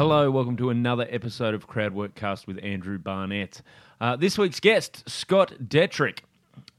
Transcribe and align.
Hello, 0.00 0.30
welcome 0.30 0.56
to 0.56 0.70
another 0.70 1.06
episode 1.10 1.52
of 1.52 1.68
Crowdworkcast 1.68 2.46
with 2.46 2.58
Andrew 2.64 2.96
Barnett. 2.96 3.60
Uh, 4.00 4.16
this 4.16 4.38
week's 4.38 4.58
guest, 4.58 5.06
Scott 5.06 5.52
Dettrick. 5.62 6.20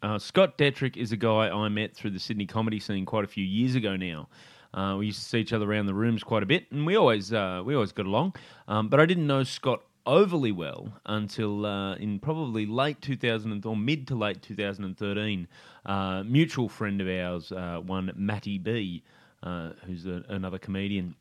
Uh, 0.02 0.18
Scott 0.18 0.58
Dettrick 0.58 0.98
is 0.98 1.12
a 1.12 1.18
guy 1.18 1.48
I 1.48 1.70
met 1.70 1.96
through 1.96 2.10
the 2.10 2.20
Sydney 2.20 2.48
comedy 2.48 2.80
scene 2.80 3.06
quite 3.06 3.24
a 3.24 3.28
few 3.28 3.46
years 3.46 3.76
ago 3.76 3.96
now. 3.96 4.28
Uh, 4.74 4.96
we 4.98 5.06
used 5.06 5.20
to 5.20 5.26
see 5.26 5.38
each 5.38 5.54
other 5.54 5.72
around 5.72 5.86
the 5.86 5.94
rooms 5.94 6.24
quite 6.24 6.42
a 6.42 6.48
bit, 6.48 6.66
and 6.72 6.84
we 6.84 6.96
always 6.96 7.32
uh, 7.32 7.62
we 7.64 7.76
always 7.76 7.92
got 7.92 8.08
along. 8.08 8.34
Um, 8.68 8.90
but 8.90 9.00
I 9.00 9.06
didn't 9.06 9.28
know 9.28 9.44
Scott 9.44 9.84
overly 10.08 10.52
well 10.52 10.92
until 11.06 11.64
uh, 11.64 11.98
in 11.98 12.18
probably 12.18 12.66
late 12.66 13.04
2000 13.04 13.64
or 13.68 13.78
mid 13.78 14.08
to 14.08 14.16
late 14.16 14.42
2013. 14.42 15.48
Uh, 15.86 16.24
mutual 16.26 16.70
friend 16.70 17.00
of 17.00 17.08
ours, 17.08 17.52
uh, 17.52 17.82
one 17.86 18.12
Matty 18.16 18.58
B, 18.58 19.04
uh, 19.44 19.74
who's 19.86 20.08
a, 20.08 20.24
another 20.30 20.58
comedian, 20.58 21.14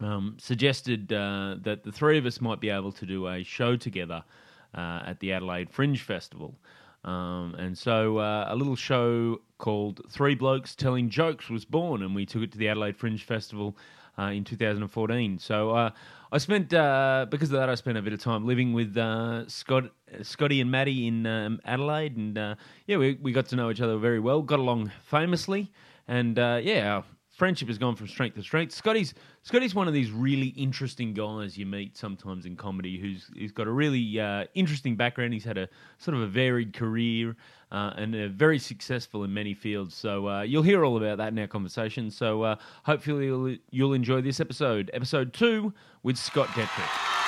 um, 0.00 0.36
suggested 0.38 1.12
uh, 1.12 1.56
that 1.62 1.82
the 1.84 1.92
three 1.92 2.18
of 2.18 2.26
us 2.26 2.40
might 2.40 2.60
be 2.60 2.70
able 2.70 2.92
to 2.92 3.06
do 3.06 3.28
a 3.28 3.42
show 3.42 3.76
together 3.76 4.24
uh, 4.74 5.02
at 5.06 5.20
the 5.20 5.32
Adelaide 5.32 5.70
Fringe 5.70 6.00
Festival. 6.00 6.54
Um, 7.04 7.54
and 7.58 7.76
so 7.76 8.18
uh, 8.18 8.46
a 8.48 8.56
little 8.56 8.76
show 8.76 9.40
called 9.58 10.02
Three 10.10 10.34
Blokes 10.34 10.74
Telling 10.74 11.08
Jokes 11.08 11.48
was 11.48 11.64
born, 11.64 12.02
and 12.02 12.14
we 12.14 12.26
took 12.26 12.42
it 12.42 12.52
to 12.52 12.58
the 12.58 12.68
Adelaide 12.68 12.96
Fringe 12.96 13.22
Festival 13.22 13.76
uh, 14.18 14.24
in 14.24 14.44
2014. 14.44 15.38
So 15.38 15.70
uh, 15.70 15.90
I 16.30 16.38
spent, 16.38 16.74
uh, 16.74 17.26
because 17.30 17.50
of 17.50 17.58
that, 17.58 17.70
I 17.70 17.74
spent 17.74 17.96
a 17.96 18.02
bit 18.02 18.12
of 18.12 18.20
time 18.20 18.46
living 18.46 18.74
with 18.74 18.96
uh, 18.96 19.48
Scott, 19.48 19.90
Scotty 20.22 20.60
and 20.60 20.70
Maddie 20.70 21.06
in 21.06 21.26
um, 21.26 21.60
Adelaide, 21.64 22.16
and 22.16 22.36
uh, 22.36 22.54
yeah, 22.86 22.98
we, 22.98 23.14
we 23.14 23.32
got 23.32 23.46
to 23.48 23.56
know 23.56 23.70
each 23.70 23.80
other 23.80 23.96
very 23.96 24.20
well, 24.20 24.42
got 24.42 24.58
along 24.58 24.92
famously, 25.06 25.72
and 26.06 26.36
yeah, 26.36 27.02
friendship 27.40 27.68
has 27.68 27.78
gone 27.78 27.96
from 27.96 28.06
strength 28.06 28.34
to 28.34 28.42
strength. 28.42 28.74
Scotty's 28.74 29.14
Scotty's 29.44 29.74
one 29.74 29.88
of 29.88 29.94
these 29.94 30.12
really 30.12 30.48
interesting 30.48 31.14
guys 31.14 31.56
you 31.56 31.64
meet 31.64 31.96
sometimes 31.96 32.44
in 32.44 32.54
comedy, 32.54 33.00
who's 33.00 33.30
he's 33.34 33.50
got 33.50 33.66
a 33.66 33.70
really 33.70 34.20
uh, 34.20 34.44
interesting 34.52 34.94
background. 34.94 35.32
He's 35.32 35.42
had 35.44 35.56
a 35.56 35.66
sort 35.96 36.18
of 36.18 36.22
a 36.22 36.26
varied 36.26 36.74
career 36.74 37.34
uh, 37.72 37.94
and 37.96 38.14
very 38.36 38.58
successful 38.58 39.24
in 39.24 39.32
many 39.32 39.54
fields. 39.54 39.94
So 39.94 40.28
uh, 40.28 40.42
you'll 40.42 40.62
hear 40.62 40.84
all 40.84 40.98
about 40.98 41.16
that 41.16 41.28
in 41.28 41.38
our 41.38 41.46
conversation. 41.46 42.10
So 42.10 42.42
uh, 42.42 42.56
hopefully 42.84 43.24
you'll, 43.24 43.56
you'll 43.70 43.94
enjoy 43.94 44.20
this 44.20 44.38
episode, 44.38 44.90
episode 44.92 45.32
two 45.32 45.72
with 46.02 46.18
Scott 46.18 46.48
Dettrick. 46.48 47.19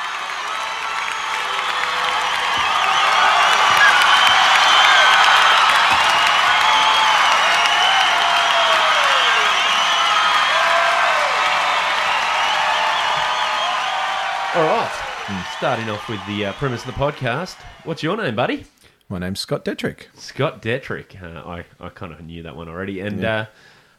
Starting 15.57 15.89
off 15.89 16.09
with 16.09 16.25
the 16.27 16.47
uh, 16.47 16.53
premise 16.55 16.81
of 16.85 16.87
the 16.87 16.93
podcast. 16.93 17.55
What's 17.85 18.03
your 18.03 18.17
name, 18.17 18.35
buddy? 18.37 18.65
My 19.09 19.19
name's 19.19 19.41
Scott 19.41 19.65
Dettrick. 19.65 20.07
Scott 20.15 20.61
Dettrick. 20.63 21.23
Uh, 21.23 21.49
I, 21.49 21.65
I 21.81 21.89
kind 21.91 22.13
of 22.13 22.21
knew 22.23 22.43
that 22.43 22.57
one 22.57 22.69
already. 22.69 23.01
And 23.01 23.25
uh, 23.25 23.47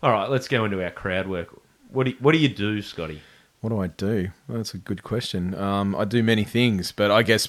all 0.01 0.11
right, 0.11 0.29
let's 0.29 0.47
go 0.47 0.65
into 0.65 0.83
our 0.83 0.91
crowd 0.91 1.27
work. 1.27 1.49
What 1.89 2.05
do 2.05 2.11
you, 2.11 2.17
what 2.19 2.33
do 2.33 2.37
you 2.39 2.49
do, 2.49 2.81
Scotty? 2.81 3.21
What 3.61 3.69
do 3.69 3.79
I 3.79 3.87
do? 3.87 4.29
Well, 4.47 4.57
that's 4.57 4.73
a 4.73 4.77
good 4.77 5.03
question. 5.03 5.55
Um, 5.55 5.95
I 5.95 6.05
do 6.05 6.21
many 6.23 6.43
things, 6.43 6.91
but 6.91 7.11
I 7.11 7.23
guess 7.23 7.47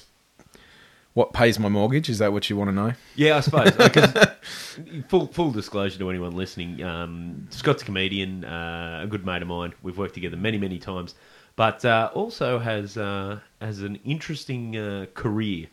what 1.13 1.33
pays 1.33 1.57
my 1.59 1.69
mortgage 1.69 2.09
is 2.09 2.19
that 2.19 2.31
what 2.33 2.49
you 2.49 2.57
want 2.57 2.69
to 2.69 2.75
know? 2.75 2.93
Yeah, 3.15 3.37
I 3.37 3.39
suppose. 3.41 3.71
Full 5.07 5.27
full 5.27 5.51
disclosure 5.51 5.97
to 5.99 6.09
anyone 6.09 6.35
listening, 6.35 6.83
um, 6.83 7.47
Scott's 7.49 7.81
a 7.81 7.85
comedian, 7.85 8.43
uh, 8.43 9.01
a 9.03 9.07
good 9.07 9.25
mate 9.25 9.41
of 9.41 9.47
mine. 9.47 9.73
We've 9.81 9.97
worked 9.97 10.13
together 10.13 10.35
many 10.37 10.57
many 10.57 10.77
times, 10.79 11.15
but 11.55 11.83
uh, 11.85 12.09
also 12.13 12.59
has 12.59 12.97
uh, 12.97 13.39
has 13.61 13.81
an 13.81 13.97
interesting 14.05 14.77
uh, 14.77 15.05
career. 15.13 15.67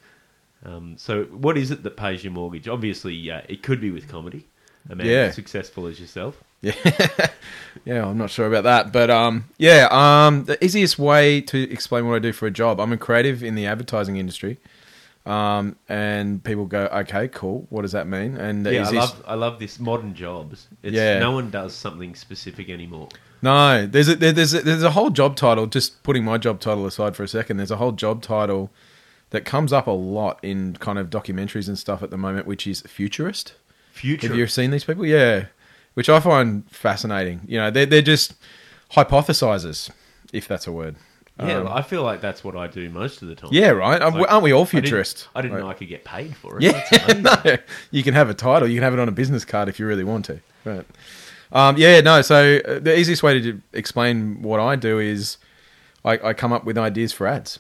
Um, 0.65 0.95
so, 0.97 1.25
what 1.25 1.59
is 1.59 1.71
it 1.71 1.83
that 1.83 1.97
pays 1.97 2.23
your 2.23 2.33
mortgage? 2.33 2.69
Obviously, 2.69 3.31
uh, 3.31 3.41
it 3.49 3.63
could 3.63 3.81
be 3.81 3.91
with 3.91 4.09
comedy. 4.09 4.47
A 4.91 4.97
man 4.97 5.07
Yeah. 5.07 5.13
as 5.27 5.35
successful 5.35 5.87
as 5.87 6.01
yourself. 6.01 6.43
Yeah, 6.63 6.75
yeah. 7.85 8.07
I'm 8.07 8.19
not 8.19 8.31
sure 8.31 8.47
about 8.47 8.63
that, 8.65 8.93
but 8.93 9.11
um, 9.11 9.47
yeah. 9.59 9.89
Um, 9.91 10.45
the 10.45 10.63
easiest 10.65 10.97
way 10.99 11.41
to 11.43 11.71
explain 11.71 12.07
what 12.07 12.15
I 12.15 12.19
do 12.21 12.33
for 12.33 12.47
a 12.47 12.51
job. 12.53 12.81
I'm 12.81 12.93
a 12.93 12.97
creative 12.97 13.43
in 13.43 13.57
the 13.57 13.67
advertising 13.67 14.17
industry. 14.17 14.59
Um, 15.27 15.77
and 15.89 16.43
people 16.43 16.67
go, 16.67 16.87
okay, 16.93 17.29
cool. 17.29 17.67
What 17.71 17.83
does 17.83 17.93
that 17.93 18.07
mean? 18.09 18.37
And 18.37 18.67
Yeah, 18.67 18.87
I 18.89 18.91
love 18.91 19.23
I 19.27 19.35
love 19.35 19.59
this 19.59 19.79
modern 19.81 20.15
jobs. 20.15 20.69
It's, 20.83 20.95
Yeah. 20.95 21.19
no 21.19 21.33
one 21.33 21.51
does 21.51 21.75
something 21.75 22.15
specific 22.15 22.69
anymore. 22.71 23.09
No, 23.43 23.87
there's 23.87 24.09
a, 24.09 24.15
there- 24.17 24.33
there's 24.33 24.55
a, 24.55 24.61
there's 24.63 24.83
a 24.85 24.93
whole 24.93 25.11
job 25.11 25.37
title. 25.37 25.67
Just 25.67 26.03
putting 26.05 26.25
my 26.25 26.39
job 26.39 26.61
title 26.61 26.87
aside 26.87 27.17
for 27.17 27.23
a 27.25 27.29
second, 27.29 27.57
there's 27.57 27.71
a 27.73 27.77
whole 27.77 27.93
job 27.93 28.23
title 28.23 28.71
that 29.31 29.45
comes 29.45 29.73
up 29.73 29.87
a 29.87 29.91
lot 29.91 30.39
in 30.43 30.75
kind 30.77 30.99
of 30.99 31.11
documentaries 31.11 31.67
and 31.69 31.79
stuff 31.79 32.03
at 32.03 32.11
the 32.11 32.17
moment, 32.19 32.47
which 32.47 32.67
is 32.67 32.83
futurist. 32.83 33.55
Future. 33.93 34.29
Have 34.29 34.37
you 34.37 34.47
seen 34.47 34.71
these 34.71 34.85
people? 34.85 35.05
Yeah, 35.05 35.47
which 35.95 36.09
I 36.09 36.21
find 36.21 36.71
fascinating. 36.71 37.41
You 37.47 37.59
know, 37.59 37.71
they're 37.71 37.87
they're 37.87 38.01
just 38.03 38.35
hypothesizers, 38.93 39.91
if 40.33 40.47
that's 40.49 40.67
a 40.67 40.73
word. 40.73 40.97
yeah, 41.41 41.59
Um, 41.59 41.69
I 41.69 41.83
feel 41.83 42.03
like 42.03 42.21
that's 42.21 42.45
what 42.45 42.57
I 42.57 42.67
do 42.67 42.89
most 42.91 43.23
of 43.23 43.29
the 43.29 43.35
time. 43.35 43.51
yeah, 43.53 43.71
right. 43.71 44.01
Aren't 44.01 44.15
we- 44.17 44.21
Like, 44.23 44.31
Aren't 44.33 44.45
we 44.45 44.53
all 44.53 44.63
I 44.63 44.65
didn't- 44.67 44.83
futurists? 44.85 45.29
I 45.35 45.41
didn't, 45.43 45.55
Right. 45.55 45.61
know 45.63 45.69
I 45.71 45.75
could 45.75 45.89
get 45.89 46.05
paid 46.05 46.37
for 46.37 46.59
it. 46.59 46.63
Yeah, 46.63 47.21
no, 47.45 47.57
you 47.91 48.03
can 48.03 48.15
have 48.15 48.29
a 48.31 48.35
title. 48.35 48.69
You 48.69 48.77
can 48.77 48.83
have 48.85 48.93
it 48.93 48.99
on 49.01 49.09
a 49.09 49.13
business 49.13 49.45
card 49.45 49.69
if 49.69 49.79
you 49.81 49.87
really 49.87 50.05
want 50.05 50.27
to. 50.27 50.41
Right. 50.65 50.87
Um, 51.53 51.77
yeah, 51.77 52.01
no. 52.01 52.23
So 52.23 52.57
uh, 52.67 52.79
the 52.81 52.99
easiest 52.99 53.23
way 53.23 53.41
to 53.41 53.61
explain 53.73 54.43
what 54.43 54.59
I 54.61 54.75
do 54.77 54.99
is 54.99 55.37
I, 56.05 56.19
I 56.19 56.33
come 56.33 56.53
up 56.53 56.65
with 56.65 56.79
ideas 56.79 57.13
for 57.13 57.27
ads. 57.27 57.59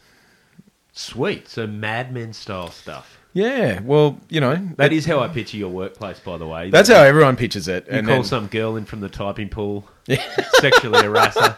Sweet. 0.92 1.48
So 1.48 1.66
Mad 1.66 2.12
Men 2.12 2.32
style 2.32 2.70
stuff. 2.70 3.19
Yeah, 3.34 3.81
well, 3.81 4.19
you 4.28 4.41
know, 4.42 4.56
That 4.76 4.92
is 4.92 5.06
how 5.06 5.20
I 5.20 5.28
picture 5.28 5.56
your 5.56 5.70
workplace, 5.70 6.20
by 6.20 6.36
the 6.36 6.47
way. 6.47 6.69
that's 6.69 6.91
how 6.91 7.02
everyone 7.02 7.36
pitches 7.36 7.66
it. 7.66 7.86
you 7.86 7.92
and 7.94 8.06
call 8.06 8.16
then- 8.16 8.25
some 8.25 8.47
girl 8.48 8.76
in 8.76 8.84
from 8.84 9.00
the 9.00 9.08
typing 9.08 9.48
pool, 9.48 9.88
sexually 10.60 11.02
harass 11.02 11.38
her, 11.41 11.56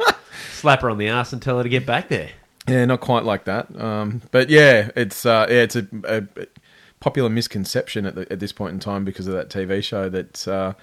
slap 0.53 0.83
her 0.83 0.91
on 0.91 0.99
the 0.99 1.09
ass, 1.09 1.33
and 1.33 1.43
tell 1.43 1.56
her 1.56 1.65
to 1.65 1.69
get 1.69 1.84
back 1.84 2.09
there. 2.09 2.31
Yeah, 2.69 2.84
not 2.84 3.00
quite 3.00 3.25
like 3.25 3.44
that. 3.47 3.75
Um, 3.78 4.23
but 4.31 4.50
yeah, 4.50 4.91
it's 4.94 5.27
uh, 5.27 5.47
yeah, 5.50 5.62
it's 5.62 5.75
a, 5.75 5.84
a 6.05 6.23
popular 7.00 7.28
misconception 7.28 8.06
at, 8.06 8.15
the, 8.15 8.31
at 8.33 8.39
this 8.39 8.53
point 8.53 8.73
in 8.75 8.78
time 8.78 9.05
because 9.05 9.27
of 9.27 9.34
that 9.34 9.49
TV 9.50 9.83
show 9.83 10.09
that 10.09 10.47
uh, 10.47 10.75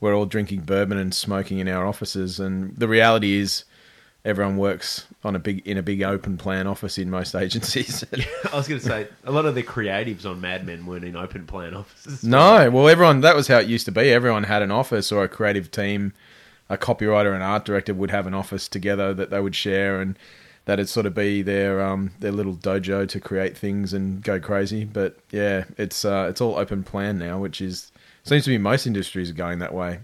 we're 0.00 0.14
all 0.14 0.26
drinking 0.26 0.62
bourbon 0.62 0.98
and 0.98 1.14
smoking 1.14 1.58
in 1.58 1.68
our 1.68 1.86
offices, 1.86 2.40
and 2.40 2.74
the 2.76 2.88
reality 2.88 3.38
is 3.38 3.64
everyone 4.24 4.56
works 4.56 5.06
on 5.24 5.34
a 5.34 5.38
big 5.38 5.66
in 5.66 5.78
a 5.78 5.82
big 5.82 6.02
open 6.02 6.36
plan 6.36 6.66
office 6.66 6.98
in 6.98 7.10
most 7.10 7.34
agencies. 7.44 8.04
I 8.52 8.56
was 8.56 8.68
going 8.68 8.80
to 8.80 8.86
say 8.86 9.08
a 9.24 9.32
lot 9.32 9.46
of 9.46 9.54
the 9.54 9.62
creatives 9.62 10.26
on 10.26 10.40
Mad 10.40 10.66
Men 10.66 10.86
weren't 10.86 11.04
in 11.04 11.16
open 11.16 11.46
plan 11.46 11.74
offices. 11.74 12.24
no, 12.24 12.70
well, 12.70 12.88
everyone 12.88 13.20
that 13.20 13.36
was 13.36 13.48
how 13.48 13.58
it 13.58 13.68
used 13.68 13.86
to 13.86 13.92
be. 13.92 14.10
Everyone 14.10 14.44
had 14.44 14.62
an 14.62 14.70
office 14.70 15.12
or 15.12 15.24
a 15.24 15.28
creative 15.28 15.70
team, 15.70 16.12
a 16.68 16.76
copywriter 16.78 17.34
and 17.34 17.42
art 17.42 17.64
director 17.64 17.94
would 17.94 18.10
have 18.10 18.26
an 18.26 18.34
office 18.34 18.68
together 18.68 19.14
that 19.14 19.30
they 19.30 19.40
would 19.40 19.54
share 19.54 20.00
and. 20.00 20.18
That'd 20.66 20.90
sort 20.90 21.06
of 21.06 21.14
be 21.14 21.40
their 21.42 21.80
um, 21.80 22.12
their 22.20 22.30
little 22.30 22.54
dojo 22.54 23.08
to 23.08 23.18
create 23.18 23.56
things 23.56 23.92
and 23.92 24.22
go 24.22 24.38
crazy. 24.38 24.84
But 24.84 25.16
yeah, 25.32 25.64
it's 25.78 26.04
uh, 26.04 26.26
it's 26.28 26.40
all 26.40 26.56
open 26.56 26.84
plan 26.84 27.18
now, 27.18 27.38
which 27.38 27.62
is 27.62 27.90
seems 28.24 28.44
to 28.44 28.50
be 28.50 28.58
most 28.58 28.86
industries 28.86 29.30
are 29.30 29.34
going 29.34 29.58
that 29.60 29.74
way. 29.74 30.00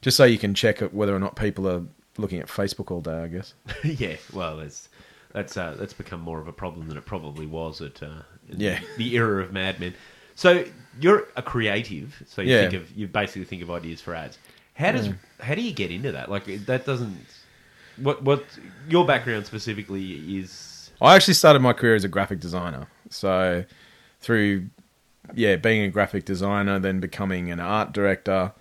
Just 0.00 0.16
so 0.16 0.24
you 0.24 0.38
can 0.38 0.54
check 0.54 0.80
whether 0.80 1.14
or 1.14 1.18
not 1.18 1.34
people 1.36 1.68
are 1.68 1.82
looking 2.18 2.38
at 2.38 2.46
Facebook 2.46 2.90
all 2.90 3.00
day, 3.00 3.22
I 3.22 3.28
guess. 3.28 3.54
yeah, 3.84 4.16
well, 4.32 4.58
that's 4.58 4.88
that's 5.32 5.56
uh, 5.56 5.74
that's 5.78 5.94
become 5.94 6.20
more 6.20 6.40
of 6.40 6.46
a 6.48 6.52
problem 6.52 6.88
than 6.88 6.96
it 6.96 7.06
probably 7.06 7.46
was 7.46 7.80
at 7.80 8.02
uh, 8.02 8.22
Yeah. 8.48 8.80
the 8.98 9.14
era 9.16 9.42
of 9.42 9.52
Mad 9.52 9.80
Men. 9.80 9.94
So 10.36 10.64
you're 11.00 11.28
a 11.36 11.42
creative, 11.42 12.22
so 12.26 12.42
you 12.42 12.50
Yeah. 12.54 12.60
think 12.68 12.74
of 12.82 12.90
you 12.96 13.06
basically 13.08 13.44
think 13.44 13.62
of 13.62 13.70
ideas 13.70 14.00
for 14.00 14.14
ads. 14.14 14.38
How 14.74 14.92
does 14.92 15.08
how 15.40 15.54
do 15.54 15.62
you 15.62 15.72
get 15.72 15.90
into 15.90 16.12
that? 16.12 16.30
Like 16.30 16.44
that 16.66 16.84
doesn't 16.84 17.18
what 17.96 18.22
what 18.22 18.44
your 18.88 19.06
background 19.06 19.46
specifically 19.46 20.38
is. 20.38 20.90
I 21.00 21.14
actually 21.16 21.34
started 21.34 21.60
my 21.60 21.72
career 21.72 21.94
as 21.94 22.04
a 22.04 22.08
graphic 22.08 22.40
designer. 22.40 22.86
So 23.10 23.64
through 24.20 24.66
yeah, 25.34 25.56
being 25.56 25.82
a 25.82 25.88
graphic 25.88 26.24
designer, 26.24 26.78
then 26.78 27.00
becoming 27.00 27.50
an 27.50 27.60
art 27.60 27.92
director. 27.92 28.52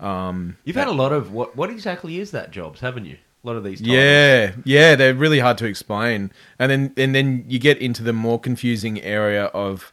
Um, 0.00 0.56
You've 0.64 0.76
had 0.76 0.88
a 0.88 0.92
lot 0.92 1.12
of 1.12 1.32
what 1.32 1.56
what 1.56 1.70
exactly 1.70 2.18
is 2.18 2.30
that 2.30 2.50
jobs, 2.50 2.80
haven't 2.80 3.04
you? 3.04 3.18
A 3.44 3.46
lot 3.46 3.56
of 3.56 3.64
these. 3.64 3.80
Titles. 3.80 3.96
Yeah, 3.96 4.52
yeah, 4.64 4.94
they're 4.94 5.14
really 5.14 5.40
hard 5.40 5.58
to 5.58 5.66
explain, 5.66 6.32
and 6.58 6.70
then 6.70 6.94
and 6.96 7.14
then 7.14 7.44
you 7.48 7.58
get 7.58 7.78
into 7.78 8.02
the 8.02 8.12
more 8.12 8.38
confusing 8.38 9.00
area 9.00 9.44
of 9.46 9.92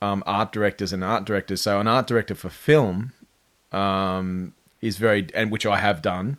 um, 0.00 0.22
art 0.26 0.52
directors 0.52 0.92
and 0.92 1.02
art 1.02 1.24
directors. 1.24 1.62
So 1.62 1.80
an 1.80 1.88
art 1.88 2.06
director 2.06 2.34
for 2.34 2.48
film 2.48 3.12
um, 3.72 4.54
is 4.80 4.96
very, 4.96 5.26
and 5.34 5.50
which 5.50 5.66
I 5.66 5.78
have 5.78 6.02
done, 6.02 6.38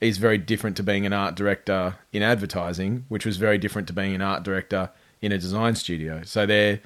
is 0.00 0.18
very 0.18 0.38
different 0.38 0.76
to 0.76 0.82
being 0.82 1.04
an 1.06 1.12
art 1.12 1.34
director 1.34 1.96
in 2.12 2.22
advertising, 2.22 3.04
which 3.08 3.26
was 3.26 3.36
very 3.36 3.58
different 3.58 3.88
to 3.88 3.94
being 3.94 4.14
an 4.14 4.22
art 4.22 4.42
director 4.42 4.90
in 5.20 5.32
a 5.32 5.38
design 5.38 5.74
studio. 5.74 6.22
So 6.24 6.46
they're 6.46 6.80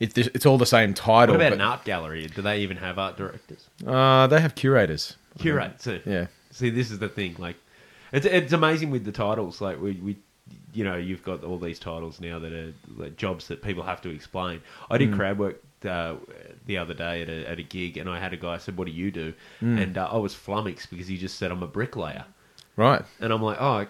it's 0.00 0.16
it's 0.16 0.46
all 0.46 0.58
the 0.58 0.66
same 0.66 0.94
title. 0.94 1.34
What 1.34 1.40
about 1.42 1.50
but, 1.50 1.54
an 1.54 1.60
art 1.60 1.84
gallery? 1.84 2.26
Do 2.26 2.42
they 2.42 2.60
even 2.60 2.76
have 2.76 2.98
art 2.98 3.16
directors? 3.16 3.68
Uh, 3.86 4.26
they 4.26 4.40
have 4.40 4.54
curators. 4.54 5.16
Curate. 5.38 5.80
So, 5.80 6.00
Yeah. 6.04 6.26
See, 6.50 6.70
this 6.70 6.90
is 6.90 6.98
the 6.98 7.08
thing. 7.08 7.36
Like, 7.38 7.56
it's 8.12 8.24
it's 8.26 8.52
amazing 8.52 8.90
with 8.90 9.04
the 9.04 9.12
titles. 9.12 9.60
Like 9.60 9.80
we 9.80 9.92
we 9.92 10.16
you 10.72 10.84
know 10.84 10.96
you've 10.96 11.22
got 11.22 11.44
all 11.44 11.58
these 11.58 11.78
titles 11.78 12.20
now 12.20 12.38
that 12.38 12.52
are 12.52 12.72
like, 12.96 13.16
jobs 13.16 13.48
that 13.48 13.62
people 13.62 13.82
have 13.82 14.00
to 14.02 14.10
explain. 14.10 14.60
I 14.90 14.98
did 14.98 15.12
crowd 15.14 15.38
work 15.38 15.62
uh, 15.86 16.16
the 16.66 16.78
other 16.78 16.94
day 16.94 17.22
at 17.22 17.28
a, 17.28 17.50
at 17.50 17.58
a 17.58 17.62
gig, 17.62 17.96
and 17.98 18.08
I 18.08 18.18
had 18.18 18.32
a 18.32 18.36
guy 18.36 18.58
said, 18.58 18.76
"What 18.76 18.86
do 18.86 18.92
you 18.92 19.10
do?" 19.10 19.34
And 19.60 19.98
uh, 19.98 20.08
I 20.10 20.16
was 20.16 20.34
flummoxed 20.34 20.90
because 20.90 21.08
he 21.08 21.16
just 21.18 21.36
said, 21.38 21.50
"I'm 21.50 21.62
a 21.62 21.66
bricklayer," 21.66 22.24
Right. 22.76 23.02
and 23.20 23.32
I'm 23.32 23.42
like, 23.42 23.58
"Oh, 23.60 23.86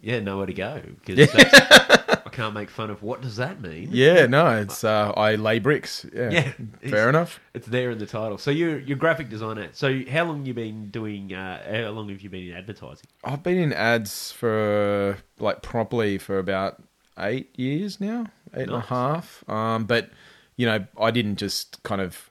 yeah, 0.00 0.20
nowhere 0.20 0.46
to 0.46 0.52
go 0.54 0.82
because 1.04 1.30
I 1.34 2.21
can't 2.32 2.54
make 2.54 2.70
fun 2.70 2.90
of 2.90 3.02
what 3.02 3.20
does 3.20 3.36
that 3.36 3.60
mean." 3.60 3.88
Yeah, 3.90 4.26
no, 4.26 4.46
it's 4.60 4.84
uh, 4.84 5.12
I 5.16 5.36
lay 5.36 5.58
bricks. 5.58 6.04
Yeah, 6.12 6.30
Yeah, 6.30 6.52
fair 6.90 7.08
enough. 7.08 7.40
It's 7.54 7.66
there 7.66 7.90
in 7.90 7.98
the 7.98 8.06
title. 8.06 8.38
So 8.38 8.50
you're 8.50 8.78
you're 8.78 8.96
graphic 8.96 9.28
designer. 9.28 9.68
So 9.72 10.02
how 10.10 10.24
long 10.24 10.44
you 10.46 10.54
been 10.54 10.90
doing? 10.90 11.32
Uh, 11.32 11.84
how 11.84 11.90
long 11.90 12.08
have 12.08 12.20
you 12.20 12.30
been 12.30 12.48
in 12.48 12.54
advertising? 12.54 13.06
I've 13.24 13.42
been 13.42 13.58
in 13.58 13.72
ads 13.72 14.32
for 14.32 15.18
like 15.38 15.62
properly 15.62 16.18
for 16.18 16.38
about 16.38 16.82
eight 17.18 17.58
years 17.58 18.00
now, 18.00 18.26
eight 18.54 18.62
and 18.62 18.72
a 18.72 18.80
half. 18.80 19.48
Um, 19.48 19.84
but 19.84 20.10
you 20.56 20.66
know, 20.66 20.86
I 20.98 21.10
didn't 21.10 21.36
just 21.36 21.82
kind 21.82 22.00
of 22.00 22.30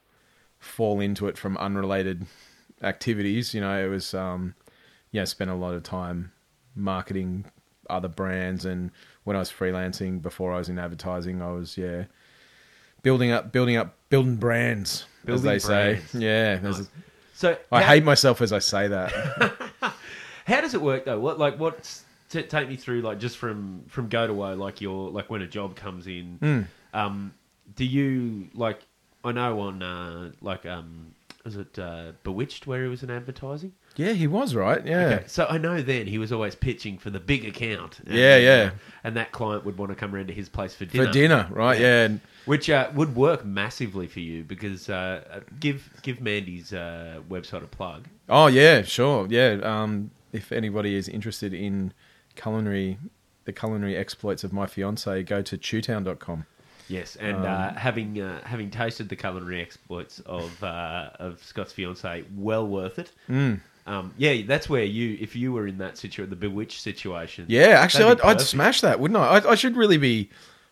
fall 0.59 0.99
into 0.99 1.27
it 1.27 1.37
from 1.37 1.57
unrelated 1.57 2.25
activities. 2.81 3.53
You 3.53 3.61
know, 3.61 3.85
it 3.85 3.89
was 3.89 4.13
um, 4.13 4.55
yeah, 5.11 5.25
spent 5.25 5.49
a 5.49 5.55
lot 5.55 5.73
of 5.73 5.83
time 5.83 6.31
marketing 6.75 7.45
other 7.91 8.07
brands, 8.07 8.65
and 8.65 8.91
when 9.23 9.35
I 9.35 9.39
was 9.39 9.51
freelancing 9.51 10.21
before 10.21 10.53
I 10.53 10.57
was 10.57 10.69
in 10.69 10.79
advertising, 10.79 11.41
I 11.41 11.51
was 11.51 11.77
yeah 11.77 12.05
building 13.03 13.31
up, 13.31 13.51
building 13.51 13.77
up, 13.77 13.95
building 14.09 14.35
brands, 14.35 15.05
as 15.27 15.41
they 15.43 15.57
brands. 15.59 15.63
say. 15.63 16.01
Yeah, 16.19 16.59
a- 16.67 16.73
So 17.33 17.57
I 17.71 17.81
how- 17.81 17.87
hate 17.93 18.03
myself 18.03 18.41
as 18.41 18.51
I 18.53 18.59
say 18.59 18.87
that. 18.87 19.11
How 20.47 20.59
does 20.59 20.73
it 20.73 20.81
work 20.81 21.05
though? 21.05 21.19
What 21.19 21.37
like 21.39 21.59
what's 21.59 22.03
t- 22.29 22.41
take 22.43 22.67
me 22.67 22.75
through 22.75 23.01
like 23.01 23.19
just 23.19 23.37
from 23.37 23.83
from 23.87 24.09
go 24.09 24.25
to 24.27 24.33
woe 24.33 24.55
like 24.55 24.81
your 24.81 25.09
like 25.11 25.29
when 25.29 25.41
a 25.43 25.47
job 25.47 25.75
comes 25.75 26.07
in. 26.07 26.37
Hmm. 26.41 26.97
Um, 26.97 27.33
do 27.75 27.85
you 27.85 28.49
like? 28.53 28.81
I 29.23 29.31
know 29.33 29.59
on 29.61 29.83
uh, 29.83 30.31
like 30.41 30.65
um, 30.65 31.13
was 31.43 31.57
it 31.57 31.77
uh, 31.79 32.11
Bewitched 32.23 32.67
where 32.67 32.83
he 32.83 32.89
was 32.89 33.03
in 33.03 33.09
advertising? 33.09 33.73
yeah, 33.95 34.13
he 34.13 34.25
was 34.27 34.55
right. 34.55 34.85
Yeah. 34.85 35.05
Okay, 35.05 35.23
so 35.27 35.45
I 35.49 35.57
know 35.57 35.81
then 35.81 36.07
he 36.07 36.17
was 36.17 36.31
always 36.31 36.55
pitching 36.55 36.97
for 36.97 37.09
the 37.09 37.19
big 37.19 37.43
account. 37.45 37.99
And, 38.05 38.15
Yeah, 38.15 38.37
yeah. 38.37 38.71
and 39.03 39.15
that 39.17 39.31
client 39.31 39.65
would 39.65 39.77
want 39.77 39.89
to 39.91 39.95
come 39.95 40.13
around 40.15 40.27
to 40.27 40.33
his 40.33 40.47
place 40.49 40.73
for 40.75 40.85
dinner. 40.85 41.07
for 41.07 41.11
dinner, 41.11 41.47
right? 41.51 41.79
Yeah. 41.79 42.05
and 42.05 42.21
Which 42.45 42.69
uh, 42.69 42.89
would 42.93 43.15
work 43.15 43.43
massively 43.43 44.07
for 44.07 44.19
you 44.21 44.43
because 44.43 44.89
uh, 44.89 45.23
uh, 45.31 45.39
give 45.59 45.89
give 46.03 46.21
Mandy's 46.21 46.71
uh, 46.73 47.21
website 47.29 47.63
a 47.63 47.67
plug. 47.67 48.07
Oh 48.29 48.47
yeah, 48.47 48.81
sure. 48.83 49.27
Yeah. 49.29 49.59
Um, 49.63 50.11
if 50.31 50.51
anybody 50.51 50.95
is 50.95 51.09
interested 51.09 51.53
in 51.53 51.93
culinary, 52.35 52.97
the 53.45 53.51
culinary 53.51 53.97
exploits 53.97 54.43
of 54.45 54.53
my 54.53 54.65
fiance, 54.67 55.23
go 55.23 55.41
to 55.41 55.57
chewtown.com. 55.57 56.45
Yes, 56.91 57.15
and 57.15 57.37
Um, 57.37 57.45
uh, 57.45 57.73
having 57.73 58.21
uh, 58.21 58.41
having 58.45 58.69
tasted 58.69 59.07
the 59.09 59.15
culinary 59.15 59.61
exploits 59.61 60.19
of 60.25 60.63
uh, 60.63 61.09
of 61.19 61.43
Scott's 61.43 61.71
fiance, 61.73 62.23
well 62.35 62.67
worth 62.67 62.99
it. 62.99 63.11
Mm. 63.29 63.61
Um, 63.87 64.13
yeah, 64.17 64.43
that's 64.45 64.69
where 64.69 64.83
you, 64.83 65.17
if 65.19 65.35
you 65.35 65.51
were 65.53 65.65
in 65.67 65.77
that 65.79 65.97
situation, 65.97 66.29
the 66.29 66.35
bewitched 66.35 66.81
situation. 66.81 67.45
Yeah, 67.47 67.79
actually, 67.79 68.05
I'd, 68.05 68.21
I'd 68.21 68.41
smash 68.41 68.81
that, 68.81 68.99
wouldn't 68.99 69.17
I? 69.19 69.39
I? 69.39 69.51
I 69.51 69.55
should 69.55 69.75
really 69.75 69.97
be 69.97 70.29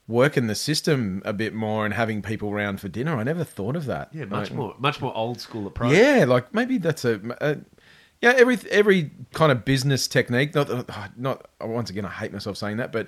working 0.07 0.47
the 0.47 0.55
system 0.55 1.21
a 1.25 1.33
bit 1.33 1.53
more 1.53 1.85
and 1.85 1.93
having 1.93 2.21
people 2.21 2.51
round 2.51 2.81
for 2.81 2.87
dinner. 2.87 3.15
I 3.15 3.23
never 3.23 3.43
thought 3.43 3.75
of 3.75 3.85
that. 3.85 4.09
Yeah, 4.13 4.25
much 4.25 4.49
Like, 4.49 4.57
more, 4.57 4.75
much 4.79 5.01
more 5.01 5.15
old 5.15 5.39
school 5.39 5.67
approach. 5.67 5.93
Yeah, 5.93 6.25
like 6.27 6.53
maybe 6.53 6.77
that's 6.77 7.05
a, 7.05 7.19
a 7.41 7.57
yeah. 8.21 8.33
Every 8.35 8.57
every 8.69 9.11
kind 9.33 9.51
of 9.51 9.65
business 9.65 10.07
technique. 10.07 10.53
Not 10.53 11.17
not 11.17 11.47
once 11.61 11.89
again. 11.89 12.05
I 12.05 12.09
hate 12.09 12.33
myself 12.33 12.57
saying 12.57 12.77
that, 12.77 12.91
but 12.91 13.07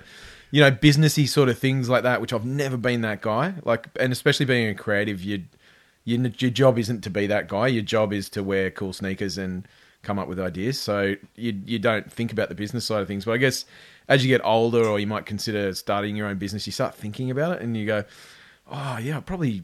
you 0.52 0.60
know, 0.60 0.70
businessy 0.70 1.26
sort 1.26 1.48
of 1.48 1.58
things 1.58 1.88
like 1.88 2.04
that. 2.04 2.20
Which 2.20 2.32
I've 2.32 2.44
never 2.44 2.76
been 2.76 3.00
that 3.00 3.22
guy. 3.22 3.54
Like, 3.64 3.88
and 3.98 4.12
especially 4.12 4.46
being 4.46 4.68
a 4.68 4.74
creative, 4.74 5.24
you, 5.24 5.44
you 6.04 6.32
your 6.38 6.50
job 6.50 6.78
isn't 6.78 7.00
to 7.00 7.10
be 7.10 7.26
that 7.26 7.48
guy. 7.48 7.66
Your 7.66 7.82
job 7.82 8.12
is 8.12 8.28
to 8.30 8.44
wear 8.44 8.70
cool 8.70 8.92
sneakers 8.92 9.38
and 9.38 9.66
come 10.02 10.18
up 10.18 10.28
with 10.28 10.38
ideas. 10.38 10.78
So 10.78 11.16
you 11.34 11.60
you 11.64 11.78
don't 11.78 12.12
think 12.12 12.32
about 12.32 12.50
the 12.50 12.54
business 12.54 12.84
side 12.84 13.00
of 13.00 13.08
things. 13.08 13.24
But 13.24 13.32
I 13.32 13.36
guess 13.38 13.64
as 14.08 14.24
you 14.24 14.28
get 14.28 14.44
older, 14.44 14.84
or 14.84 15.00
you 15.00 15.06
might 15.06 15.26
consider 15.26 15.74
starting 15.74 16.14
your 16.14 16.26
own 16.26 16.36
business, 16.36 16.66
you 16.66 16.72
start 16.72 16.94
thinking 16.94 17.30
about 17.30 17.56
it, 17.56 17.62
and 17.62 17.74
you 17.76 17.86
go, 17.86 18.04
oh 18.70 18.98
yeah, 18.98 19.16
I 19.16 19.20
probably 19.20 19.62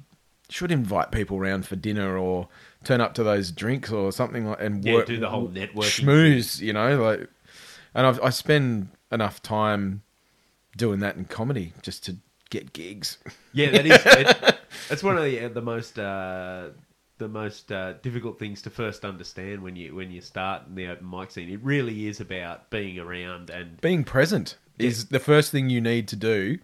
should 0.49 0.73
invite 0.73 1.11
people 1.11 1.37
around 1.37 1.67
for 1.67 1.76
dinner 1.76 2.17
or 2.17 2.49
turn 2.82 3.02
up 3.02 3.12
to 3.12 3.23
those 3.23 3.52
drinks 3.52 3.93
or 3.93 4.11
something 4.11 4.46
like 4.46 4.62
and 4.62 4.82
Yeah, 4.82 4.94
work, 4.94 5.06
do 5.06 5.19
the 5.19 5.29
whole 5.29 5.49
networking 5.49 6.05
schmooze, 6.05 6.61
you 6.61 6.73
know, 6.73 7.02
like. 7.02 7.29
And 7.94 8.06
I've, 8.06 8.20
I 8.23 8.31
spend 8.31 8.88
enough 9.11 9.43
time 9.43 10.02
doing 10.78 11.00
that 11.00 11.16
in 11.16 11.26
comedy 11.26 11.75
just 11.82 12.04
to 12.06 12.16
get 12.48 12.72
gigs. 12.72 13.19
Yeah, 13.52 13.70
that 13.70 13.86
is. 13.86 13.98
It, 14.06 14.58
it's 14.90 15.02
one 15.02 15.19
of 15.19 15.25
the 15.25 15.46
uh, 15.46 15.48
the 15.48 15.62
most 15.62 15.98
uh, 15.98 16.69
the 17.19 17.28
most 17.28 17.70
uh, 17.70 17.94
difficult 17.94 18.38
things 18.38 18.62
to 18.62 18.70
first 18.70 19.04
understand 19.04 19.62
when 19.62 19.76
you 19.76 19.94
when 19.94 20.10
you 20.10 20.20
start 20.20 20.62
in 20.69 20.75
the 20.75 20.88
open 20.88 21.10
mic 21.10 21.30
scene. 21.30 21.50
It 21.50 21.60
really 21.62 22.06
is 22.06 22.20
about 22.20 22.70
being 22.70 22.98
around 22.98 23.50
and 23.50 23.80
Being 23.80 24.04
present 24.04 24.56
is 24.78 25.06
the 25.06 25.19
first 25.19 25.50
thing 25.50 25.69
you 25.69 25.80
need 25.80 26.08
to 26.08 26.16
do 26.16 26.58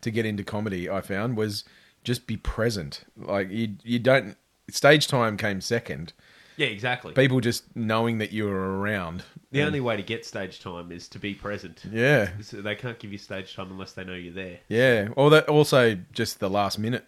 to 0.00 0.10
get 0.10 0.24
into 0.24 0.44
comedy. 0.44 0.88
I 0.88 1.00
found 1.00 1.36
was 1.36 1.64
just 2.04 2.26
be 2.26 2.36
present. 2.36 3.04
Like 3.16 3.50
you, 3.50 3.76
you 3.82 3.98
don't. 3.98 4.36
Stage 4.70 5.08
time 5.08 5.36
came 5.36 5.60
second. 5.60 6.12
Yeah, 6.58 6.66
exactly. 6.66 7.14
People 7.14 7.40
just 7.40 7.64
knowing 7.76 8.18
that 8.18 8.32
you 8.32 8.44
were 8.44 8.78
around. 8.78 9.22
the 9.52 9.62
only 9.62 9.80
way 9.80 9.96
to 9.96 10.02
get 10.02 10.26
stage 10.26 10.60
time 10.60 10.92
is 10.92 11.08
to 11.08 11.18
be 11.18 11.32
present. 11.32 11.84
yeah, 11.90 12.30
So 12.42 12.60
they 12.60 12.74
can't 12.74 12.98
give 12.98 13.12
you 13.12 13.18
stage 13.18 13.54
time 13.54 13.70
unless 13.70 13.92
they 13.92 14.04
know 14.04 14.14
you're 14.14 14.34
there. 14.34 14.58
Yeah, 14.68 15.08
or 15.16 15.30
that 15.30 15.48
also 15.48 15.96
just 16.12 16.40
the 16.40 16.50
last 16.50 16.78
minute 16.78 17.06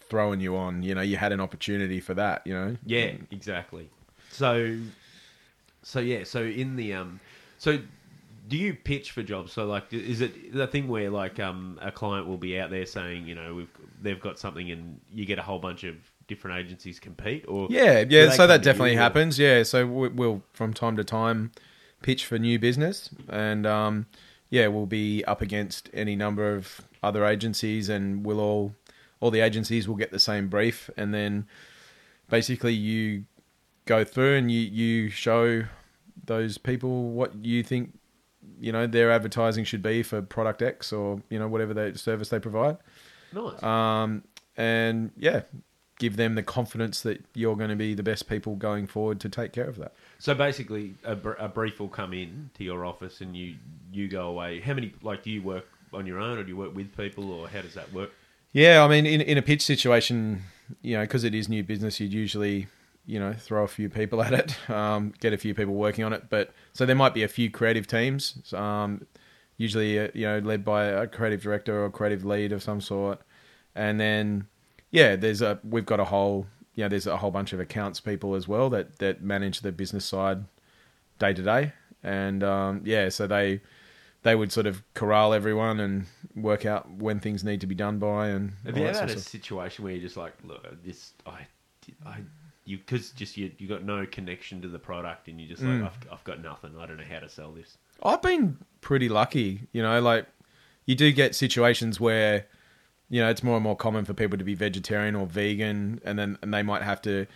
throwing 0.00 0.40
you 0.40 0.56
on. 0.56 0.82
You 0.82 0.94
know, 0.94 1.02
you 1.02 1.18
had 1.18 1.32
an 1.32 1.40
opportunity 1.40 2.00
for 2.00 2.14
that. 2.14 2.46
You 2.46 2.54
know. 2.54 2.76
Yeah, 2.84 3.12
exactly. 3.30 3.90
So, 4.30 4.78
so 5.82 6.00
yeah, 6.00 6.24
so 6.24 6.42
in 6.42 6.76
the 6.76 6.94
um, 6.94 7.20
so 7.58 7.78
do 8.48 8.56
you 8.56 8.72
pitch 8.74 9.10
for 9.10 9.22
jobs? 9.22 9.52
So 9.52 9.66
like, 9.66 9.92
is 9.92 10.22
it 10.22 10.54
the 10.54 10.66
thing 10.66 10.88
where 10.88 11.10
like 11.10 11.38
um, 11.38 11.78
a 11.82 11.92
client 11.92 12.26
will 12.26 12.38
be 12.38 12.58
out 12.58 12.70
there 12.70 12.86
saying, 12.86 13.26
you 13.26 13.34
know, 13.34 13.54
we've 13.54 13.70
they've 14.00 14.20
got 14.20 14.38
something, 14.38 14.70
and 14.70 15.00
you 15.12 15.26
get 15.26 15.38
a 15.38 15.42
whole 15.42 15.58
bunch 15.58 15.84
of 15.84 15.96
different 16.28 16.58
agencies 16.58 17.00
compete, 17.00 17.44
or 17.48 17.66
Yeah, 17.70 18.04
yeah. 18.08 18.30
So 18.30 18.46
that 18.46 18.62
definitely 18.62 18.92
you, 18.92 18.98
or- 18.98 19.02
happens. 19.02 19.38
Yeah. 19.38 19.62
So 19.64 19.86
we- 19.86 20.08
we'll 20.08 20.42
from 20.52 20.72
time 20.72 20.96
to 20.96 21.04
time 21.04 21.50
pitch 22.02 22.24
for 22.24 22.38
new 22.38 22.58
business, 22.60 23.10
and 23.28 23.66
um, 23.66 24.06
yeah, 24.50 24.68
we'll 24.68 24.86
be 24.86 25.24
up 25.24 25.42
against 25.42 25.90
any 25.92 26.14
number 26.14 26.54
of 26.54 26.82
other 27.02 27.24
agencies, 27.24 27.88
and 27.88 28.24
we'll 28.24 28.40
all 28.40 28.74
all 29.20 29.32
the 29.32 29.40
agencies 29.40 29.88
will 29.88 29.96
get 29.96 30.12
the 30.12 30.20
same 30.20 30.48
brief, 30.48 30.88
and 30.96 31.12
then 31.12 31.46
basically 32.30 32.72
you 32.74 33.24
go 33.86 34.04
through 34.04 34.36
and 34.36 34.50
you 34.52 34.60
you 34.60 35.08
show 35.10 35.64
those 36.26 36.58
people 36.58 37.10
what 37.10 37.34
you 37.44 37.62
think 37.62 37.98
you 38.60 38.70
know 38.70 38.86
their 38.86 39.10
advertising 39.10 39.64
should 39.64 39.82
be 39.82 40.02
for 40.02 40.20
product 40.20 40.60
X 40.62 40.92
or 40.92 41.22
you 41.30 41.38
know 41.38 41.48
whatever 41.48 41.72
they 41.72 41.94
service 41.94 42.28
they 42.28 42.38
provide 42.38 42.76
Nice. 43.32 43.62
um, 43.62 44.22
and 44.56 45.10
yeah, 45.16 45.42
give 45.98 46.16
them 46.16 46.34
the 46.36 46.42
confidence 46.42 47.00
that 47.02 47.24
you're 47.34 47.56
going 47.56 47.70
to 47.70 47.76
be 47.76 47.92
the 47.92 48.02
best 48.02 48.28
people 48.28 48.56
going 48.56 48.86
forward 48.86 49.20
to 49.20 49.28
take 49.28 49.52
care 49.52 49.68
of 49.68 49.76
that. 49.76 49.92
so 50.18 50.34
basically, 50.34 50.94
a, 51.04 51.16
br- 51.16 51.32
a 51.32 51.48
brief 51.48 51.80
will 51.80 51.88
come 51.88 52.12
in 52.12 52.50
to 52.54 52.64
your 52.64 52.84
office, 52.84 53.20
and 53.20 53.36
you 53.36 53.56
you 53.92 54.08
go 54.08 54.28
away. 54.28 54.60
How 54.60 54.74
many 54.74 54.92
like 55.02 55.22
do 55.22 55.30
you 55.30 55.42
work 55.42 55.66
on 55.92 56.06
your 56.06 56.18
own, 56.18 56.38
or 56.38 56.42
do 56.42 56.48
you 56.48 56.56
work 56.56 56.74
with 56.74 56.96
people, 56.96 57.30
or 57.30 57.48
how 57.48 57.62
does 57.62 57.74
that 57.74 57.92
work? 57.92 58.12
Yeah, 58.52 58.84
I 58.84 58.88
mean, 58.88 59.06
in 59.06 59.20
in 59.20 59.36
a 59.36 59.42
pitch 59.42 59.62
situation, 59.62 60.42
you 60.82 60.96
know, 60.96 61.02
because 61.02 61.24
it 61.24 61.34
is 61.34 61.48
new 61.48 61.62
business, 61.62 62.00
you'd 62.00 62.12
usually 62.12 62.68
you 63.06 63.18
know 63.18 63.32
throw 63.32 63.64
a 63.64 63.68
few 63.68 63.88
people 63.88 64.22
at 64.26 64.32
it, 64.32 64.70
um, 64.70 65.12
get 65.20 65.32
a 65.32 65.38
few 65.38 65.54
people 65.54 65.74
working 65.74 66.04
on 66.04 66.12
it. 66.12 66.24
But 66.30 66.52
so 66.72 66.86
there 66.86 66.96
might 66.96 67.14
be 67.14 67.22
a 67.24 67.28
few 67.28 67.50
creative 67.50 67.86
teams, 67.86 68.52
um, 68.54 69.06
usually 69.56 69.98
uh, 69.98 70.08
you 70.14 70.26
know 70.26 70.38
led 70.38 70.64
by 70.64 70.84
a 70.84 71.06
creative 71.06 71.42
director 71.42 71.84
or 71.84 71.90
creative 71.90 72.24
lead 72.24 72.52
of 72.52 72.62
some 72.62 72.80
sort, 72.80 73.20
and 73.74 74.00
then 74.00 74.46
yeah, 74.90 75.16
there's 75.16 75.42
a 75.42 75.58
we've 75.64 75.86
got 75.86 76.00
a 76.00 76.04
whole 76.04 76.46
you 76.74 76.84
know 76.84 76.88
there's 76.88 77.06
a 77.06 77.16
whole 77.18 77.30
bunch 77.30 77.52
of 77.52 77.60
accounts 77.60 78.00
people 78.00 78.34
as 78.34 78.46
well 78.48 78.70
that 78.70 78.98
that 78.98 79.22
manage 79.22 79.60
the 79.60 79.72
business 79.72 80.04
side 80.04 80.44
day 81.18 81.32
to 81.34 81.42
day, 81.42 81.72
and 82.02 82.42
um, 82.44 82.82
yeah, 82.84 83.08
so 83.08 83.26
they 83.26 83.60
they 84.22 84.34
would 84.34 84.50
sort 84.52 84.66
of 84.66 84.82
corral 84.94 85.32
everyone 85.32 85.78
and 85.80 86.06
work 86.34 86.66
out 86.66 86.90
when 86.90 87.20
things 87.20 87.44
need 87.44 87.60
to 87.60 87.66
be 87.66 87.74
done 87.74 87.98
by 87.98 88.28
and 88.28 88.52
Have 88.64 88.76
you 88.76 88.84
ever 88.84 88.98
had 88.98 89.10
a 89.10 89.18
situation 89.18 89.84
where 89.84 89.92
you're 89.92 90.02
just 90.02 90.16
like, 90.16 90.34
look, 90.42 90.66
this, 90.84 91.12
I, 91.24 91.46
I, 92.04 92.16
you, 92.64 92.78
because 92.78 93.10
just 93.10 93.36
you, 93.36 93.52
you 93.58 93.68
got 93.68 93.84
no 93.84 94.04
connection 94.06 94.60
to 94.62 94.68
the 94.68 94.78
product, 94.78 95.28
and 95.28 95.40
you're 95.40 95.48
just 95.48 95.62
Mm. 95.62 95.82
like, 95.82 95.92
I've, 95.92 96.12
I've 96.14 96.24
got 96.24 96.42
nothing. 96.42 96.72
I 96.78 96.86
don't 96.86 96.96
know 96.96 97.04
how 97.08 97.20
to 97.20 97.28
sell 97.28 97.52
this. 97.52 97.78
I've 98.02 98.20
been 98.20 98.58
pretty 98.80 99.08
lucky, 99.08 99.68
you 99.72 99.82
know, 99.82 100.00
like 100.00 100.26
you 100.84 100.94
do 100.96 101.12
get 101.12 101.34
situations 101.34 102.00
where 102.00 102.46
you 103.10 103.20
know 103.20 103.28
it's 103.28 103.42
more 103.42 103.56
and 103.56 103.64
more 103.64 103.76
common 103.76 104.04
for 104.04 104.14
people 104.14 104.36
to 104.38 104.44
be 104.44 104.54
vegetarian 104.54 105.14
or 105.14 105.26
vegan 105.26 106.00
and 106.04 106.18
then 106.18 106.38
and 106.42 106.52
they 106.52 106.62
might 106.62 106.82
have 106.82 107.00
to 107.00 107.26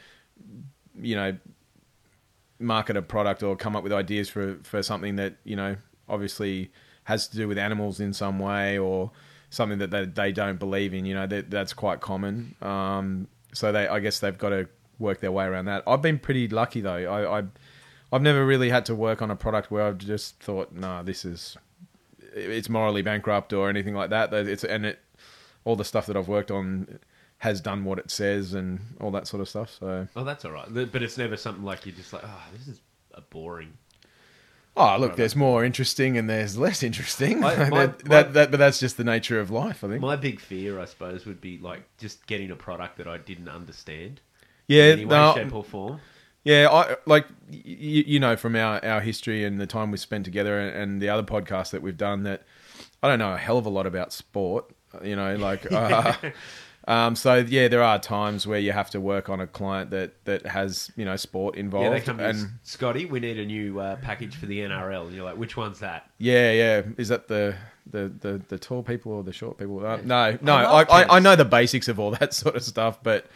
you 1.01 1.17
know 1.17 1.37
market 2.63 2.97
a 2.97 3.03
product 3.03 3.43
or 3.43 3.57
come 3.57 3.77
up 3.77 3.83
with 3.83 3.93
ideas 3.93 4.29
for 4.29 4.59
for 4.63 4.83
something 4.83 5.17
that, 5.17 5.35
you 5.45 5.57
know, 5.57 5.77
obviously 6.09 6.71
has 7.05 7.29
to 7.29 7.37
do 7.37 7.49
with 7.49 7.59
animals 7.59 8.01
in 8.01 8.13
some 8.13 8.39
way 8.39 8.79
or 8.79 9.11
something 9.51 9.79
that 9.79 9.91
they, 9.91 10.05
they 10.05 10.33
don't 10.33 10.59
believe 10.59 10.95
in. 10.95 11.05
You 11.05 11.15
know, 11.15 11.27
that, 11.27 11.51
that's 11.51 11.73
quite 11.73 12.01
common. 12.01 12.55
Um, 12.63 13.29
so 13.53 13.73
they, 13.73 13.89
I 13.89 13.99
guess 14.01 14.21
they've 14.21 14.39
got 14.39 14.51
to 14.51 14.69
work 14.99 15.21
their 15.21 15.33
way 15.33 15.45
around 15.45 15.67
that. 15.67 15.83
I've 15.87 16.03
been 16.03 16.19
pretty 16.19 16.49
lucky 16.49 16.81
though. 16.81 16.95
I, 16.95 17.41
I 17.41 17.45
I've 18.13 18.23
never 18.23 18.45
really 18.45 18.71
had 18.71 18.87
to 18.87 18.95
work 18.95 19.21
on 19.21 19.31
a 19.31 19.37
product 19.37 19.71
where 19.71 19.83
I've 19.83 19.99
just 19.99 20.41
thought, 20.41 20.73
nah, 20.73 21.03
this 21.03 21.25
is 21.25 21.57
it's 22.35 22.69
morally 22.69 23.03
bankrupt 23.03 23.53
or 23.53 23.69
anything 23.69 23.95
like 23.95 24.11
that. 24.11 24.33
It's 24.33 24.65
and 24.65 24.87
it 24.87 25.01
all 25.65 25.77
the 25.77 25.85
stuff 25.85 26.07
that 26.07 26.17
I've 26.17 26.29
worked 26.29 26.51
on 26.51 26.99
has 27.39 27.61
done 27.61 27.85
what 27.85 27.99
it 27.99 28.11
says 28.11 28.55
and 28.55 28.79
all 29.01 29.11
that 29.11 29.27
sort 29.27 29.41
of 29.41 29.49
stuff. 29.49 29.77
So, 29.81 30.07
oh, 30.15 30.25
that's 30.25 30.45
all 30.45 30.53
right. 30.53 30.67
But 30.73 31.03
it's 31.03 31.19
never 31.19 31.37
something 31.37 31.65
like 31.65 31.85
you're 31.87 31.95
just 31.95 32.13
like, 32.13 32.23
oh, 32.25 32.43
this 32.57 32.69
is 32.69 32.81
a 33.15 33.21
boring. 33.21 33.73
Oh, 34.75 34.97
look, 34.99 35.17
there's 35.17 35.37
more 35.37 35.65
interesting 35.65 36.17
and 36.17 36.31
there's 36.31 36.57
less 36.57 36.83
interesting. 36.83 37.45
I- 37.45 37.69
my- 37.69 37.87
that, 37.87 37.99
that, 38.07 38.33
that, 38.35 38.51
but 38.51 38.57
that's 38.59 38.81
just 38.81 38.97
the 38.97 39.05
nature 39.05 39.39
of 39.41 39.51
life, 39.51 39.85
I 39.85 39.89
think. 39.89 40.01
My 40.01 40.17
big 40.17 40.41
fear, 40.41 40.81
I 40.81 40.87
suppose, 40.87 41.27
would 41.27 41.41
be 41.41 41.59
like 41.59 41.83
just 41.99 42.27
getting 42.27 42.51
a 42.51 42.57
product 42.57 42.97
that 42.99 43.07
I 43.07 43.19
didn't 43.19 43.49
understand 43.49 44.21
yeah, 44.69 44.85
in 44.85 44.93
any 44.93 45.05
way, 45.05 45.11
no, 45.17 45.35
shape, 45.35 45.53
or 45.55 45.65
form. 45.65 46.01
yeah. 46.45 46.69
I 46.71 46.97
like 47.07 47.27
y- 47.51 47.61
y- 47.67 48.05
you 48.07 48.19
know 48.21 48.37
from 48.37 48.57
our, 48.57 48.83
our 48.85 49.01
history 49.03 49.45
and 49.45 49.61
the 49.61 49.67
time 49.67 49.91
we 49.91 49.99
spent 49.99 50.25
together 50.25 50.59
and, 50.59 50.75
and 50.75 51.03
the 51.03 51.09
other 51.11 51.23
podcasts 51.25 51.71
that 51.73 51.83
we've 51.83 51.97
done 51.99 52.23
that 52.23 52.45
I 53.03 53.09
don't 53.09 53.19
know 53.19 53.35
a 53.35 53.39
hell 53.39 53.59
of 53.59 53.67
a 53.67 53.71
lot 53.71 53.87
about 53.87 54.13
sport. 54.13 54.71
You 55.03 55.17
know, 55.17 55.37
like 55.37 55.71
uh, 55.73 56.15
um, 56.89 57.15
so 57.15 57.37
yeah, 57.37 57.69
there 57.69 57.83
are 57.83 57.99
times 57.99 58.47
where 58.47 58.59
you 58.59 58.73
have 58.73 58.91
to 58.91 59.01
work 59.01 59.29
on 59.29 59.41
a 59.41 59.47
client 59.47 59.91
that 59.91 60.25
that 60.25 60.47
has 60.47 60.91
you 60.97 61.05
know 61.05 61.17
sport 61.17 61.55
involved. 61.57 61.85
Yeah, 61.85 61.91
they 61.91 62.01
come 62.01 62.21
and 62.21 62.51
Scotty, 62.63 63.05
we 63.07 63.21
need 63.21 63.39
a 63.39 63.47
new 63.47 63.79
uh, 63.79 63.97
package 63.97 64.37
for 64.37 64.47
the 64.47 64.59
NRL. 64.61 65.07
And 65.07 65.15
you're 65.15 65.25
like, 65.25 65.37
which 65.37 65.57
one's 65.57 65.79
that? 65.81 66.11
Yeah, 66.19 66.51
yeah. 66.53 66.83
Is 66.99 67.09
that 67.09 67.29
the 67.29 67.55
the 67.91 68.13
the, 68.21 68.43
the 68.49 68.59
tall 68.59 68.83
people 68.83 69.13
or 69.13 69.23
the 69.23 69.33
short 69.33 69.59
people? 69.59 69.85
Uh, 69.87 69.99
no, 70.05 70.37
no. 70.43 70.55
I 70.55 70.83
I, 70.83 71.03
I, 71.03 71.17
I 71.17 71.19
know 71.21 71.37
the 71.37 71.45
basics 71.45 71.89
of 71.89 72.01
all 72.01 72.11
that 72.21 72.35
sort 72.35 72.57
of 72.57 72.63
stuff, 72.65 72.99
but 73.03 73.27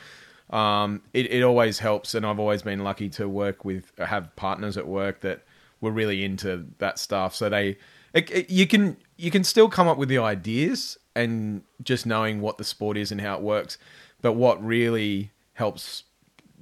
um, 0.51 1.03
it 1.13 1.31
it 1.33 1.43
always 1.43 1.79
helps, 1.79 2.15
and 2.15 2.27
I've 2.27 2.39
always 2.41 2.63
been 2.63 2.83
lucky 2.83 3.09
to 3.11 3.29
work 3.29 3.65
with 3.65 3.93
have 3.99 4.35
partners 4.37 4.77
at 4.77 4.87
work 4.89 5.21
that 5.21 5.43
were 5.81 5.91
really 5.93 6.25
into 6.25 6.67
that 6.79 6.99
stuff. 6.99 7.35
So 7.37 7.49
they, 7.49 7.77
it, 8.13 8.31
it- 8.31 8.51
you 8.51 8.67
can 8.67 8.97
you 9.17 9.31
can 9.31 9.45
still 9.45 9.69
come 9.69 9.87
up 9.89 9.99
with 9.99 10.09
the 10.09 10.19
ideas 10.19 10.99
and 11.17 11.63
just 11.83 12.07
knowing 12.07 12.41
what 12.41 12.59
the 12.59 12.65
sport 12.65 12.97
is 12.97 13.11
and 13.11 13.21
how 13.21 13.35
it 13.37 13.43
works, 13.43 13.79
but 14.23 14.33
what 14.35 14.63
really 14.65 15.31
helps 15.55 16.05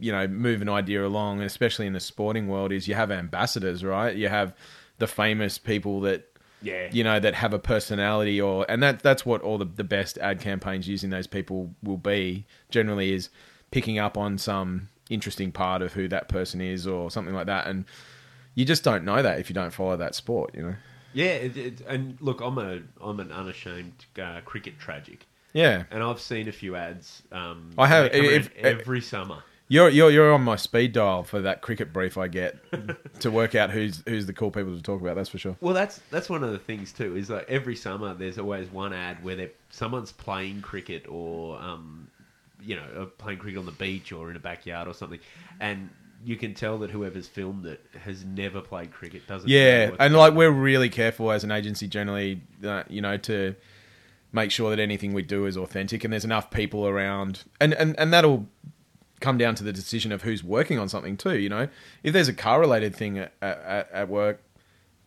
you 0.00 0.10
know 0.10 0.26
move 0.26 0.60
an 0.62 0.68
idea 0.68 1.06
along 1.06 1.36
and 1.38 1.46
especially 1.46 1.86
in 1.86 1.92
the 1.92 2.00
sporting 2.00 2.48
world 2.48 2.72
is 2.72 2.88
you 2.88 2.94
have 2.94 3.10
ambassadors 3.10 3.84
right? 3.84 4.16
You 4.16 4.28
have 4.28 4.54
the 4.98 5.06
famous 5.06 5.56
people 5.58 6.00
that 6.00 6.24
Yeah. 6.62 6.88
you 6.92 7.04
know 7.04 7.20
that 7.20 7.34
have 7.34 7.52
a 7.54 7.58
personality 7.58 8.40
or 8.40 8.64
and 8.68 8.82
that 8.82 9.00
that's 9.02 9.24
what 9.26 9.40
all 9.42 9.58
the, 9.58 9.66
the 9.66 9.84
best 9.84 10.18
ad 10.18 10.40
campaigns 10.40 10.88
using 10.88 11.10
those 11.10 11.26
people 11.28 11.74
will 11.82 11.96
be 11.96 12.44
generally 12.70 13.12
is 13.12 13.28
picking 13.70 13.98
up 13.98 14.16
on 14.18 14.38
some 14.38 14.88
interesting 15.10 15.52
part 15.52 15.82
of 15.82 15.92
who 15.92 16.08
that 16.08 16.28
person 16.28 16.60
is 16.60 16.86
or 16.86 17.10
something 17.10 17.34
like 17.34 17.46
that. 17.46 17.66
And 17.66 17.84
you 18.54 18.64
just 18.64 18.82
don't 18.84 19.04
know 19.04 19.20
that 19.22 19.38
if 19.38 19.48
you 19.50 19.54
don't 19.54 19.72
follow 19.72 19.96
that 19.96 20.14
sport 20.14 20.54
you 20.56 20.62
know 20.62 20.74
Yeah, 21.14 21.26
it, 21.46 21.56
it, 21.56 21.80
and 21.86 22.16
look, 22.20 22.40
I'm 22.40 22.58
a 22.58 22.80
I'm 23.00 23.20
an 23.20 23.32
unashamed 23.32 23.92
uh, 24.20 24.40
cricket 24.44 24.78
tragic, 24.78 25.26
yeah 25.52 25.84
and 25.90 26.02
I've 26.02 26.20
seen 26.20 26.48
a 26.48 26.52
few 26.52 26.76
ads. 26.76 27.22
Um, 27.32 27.70
I 27.78 27.86
have- 27.86 28.12
come 28.12 28.24
if- 28.24 28.50
around 28.62 28.66
every 28.80 29.00
summer. 29.00 29.38
you're 29.68 29.88
you're 29.88 30.10
you're 30.10 30.32
on 30.34 30.42
my 30.42 30.56
speed 30.56 30.92
dial 30.92 31.22
for 31.24 31.40
that 31.40 31.62
cricket 31.62 31.90
brief 31.92 32.18
I 32.18 32.28
get 32.28 32.56
to 33.20 33.30
work 33.30 33.54
out 33.54 33.70
who's 33.70 34.02
who's 34.06 34.26
the 34.26 34.32
cool 34.34 34.50
people 34.50 34.76
to 34.76 34.82
talk 34.82 35.00
about 35.00 35.16
that's 35.16 35.30
for 35.30 35.38
sure 35.38 35.56
Well, 35.62 35.72
that's 35.72 36.00
that's 36.10 36.28
one 36.28 36.44
of 36.44 36.52
the 36.52 36.58
things 36.58 36.92
too. 36.92 37.16
Is 37.16 37.30
like 37.30 37.46
every 37.48 37.74
summer 37.76 38.12
there's 38.14 38.38
always 38.38 38.68
one 38.70 38.92
ad 38.92 39.22
where 39.24 39.36
they 39.36 39.50
someone's 39.70 40.12
playing 40.12 40.60
cricket 40.60 41.06
or 41.08 41.58
um, 41.60 42.08
you 42.62 42.76
know, 42.76 42.86
uh, 43.02 43.04
playing 43.18 43.38
cricket 43.38 43.58
on 43.58 43.66
the 43.66 43.72
beach 43.72 44.12
or 44.12 44.30
in 44.30 44.36
a 44.36 44.40
backyard 44.40 44.86
or 44.88 44.94
something, 44.94 45.18
and 45.60 45.88
you 46.24 46.36
can 46.36 46.54
tell 46.54 46.78
that 46.78 46.90
whoever's 46.90 47.28
filmed 47.28 47.66
it 47.66 47.84
has 48.02 48.24
never 48.24 48.60
played 48.60 48.92
cricket. 48.92 49.26
Doesn't 49.26 49.48
Yeah, 49.48 49.90
and 49.98 50.14
like 50.14 50.32
on. 50.32 50.36
we're 50.36 50.50
really 50.50 50.88
careful 50.88 51.30
as 51.30 51.44
an 51.44 51.50
agency 51.50 51.86
generally, 51.86 52.40
uh, 52.64 52.84
you 52.88 53.00
know, 53.00 53.16
to 53.18 53.54
make 54.32 54.50
sure 54.50 54.70
that 54.70 54.80
anything 54.80 55.12
we 55.12 55.22
do 55.22 55.46
is 55.46 55.56
authentic 55.56 56.02
and 56.02 56.12
there's 56.12 56.24
enough 56.24 56.50
people 56.50 56.86
around, 56.86 57.44
and 57.60 57.74
and 57.74 57.98
and 57.98 58.12
that'll 58.12 58.46
come 59.20 59.38
down 59.38 59.54
to 59.54 59.64
the 59.64 59.72
decision 59.72 60.12
of 60.12 60.22
who's 60.22 60.42
working 60.42 60.78
on 60.78 60.88
something 60.88 61.16
too. 61.16 61.38
You 61.38 61.48
know, 61.48 61.68
if 62.02 62.12
there's 62.12 62.28
a 62.28 62.34
car 62.34 62.60
related 62.60 62.94
thing 62.94 63.18
at, 63.18 63.32
at, 63.40 63.90
at 63.92 64.08
work, 64.08 64.42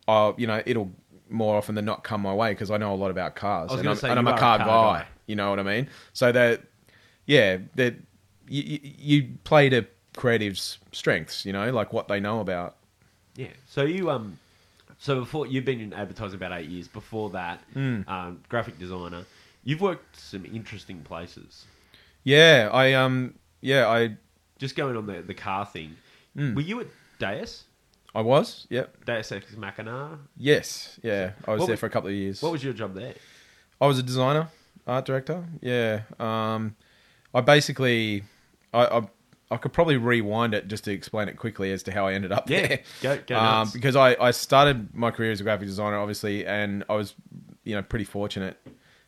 uh, 0.06 0.32
you 0.36 0.46
know, 0.46 0.62
it'll 0.66 0.90
more 1.30 1.56
often 1.56 1.74
than 1.74 1.84
not 1.84 2.04
come 2.04 2.22
my 2.22 2.34
way 2.34 2.52
because 2.52 2.70
I 2.70 2.78
know 2.78 2.92
a 2.92 2.96
lot 2.96 3.10
about 3.10 3.36
cars 3.36 3.70
I 3.70 3.74
was 3.74 3.80
and 3.80 3.88
I'm, 3.90 3.96
say, 3.96 4.10
and 4.10 4.18
I'm 4.18 4.26
you 4.26 4.30
a 4.30 4.34
are 4.34 4.38
a 4.38 4.40
car, 4.40 4.58
car 4.58 4.66
guy, 4.66 5.00
guy. 5.00 5.06
You 5.26 5.36
know 5.36 5.50
what 5.50 5.58
I 5.58 5.62
mean? 5.62 5.88
So 6.14 6.32
that, 6.32 6.62
yeah, 7.26 7.58
that 7.74 7.96
you, 8.48 8.62
you, 8.62 8.78
you 8.98 9.28
play 9.44 9.68
to 9.68 9.86
creatives' 10.18 10.78
strengths. 10.92 11.46
You 11.46 11.52
know, 11.52 11.70
like 11.70 11.92
what 11.92 12.08
they 12.08 12.20
know 12.20 12.40
about. 12.40 12.76
Yeah. 13.36 13.54
So 13.68 13.82
you 13.82 14.10
um, 14.10 14.38
so 14.98 15.20
before 15.20 15.46
you've 15.46 15.64
been 15.64 15.80
in 15.80 15.92
advertising 15.92 16.36
about 16.36 16.52
eight 16.58 16.68
years. 16.68 16.88
Before 16.88 17.30
that, 17.30 17.60
Hmm. 17.72 18.00
um, 18.08 18.40
graphic 18.48 18.78
designer. 18.78 19.24
You've 19.64 19.80
worked 19.80 20.16
some 20.18 20.44
interesting 20.46 21.00
places. 21.02 21.66
Yeah, 22.24 22.68
I 22.72 22.94
um, 22.94 23.34
yeah, 23.60 23.86
I 23.88 24.16
Just 24.58 24.74
going 24.76 24.96
on 24.96 25.06
the 25.06 25.22
the 25.22 25.34
car 25.34 25.64
thing. 25.66 25.96
Hmm. 26.36 26.54
Were 26.54 26.62
you 26.62 26.80
at 26.80 26.86
Deus? 27.18 27.64
I 28.14 28.22
was. 28.22 28.66
Yep. 28.70 29.04
Deus 29.04 29.30
Ex 29.32 29.56
Machina. 29.56 30.18
Yes. 30.36 30.98
Yeah. 31.02 31.32
I 31.46 31.50
was 31.52 31.60
What 31.60 31.66
there 31.66 31.72
was- 31.74 31.80
for 31.80 31.86
a 31.86 31.90
couple 31.90 32.08
of 32.08 32.14
years. 32.16 32.42
What 32.42 32.52
was 32.52 32.64
your 32.64 32.72
job 32.72 32.94
there? 32.94 33.14
I 33.80 33.86
was 33.86 33.98
a 33.98 34.02
designer, 34.02 34.48
art 34.86 35.04
director. 35.04 35.44
Yeah. 35.60 36.02
Um, 36.18 36.74
I 37.34 37.40
basically, 37.42 38.24
I, 38.74 38.86
I, 38.86 39.08
I 39.50 39.56
could 39.56 39.72
probably 39.72 39.96
rewind 39.96 40.52
it 40.54 40.68
just 40.68 40.84
to 40.84 40.92
explain 40.92 41.28
it 41.28 41.36
quickly 41.36 41.72
as 41.72 41.82
to 41.84 41.92
how 41.92 42.06
I 42.06 42.12
ended 42.12 42.32
up 42.32 42.50
Yeah, 42.50 42.66
there. 42.66 42.80
go- 43.00 43.22
go 43.26 43.38
um, 43.38 43.70
because 43.72 43.96
I, 43.96 44.14
I 44.20 44.30
started 44.30 44.94
my 44.94 45.10
career 45.10 45.32
as 45.32 45.40
a 45.40 45.42
graphic 45.44 45.66
designer, 45.68 45.96
obviously, 45.98 46.46
and 46.46 46.84
I 46.88 46.94
was, 46.94 47.14
you 47.64 47.74
know, 47.74 47.82
pretty 47.82 48.04
fortunate 48.04 48.58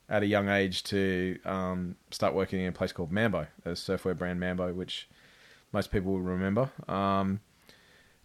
at 0.08 0.22
a 0.22 0.26
young 0.26 0.48
age 0.48 0.82
to 0.84 1.38
um, 1.44 1.94
start 2.10 2.34
working 2.34 2.60
in 2.60 2.68
a 2.68 2.72
place 2.72 2.90
called 2.92 3.12
Mambo, 3.12 3.46
a 3.64 3.70
surfwear 3.70 4.16
brand 4.16 4.40
Mambo, 4.40 4.72
which 4.72 5.08
most 5.72 5.92
people 5.92 6.12
will 6.12 6.20
remember. 6.22 6.70
Um, 6.88 7.40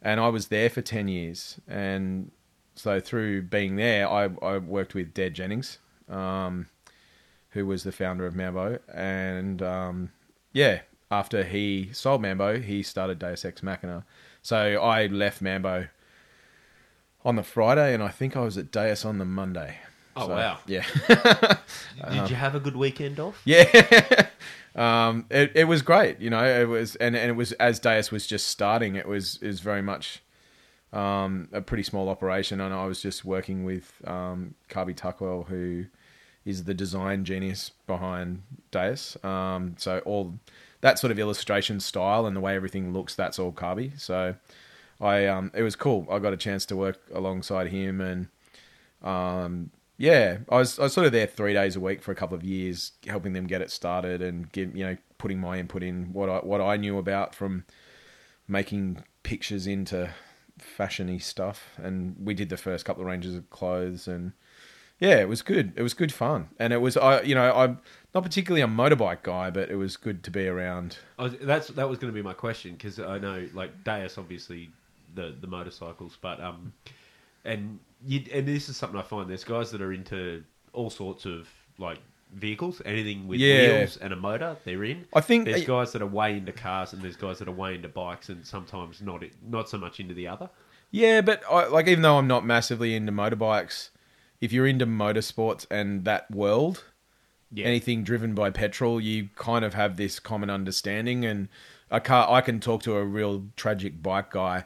and 0.01 0.19
I 0.19 0.29
was 0.29 0.47
there 0.47 0.69
for 0.69 0.81
10 0.81 1.07
years. 1.07 1.59
And 1.67 2.31
so 2.75 2.99
through 2.99 3.43
being 3.43 3.75
there, 3.75 4.09
I, 4.09 4.29
I 4.41 4.57
worked 4.57 4.95
with 4.95 5.13
Dare 5.13 5.29
Jennings, 5.29 5.79
um, 6.09 6.67
who 7.51 7.65
was 7.65 7.83
the 7.83 7.91
founder 7.91 8.25
of 8.25 8.35
Mambo. 8.35 8.79
And 8.93 9.61
um, 9.61 10.11
yeah, 10.53 10.81
after 11.19 11.43
he 11.43 11.89
sold 11.93 12.21
Mambo, 12.21 12.59
he 12.59 12.83
started 12.83 13.19
Deus 13.19 13.45
Ex 13.45 13.63
Machina. 13.63 14.05
So 14.41 14.81
I 14.81 15.07
left 15.07 15.41
Mambo 15.41 15.87
on 17.23 17.35
the 17.37 17.43
Friday, 17.43 17.93
and 17.93 18.03
I 18.03 18.09
think 18.09 18.35
I 18.35 18.41
was 18.41 18.57
at 18.57 18.71
Deus 18.71 19.05
on 19.05 19.17
the 19.17 19.25
Monday. 19.25 19.77
Oh, 20.15 20.27
So, 20.27 20.33
wow. 20.33 20.57
Yeah. 20.67 20.85
Did 22.11 22.29
you 22.29 22.35
have 22.35 22.53
a 22.53 22.59
good 22.59 22.75
weekend 22.75 23.19
off? 23.19 23.41
Yeah. 23.45 24.27
um, 24.75 25.25
it, 25.29 25.53
it 25.55 25.63
was 25.65 25.81
great, 25.81 26.19
you 26.19 26.29
know, 26.29 26.43
it 26.43 26.67
was, 26.67 26.95
and, 26.97 27.15
and 27.15 27.29
it 27.29 27.35
was, 27.35 27.53
as 27.53 27.79
Deus 27.79 28.11
was 28.11 28.27
just 28.27 28.47
starting, 28.47 28.95
it 28.95 29.07
was, 29.07 29.41
is 29.41 29.61
very 29.61 29.81
much, 29.81 30.21
um, 30.93 31.47
a 31.53 31.61
pretty 31.61 31.83
small 31.83 32.09
operation. 32.09 32.59
And 32.61 32.73
I 32.73 32.85
was 32.85 33.01
just 33.01 33.23
working 33.25 33.63
with, 33.63 34.01
um, 34.05 34.55
Carby 34.69 34.95
Tuckwell, 34.95 35.47
who 35.47 35.85
is 36.45 36.65
the 36.65 36.73
design 36.73 37.25
genius 37.25 37.71
behind 37.87 38.43
Deus. 38.71 39.17
Um, 39.23 39.75
so 39.77 39.99
all 39.99 40.35
that 40.85 40.99
sort 40.99 41.09
of 41.09 41.17
illustration 41.17 41.79
style 41.79 42.27
and 42.27 42.35
the 42.35 42.39
way 42.39 42.55
everything 42.55 42.93
looks, 42.93 43.15
that's 43.15 43.39
all 43.39 43.51
Carby. 43.51 43.99
So 43.99 44.35
I, 45.01 45.25
um, 45.25 45.49
it 45.55 45.63
was 45.63 45.75
cool. 45.75 46.05
I 46.11 46.19
got 46.19 46.31
a 46.31 46.37
chance 46.37 46.63
to 46.67 46.75
work 46.75 47.01
alongside 47.11 47.69
him 47.69 47.99
and, 47.99 48.27
um, 49.01 49.71
yeah, 49.97 50.37
I 50.47 50.57
was 50.57 50.77
I 50.77 50.83
was 50.83 50.93
sort 50.93 51.07
of 51.07 51.11
there 51.13 51.25
three 51.25 51.53
days 51.53 51.75
a 51.75 51.79
week 51.79 52.03
for 52.03 52.11
a 52.11 52.15
couple 52.15 52.35
of 52.35 52.43
years, 52.43 52.91
helping 53.07 53.33
them 53.33 53.47
get 53.47 53.61
it 53.61 53.71
started 53.71 54.21
and 54.21 54.51
give 54.51 54.75
you 54.75 54.85
know 54.85 54.97
putting 55.17 55.39
my 55.39 55.57
input 55.57 55.83
in 55.83 56.11
what 56.11 56.29
I 56.29 56.39
what 56.39 56.59
I 56.59 56.75
knew 56.75 56.97
about 56.97 57.33
from 57.33 57.63
making 58.45 59.03
pictures 59.23 59.67
into 59.67 60.09
fashiony 60.59 61.21
stuff. 61.21 61.69
And 61.77 62.15
we 62.19 62.33
did 62.33 62.49
the 62.49 62.57
first 62.57 62.83
couple 62.83 63.03
of 63.03 63.07
ranges 63.07 63.35
of 63.35 63.49
clothes, 63.49 64.05
and 64.05 64.33
yeah, 64.99 65.15
it 65.21 65.29
was 65.29 65.41
good. 65.41 65.71
It 65.77 65.81
was 65.81 65.93
good 65.93 66.11
fun, 66.11 66.49
and 66.59 66.73
it 66.73 66.81
was 66.81 66.97
I 66.97 67.21
you 67.21 67.35
know 67.35 67.53
I'm 67.55 67.79
not 68.15 68.23
particularly 68.23 68.61
a 68.61 68.67
motorbike 68.67 69.21
guy, 69.23 69.49
but 69.51 69.69
it 69.69 69.75
was 69.75 69.97
good 69.97 70.23
to 70.23 70.31
be 70.31 70.47
around. 70.47 70.97
I 71.19 71.23
was, 71.23 71.33
that's 71.41 71.67
that 71.67 71.87
was 71.89 71.99
going 71.99 72.11
to 72.11 72.15
be 72.17 72.23
my 72.23 72.33
question 72.33 72.71
because 72.73 72.97
I 72.99 73.19
know 73.19 73.47
like 73.53 73.83
Deus 73.83 74.17
obviously 74.17 74.71
the 75.13 75.35
the 75.39 75.47
motorcycles, 75.47 76.17
but 76.21 76.39
um, 76.41 76.73
and 77.43 77.77
you 78.07 78.23
and 78.33 78.47
this 78.47 78.69
is 78.69 78.77
something 78.77 78.97
I 78.97 79.03
find 79.03 79.29
there's 79.29 79.43
guys 79.43 79.69
that 79.71 79.81
are 79.81 79.91
into 79.93 80.43
all 80.73 80.89
sorts 80.89 81.25
of 81.25 81.47
like 81.77 81.99
vehicles, 82.33 82.81
anything 82.85 83.27
with 83.27 83.39
Yeah. 83.39 83.77
wheels 83.77 83.97
and 83.97 84.11
a 84.13 84.15
motor, 84.15 84.55
they're 84.63 84.83
in. 84.85 85.05
I 85.13 85.21
think 85.21 85.45
There's 85.45 85.65
guys 85.65 85.91
that 85.91 86.01
are 86.01 86.07
way 86.07 86.37
into 86.37 86.51
cars, 86.51 86.93
and 86.93 87.01
there's 87.01 87.15
guys 87.17 87.39
that 87.39 87.47
are 87.47 87.51
way 87.53 87.75
into 87.75 87.89
bikes, 87.89 88.29
and 88.29 88.45
sometimes 88.47 89.01
not 89.01 89.23
not 89.47 89.69
so 89.69 89.77
much 89.77 89.99
into 89.99 90.13
the 90.13 90.27
other. 90.29 90.49
Yeah, 90.91 91.19
but 91.19 91.43
I, 91.51 91.67
like 91.67 91.87
even 91.87 92.01
though 92.01 92.17
I'm 92.17 92.27
not 92.27 92.45
massively 92.45 92.95
into 92.95 93.11
motorbikes, 93.11 93.89
if 94.39 94.53
you're 94.53 94.67
into 94.67 94.85
motorsports 94.85 95.65
and 95.69 96.05
that 96.05 96.31
world, 96.31 96.85
Yeah. 97.55 97.65
anything 97.65 98.03
driven 98.03 98.35
by 98.35 98.49
petrol, 98.49 98.99
you 99.01 99.29
kind 99.35 99.65
of 99.65 99.73
have 99.73 99.97
this 99.97 100.19
common 100.19 100.49
understanding. 100.49 101.25
And 101.25 101.47
a 101.89 101.99
car, 101.99 102.29
I 102.29 102.41
can 102.41 102.59
talk 102.59 102.83
to 102.83 102.95
a 102.97 103.03
real 103.03 103.45
tragic 103.55 104.01
bike 104.01 104.31
guy 104.31 104.65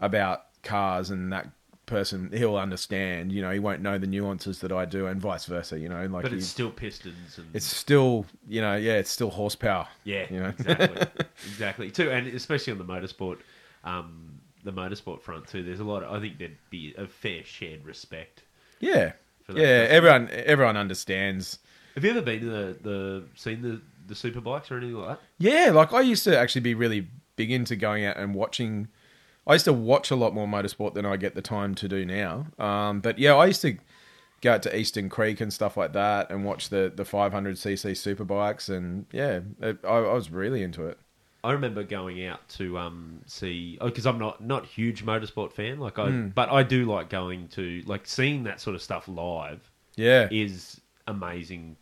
about 0.00 0.44
cars, 0.62 1.10
and 1.10 1.32
that 1.32 1.48
person 1.86 2.30
he'll 2.32 2.56
understand. 2.56 3.32
You 3.32 3.42
know, 3.42 3.50
he 3.50 3.58
won't 3.58 3.80
know 3.80 3.98
the 3.98 4.06
nuances 4.06 4.60
that 4.60 4.70
I 4.70 4.84
do, 4.84 5.06
and 5.06 5.20
vice 5.20 5.46
versa. 5.46 5.78
You 5.78 5.88
know, 5.88 6.06
like 6.06 6.22
but 6.22 6.32
it's 6.32 6.46
still 6.46 6.70
pistons 6.70 7.38
and 7.38 7.48
it's 7.54 7.66
still, 7.66 8.26
you 8.46 8.60
know, 8.60 8.76
yeah, 8.76 8.94
it's 8.94 9.10
still 9.10 9.30
horsepower. 9.30 9.88
yeah, 10.04 10.26
you 10.30 10.40
know. 10.40 10.48
exactly, 10.48 11.06
exactly. 11.46 11.90
Too, 11.90 12.10
and 12.10 12.28
especially 12.28 12.72
on 12.72 12.78
the 12.78 12.84
motorsport, 12.84 13.38
um, 13.82 14.38
the 14.62 14.72
motorsport 14.72 15.22
front 15.22 15.48
too. 15.48 15.64
There's 15.64 15.80
a 15.80 15.84
lot. 15.84 16.04
Of, 16.04 16.12
I 16.12 16.20
think 16.20 16.38
there'd 16.38 16.58
be 16.70 16.94
a 16.96 17.06
fair 17.06 17.42
shared 17.44 17.84
respect. 17.84 18.42
Yeah, 18.80 19.12
yeah. 19.52 19.86
Everyone, 19.88 20.28
everyone 20.30 20.76
understands. 20.76 21.58
Have 21.98 22.04
you 22.04 22.10
ever 22.12 22.22
been 22.22 22.40
to 22.42 22.46
the, 22.46 22.76
the 22.80 23.24
seen 23.34 23.60
the 23.60 23.80
the 24.06 24.14
super 24.14 24.40
bikes 24.40 24.70
or 24.70 24.76
anything 24.76 24.94
like 24.94 25.18
that? 25.18 25.20
Yeah, 25.38 25.72
like 25.74 25.92
I 25.92 26.00
used 26.00 26.22
to 26.24 26.38
actually 26.38 26.60
be 26.60 26.74
really 26.74 27.08
big 27.34 27.50
into 27.50 27.74
going 27.74 28.04
out 28.04 28.16
and 28.16 28.36
watching. 28.36 28.86
I 29.44 29.54
used 29.54 29.64
to 29.64 29.72
watch 29.72 30.12
a 30.12 30.16
lot 30.16 30.32
more 30.32 30.46
motorsport 30.46 30.94
than 30.94 31.04
I 31.04 31.16
get 31.16 31.34
the 31.34 31.42
time 31.42 31.74
to 31.74 31.88
do 31.88 32.04
now. 32.04 32.46
Um, 32.56 33.00
but 33.00 33.18
yeah, 33.18 33.34
I 33.34 33.46
used 33.46 33.62
to 33.62 33.78
go 34.40 34.52
out 34.52 34.62
to 34.62 34.76
Eastern 34.78 35.08
Creek 35.08 35.40
and 35.40 35.52
stuff 35.52 35.76
like 35.76 35.92
that 35.94 36.30
and 36.30 36.44
watch 36.44 36.68
the 36.68 36.92
the 36.94 37.02
500cc 37.04 37.96
super 37.96 38.24
bikes 38.24 38.68
and 38.68 39.06
yeah, 39.10 39.40
it, 39.60 39.78
I, 39.84 39.96
I 39.96 40.12
was 40.14 40.30
really 40.30 40.62
into 40.62 40.86
it. 40.86 40.98
I 41.42 41.50
remember 41.52 41.82
going 41.82 42.24
out 42.24 42.48
to 42.50 42.78
um, 42.78 43.22
see 43.26 43.76
because 43.82 44.06
I'm 44.06 44.18
not 44.20 44.40
not 44.40 44.66
huge 44.66 45.04
motorsport 45.04 45.52
fan, 45.52 45.80
like 45.80 45.98
I, 45.98 46.10
Hmm. 46.10 46.28
but 46.28 46.48
I 46.48 46.62
do 46.62 46.84
like 46.84 47.10
going 47.10 47.48
to 47.48 47.82
like 47.86 48.06
seeing 48.06 48.44
that 48.44 48.60
sort 48.60 48.76
of 48.76 48.82
stuff 48.82 49.08
live 49.08 49.60
Yeah, 49.96 50.28
is 50.30 50.80
amazing. 51.06 51.76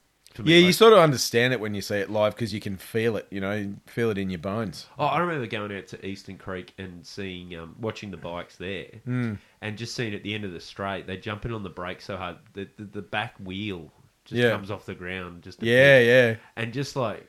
Yeah, 0.45 0.59
you 0.59 0.73
sort 0.73 0.93
of 0.93 0.99
understand 0.99 1.53
it 1.53 1.61
when 1.61 1.75
you 1.75 1.81
see 1.81 1.97
it 1.97 2.11
live 2.11 2.35
because 2.35 2.53
you 2.53 2.61
can 2.61 2.77
feel 2.77 3.17
it. 3.17 3.27
You 3.31 3.41
know, 3.41 3.53
you 3.53 3.77
feel 3.87 4.11
it 4.11 4.19
in 4.19 4.31
your 4.31 4.39
bones. 4.39 4.87
Oh, 4.99 5.07
I 5.07 5.19
remember 5.19 5.47
going 5.47 5.77
out 5.77 5.87
to 5.89 6.07
Eastern 6.07 6.37
Creek 6.39 6.73
and 6.79 7.07
seeing, 7.07 7.57
um, 7.57 7.75
watching 7.81 8.11
the 8.11 8.17
bikes 8.17 8.57
there, 8.57 8.87
Hmm. 9.05 9.35
and 9.63 9.79
just 9.79 9.95
seeing 9.95 10.15
at 10.15 10.23
the 10.23 10.35
end 10.35 10.45
of 10.45 10.53
the 10.53 10.61
straight, 10.61 11.07
they 11.07 11.17
jump 11.17 11.45
in 11.47 11.53
on 11.53 11.63
the 11.63 11.71
brake 11.71 12.01
so 12.01 12.17
hard 12.17 12.37
the 12.55 12.69
the, 12.77 12.85
the 12.85 13.03
back 13.03 13.35
wheel 13.39 13.93
just 14.25 14.41
Yeah. 14.41 14.51
comes 14.51 14.71
off 14.71 14.87
the 14.87 14.95
ground. 14.95 15.43
Just 15.43 15.63
Yeah, 15.63 15.99
bit. 16.01 16.07
yeah, 16.07 16.37
and 16.63 16.73
just 16.73 16.97
like 16.97 17.27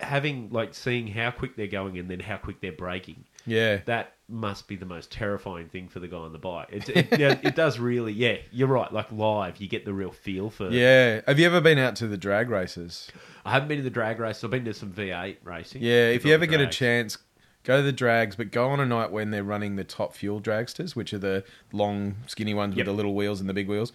having 0.00 0.48
like 0.50 0.74
seeing 0.74 1.08
how 1.08 1.30
quick 1.30 1.56
they're 1.56 1.66
going 1.66 1.98
and 1.98 2.08
then 2.08 2.20
how 2.20 2.36
quick 2.36 2.60
they're 2.60 2.72
braking. 2.72 3.24
yeah. 3.46 3.78
That 3.86 4.14
must 4.28 4.68
be 4.68 4.76
the 4.76 4.84
most 4.86 5.10
terrifying 5.10 5.68
thing 5.68 5.88
for 5.88 6.00
the 6.00 6.08
guy 6.08 6.18
on 6.18 6.32
the 6.32 6.38
bike. 6.38 6.68
It, 6.70 6.88
it, 6.90 7.18
yeah, 7.18 7.38
it 7.42 7.56
does 7.56 7.78
really. 7.78 8.12
Yeah, 8.12 8.36
you're 8.50 8.68
right. 8.68 8.92
Like 8.92 9.10
live, 9.10 9.56
you 9.58 9.68
get 9.68 9.84
the 9.84 9.94
real 9.94 10.10
feel 10.10 10.50
for. 10.50 10.68
Yeah. 10.70 11.22
Have 11.26 11.38
you 11.38 11.46
ever 11.46 11.60
been 11.60 11.78
out 11.78 11.96
to 11.96 12.06
the 12.06 12.18
drag 12.18 12.50
races? 12.50 13.08
I 13.44 13.52
haven't 13.52 13.68
been 13.68 13.78
to 13.78 13.82
the 13.84 13.88
drag 13.90 14.18
race. 14.18 14.44
I've 14.44 14.50
been 14.50 14.64
to 14.66 14.74
some 14.74 14.92
V8 14.92 15.36
racing. 15.44 15.82
Yeah, 15.82 16.08
if 16.10 16.24
you 16.26 16.34
ever 16.34 16.44
the 16.44 16.50
get 16.50 16.60
a 16.60 16.66
chance, 16.66 17.16
go 17.64 17.78
to 17.78 17.82
the 17.82 17.92
drags, 17.92 18.36
but 18.36 18.50
go 18.52 18.68
on 18.68 18.80
a 18.80 18.86
night 18.86 19.10
when 19.10 19.30
they're 19.30 19.44
running 19.44 19.76
the 19.76 19.84
top 19.84 20.14
fuel 20.14 20.40
dragsters, 20.40 20.94
which 20.94 21.14
are 21.14 21.18
the 21.18 21.44
long, 21.72 22.16
skinny 22.26 22.52
ones 22.52 22.72
Yep. 22.76 22.86
with 22.86 22.86
the 22.86 22.96
little 22.96 23.14
wheels 23.14 23.40
and 23.40 23.48
the 23.48 23.54
big 23.54 23.68
wheels. 23.68 23.92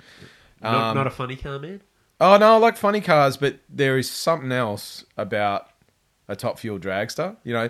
Not, 0.61 0.73
Um, 0.73 0.95
not 0.97 1.05
a 1.07 1.11
funny 1.11 1.35
car 1.35 1.59
man. 1.59 1.81
Oh 2.19 2.37
no, 2.37 2.55
I 2.55 2.57
like 2.57 2.77
funny 2.77 3.01
cars, 3.01 3.37
but 3.37 3.59
there 3.69 3.97
is 3.97 4.09
something 4.09 4.51
else 4.51 5.05
about 5.17 5.67
a 6.27 6.35
top 6.35 6.57
fuel 6.57 6.79
dragster. 6.79 7.35
You 7.43 7.53
know, 7.53 7.69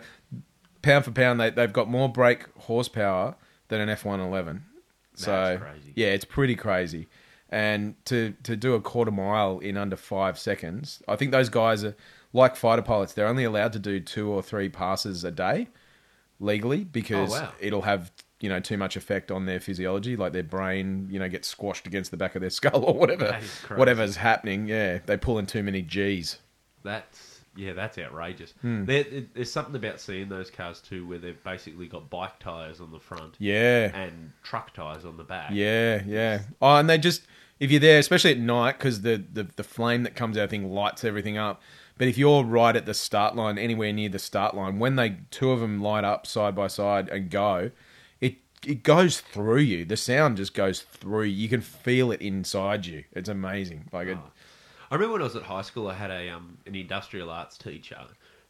pound 0.83 1.05
for 1.05 1.11
pound, 1.11 1.39
they 1.39 1.49
they've 1.49 1.73
got 1.73 1.89
more 1.89 2.07
brake 2.07 2.45
horsepower 2.59 3.35
than 3.69 3.81
an 3.81 3.89
F 3.89 4.05
one 4.05 4.19
eleven. 4.19 4.65
So 5.15 5.57
crazy. 5.59 5.93
yeah, 5.95 6.07
it's 6.09 6.25
pretty 6.25 6.55
crazy. 6.55 7.07
And 7.49 7.95
to 8.05 8.33
to 8.43 8.55
do 8.55 8.73
a 8.75 8.81
quarter 8.81 9.11
mile 9.11 9.59
in 9.59 9.77
under 9.77 9.95
five 9.95 10.37
seconds, 10.37 11.01
I 11.07 11.15
think 11.15 11.31
those 11.31 11.49
guys 11.49 11.83
are 11.83 11.95
like 12.33 12.55
fighter 12.55 12.81
pilots. 12.81 13.13
They're 13.13 13.27
only 13.27 13.43
allowed 13.43 13.73
to 13.73 13.79
do 13.79 13.99
two 13.99 14.29
or 14.29 14.41
three 14.41 14.69
passes 14.69 15.23
a 15.23 15.31
day 15.31 15.67
legally 16.39 16.83
because 16.83 17.31
Oh, 17.31 17.41
wow. 17.41 17.53
it'll 17.59 17.81
have 17.83 18.11
you 18.39 18.49
know 18.49 18.59
too 18.59 18.75
much 18.77 18.97
effect 18.97 19.29
on 19.31 19.45
their 19.45 19.59
physiology, 19.59 20.15
like 20.15 20.33
their 20.33 20.41
brain 20.43 21.07
you 21.11 21.19
know 21.19 21.29
gets 21.29 21.47
squashed 21.47 21.85
against 21.87 22.09
the 22.11 22.17
back 22.17 22.33
of 22.35 22.41
their 22.41 22.49
skull 22.59 22.83
or 22.83 22.93
whatever 22.95 23.25
That 23.27 23.43
is 23.43 23.59
crazy. 23.63 23.79
whatever's 23.79 24.15
happening. 24.17 24.67
Yeah, 24.67 24.99
they 25.05 25.15
pull 25.17 25.37
in 25.37 25.45
too 25.45 25.61
many 25.63 25.81
G's. 25.83 26.39
That's 26.83 27.32
yeah, 27.55 27.73
that's 27.73 27.97
outrageous. 27.97 28.53
Hmm. 28.61 28.85
There, 28.85 28.99
it- 29.01 29.33
there's 29.35 29.51
something 29.51 29.75
about 29.75 29.99
seeing 30.01 30.29
those 30.29 30.49
cars 30.49 30.79
too, 30.81 31.07
where 31.07 31.19
they've 31.19 31.43
basically 31.43 31.87
got 31.87 32.09
bike 32.09 32.39
tires 32.39 32.81
on 32.81 32.91
the 32.91 32.99
front 32.99 33.35
Yeah, 33.39 33.91
and 33.95 34.31
truck 34.43 34.73
tires 34.73 35.05
on 35.05 35.17
the 35.17 35.23
back. 35.23 35.51
yeah, 35.53 36.01
yeah. 36.05 36.41
Oh, 36.61 36.75
and 36.77 36.89
they 36.89 36.97
just 36.97 37.23
if 37.59 37.69
you're 37.71 37.79
there, 37.79 37.99
especially 37.99 38.31
at 38.31 38.39
night, 38.39 38.77
because 38.77 39.01
the, 39.01 39.23
the 39.31 39.43
the 39.55 39.63
flame 39.63 40.03
that 40.03 40.15
comes 40.15 40.37
out, 40.37 40.43
I 40.43 40.47
think 40.47 40.69
lights 40.71 41.03
everything 41.03 41.37
up. 41.37 41.61
But 41.97 42.07
if 42.07 42.17
you're 42.17 42.43
right 42.43 42.75
at 42.75 42.87
the 42.87 42.93
start 42.95 43.35
line, 43.35 43.59
anywhere 43.59 43.93
near 43.93 44.09
the 44.09 44.17
start 44.19 44.55
line, 44.55 44.79
when 44.79 44.95
they 44.95 45.17
two 45.29 45.51
of 45.51 45.59
them 45.59 45.79
light 45.79 46.03
up 46.03 46.25
side 46.25 46.55
by 46.55 46.65
side 46.67 47.07
and 47.09 47.29
go, 47.29 47.69
it 48.19 48.37
it 48.65 48.81
goes 48.81 49.21
through 49.21 49.59
you. 49.59 49.85
The 49.85 49.95
sound 49.95 50.37
just 50.37 50.55
goes 50.55 50.81
through. 50.81 51.25
You 51.25 51.47
can 51.47 51.61
feel 51.61 52.11
it 52.11 52.19
inside 52.21 52.87
you. 52.87 53.03
It's 53.11 53.29
amazing. 53.29 53.89
Like 53.93 54.07
it, 54.07 54.17
Oh. 54.19 54.31
I 54.93 54.95
remember 54.95 55.13
when 55.13 55.21
I 55.21 55.25
was 55.25 55.35
at 55.35 55.41
high 55.41 55.63
school, 55.63 55.87
I 55.87 55.95
had 55.95 56.11
a 56.11 56.29
um, 56.29 56.55
an 56.67 56.75
industrial 56.75 57.31
arts 57.31 57.57
teacher 57.57 57.97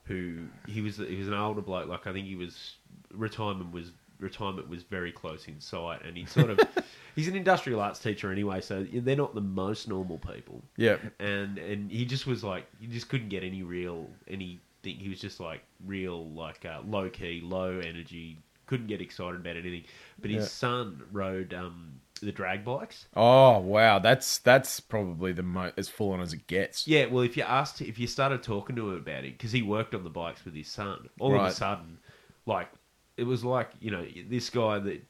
who 0.03 0.39
he 0.67 0.81
was 0.81 0.97
he 0.97 1.15
was 1.15 1.29
an 1.29 1.33
older 1.33 1.61
bloke. 1.61 1.87
Like 1.87 2.05
I 2.05 2.11
think 2.11 2.27
he 2.27 2.35
was 2.35 2.75
retirement 3.13 3.71
was 3.71 3.91
retirement 4.19 4.67
was 4.67 4.83
very 4.83 5.13
close 5.13 5.47
in 5.47 5.61
sight, 5.61 6.03
and 6.03 6.17
he 6.17 6.25
sort 6.25 6.49
of 6.49 6.59
he's 7.15 7.29
an 7.29 7.37
industrial 7.37 7.79
arts 7.79 7.99
teacher 7.99 8.29
anyway, 8.29 8.59
so 8.59 8.85
they're 8.91 9.15
not 9.15 9.33
the 9.35 9.39
most 9.39 9.87
normal 9.87 10.17
people. 10.17 10.61
yeah, 10.75 10.97
and 11.21 11.57
and 11.57 11.89
he 11.89 12.03
just 12.03 12.27
was 12.27 12.43
like 12.43 12.65
he 12.77 12.87
just 12.87 13.07
couldn't 13.07 13.29
get 13.29 13.45
any 13.45 13.63
real 13.63 14.09
anything. 14.27 14.59
He 14.81 15.07
was 15.07 15.21
just 15.21 15.39
like 15.39 15.63
real 15.85 16.27
like 16.31 16.65
uh, 16.65 16.81
low 16.85 17.09
key, 17.09 17.39
low 17.41 17.79
energy. 17.79 18.37
Couldn't 18.65 18.87
get 18.87 18.99
excited 18.99 19.39
about 19.39 19.55
anything. 19.55 19.83
But 20.19 20.29
his 20.31 20.43
Yeah. 20.43 20.47
son 20.47 21.03
rode 21.13 21.53
um, 21.53 22.01
the 22.25 22.31
drag 22.31 22.63
bikes. 22.65 23.05
Oh 23.15 23.59
wow, 23.59 23.99
that's 23.99 24.37
that's 24.39 24.79
probably 24.79 25.33
the 25.33 25.43
most 25.43 25.73
as 25.77 25.89
full 25.89 26.11
on 26.11 26.21
as 26.21 26.33
it 26.33 26.47
gets. 26.47 26.87
Yeah, 26.87 27.05
well, 27.05 27.23
if 27.23 27.37
you 27.37 27.43
asked, 27.43 27.81
if 27.81 27.99
you 27.99 28.07
started 28.07 28.43
talking 28.43 28.75
to 28.75 28.89
him 28.91 28.97
about 28.97 29.23
it, 29.23 29.37
because 29.37 29.51
he 29.51 29.61
worked 29.61 29.93
on 29.93 30.03
the 30.03 30.09
bikes 30.09 30.43
with 30.45 30.55
his 30.55 30.67
son, 30.69 31.09
all 31.19 31.35
of 31.35 31.41
Right. 31.41 31.51
a 31.51 31.55
sudden, 31.55 31.99
like 32.45 32.69
it 33.17 33.23
was 33.23 33.43
like 33.43 33.69
you 33.79 33.91
know 33.91 34.05
this 34.27 34.49
guy 34.49 34.79
that 34.79 35.03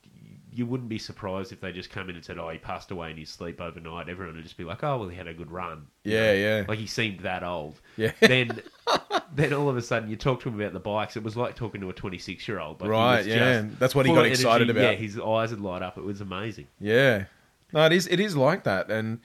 you 0.55 0.65
wouldn't 0.65 0.89
be 0.89 0.97
surprised 0.97 1.51
if 1.51 1.59
they 1.61 1.71
just 1.71 1.89
come 1.89 2.09
in 2.09 2.15
and 2.15 2.23
said, 2.23 2.37
"Oh, 2.37 2.49
he 2.49 2.57
passed 2.57 2.91
away 2.91 3.11
in 3.11 3.17
his 3.17 3.29
sleep 3.29 3.59
overnight." 3.61 4.09
Everyone 4.09 4.35
would 4.35 4.43
just 4.43 4.57
be 4.57 4.63
like, 4.63 4.83
"Oh, 4.83 4.97
well, 4.99 5.09
he 5.09 5.15
had 5.17 5.27
a 5.27 5.33
good 5.33 5.51
run." 5.51 5.87
You 6.03 6.13
Yeah, 6.13 6.25
know? 6.25 6.33
yeah. 6.33 6.65
Like 6.67 6.79
he 6.79 6.87
seemed 6.87 7.19
that 7.21 7.43
old. 7.43 7.79
Yeah. 7.97 8.11
Then, 8.19 8.61
then 9.35 9.53
all 9.53 9.69
of 9.69 9.77
a 9.77 9.81
sudden, 9.81 10.09
you 10.09 10.15
talk 10.15 10.41
to 10.41 10.49
him 10.49 10.59
about 10.59 10.73
the 10.73 10.79
bikes. 10.79 11.15
It 11.17 11.23
was 11.23 11.35
like 11.35 11.55
talking 11.55 11.81
to 11.81 11.89
a 11.89 11.93
twenty-six-year-old. 11.93 12.81
Like, 12.81 12.89
Right, 12.89 13.25
yeah. 13.25 13.65
That's 13.79 13.95
what 13.95 14.05
he 14.05 14.13
got 14.13 14.25
excited 14.25 14.69
energy. 14.69 14.79
about. 14.79 14.91
Yeah, 14.93 14.97
his 14.97 15.19
eyes 15.19 15.51
would 15.51 15.61
light 15.61 15.81
up. 15.81 15.97
It 15.97 16.03
was 16.03 16.21
amazing. 16.21 16.67
Yeah, 16.79 17.25
no, 17.73 17.85
it 17.85 17.93
is. 17.93 18.07
It 18.07 18.19
is 18.19 18.35
like 18.37 18.63
that, 18.63 18.89
and 18.91 19.19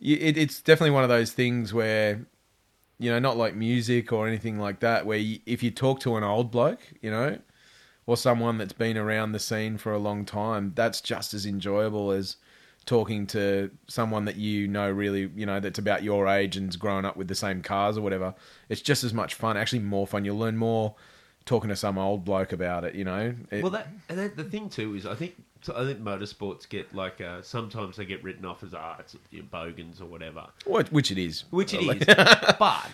it, 0.00 0.36
it's 0.38 0.60
definitely 0.62 0.90
one 0.92 1.02
of 1.02 1.08
those 1.08 1.32
things 1.32 1.74
where, 1.74 2.26
you 2.98 3.10
know, 3.10 3.18
not 3.18 3.36
like 3.36 3.54
music 3.54 4.12
or 4.12 4.26
anything 4.28 4.58
like 4.58 4.80
that. 4.80 5.06
Where 5.06 5.18
you, 5.18 5.40
if 5.46 5.62
you 5.62 5.70
talk 5.70 6.00
to 6.00 6.16
an 6.16 6.24
old 6.24 6.50
bloke, 6.50 6.80
you 7.02 7.10
know, 7.10 7.38
or 8.08 8.16
someone 8.16 8.56
that's 8.56 8.72
been 8.72 8.96
around 8.96 9.32
the 9.32 9.38
scene 9.38 9.76
for 9.76 9.92
a 9.92 9.98
long 9.98 10.24
time, 10.24 10.72
that's 10.74 11.02
just 11.02 11.34
as 11.34 11.44
enjoyable 11.44 12.10
as 12.10 12.36
talking 12.86 13.26
to 13.26 13.70
someone 13.86 14.24
that 14.24 14.36
you 14.36 14.66
know 14.66 14.90
really, 14.90 15.30
you 15.36 15.44
know, 15.44 15.60
that's 15.60 15.78
about 15.78 16.02
your 16.02 16.26
age 16.26 16.56
and's 16.56 16.76
grown 16.76 17.04
up 17.04 17.18
with 17.18 17.28
the 17.28 17.34
same 17.34 17.60
cars 17.60 17.98
or 17.98 18.00
whatever. 18.00 18.34
It's 18.70 18.80
just 18.80 19.04
as 19.04 19.12
much 19.12 19.34
fun. 19.34 19.58
Actually, 19.58 19.80
more 19.80 20.06
fun. 20.06 20.24
You'll 20.24 20.38
learn 20.38 20.56
more 20.56 20.94
talking 21.44 21.68
to 21.68 21.76
some 21.76 21.98
old 21.98 22.24
bloke 22.24 22.52
about 22.52 22.84
it. 22.84 22.94
You 22.94 23.04
know. 23.04 23.34
It- 23.50 23.62
Well, 23.62 23.72
that 23.72 23.88
and 24.08 24.18
that, 24.18 24.36
the 24.38 24.44
thing 24.44 24.70
too 24.70 24.94
is, 24.94 25.04
I 25.04 25.14
think 25.14 25.34
so 25.60 25.74
I 25.76 25.84
think 25.84 26.00
motorsports 26.00 26.66
get 26.66 26.94
like 26.94 27.20
uh, 27.20 27.42
sometimes 27.42 27.96
they 27.98 28.06
get 28.06 28.24
written 28.24 28.46
off 28.46 28.62
as 28.62 28.72
ah, 28.72 28.96
it's 29.00 29.16
you 29.30 29.40
know, 29.40 29.48
bogans 29.50 30.00
or 30.00 30.06
whatever, 30.06 30.46
Which, 30.64 30.90
which 30.90 31.10
it 31.10 31.18
is. 31.18 31.44
which 31.50 31.74
it 31.74 31.82
is. 31.82 32.06
But 32.58 32.88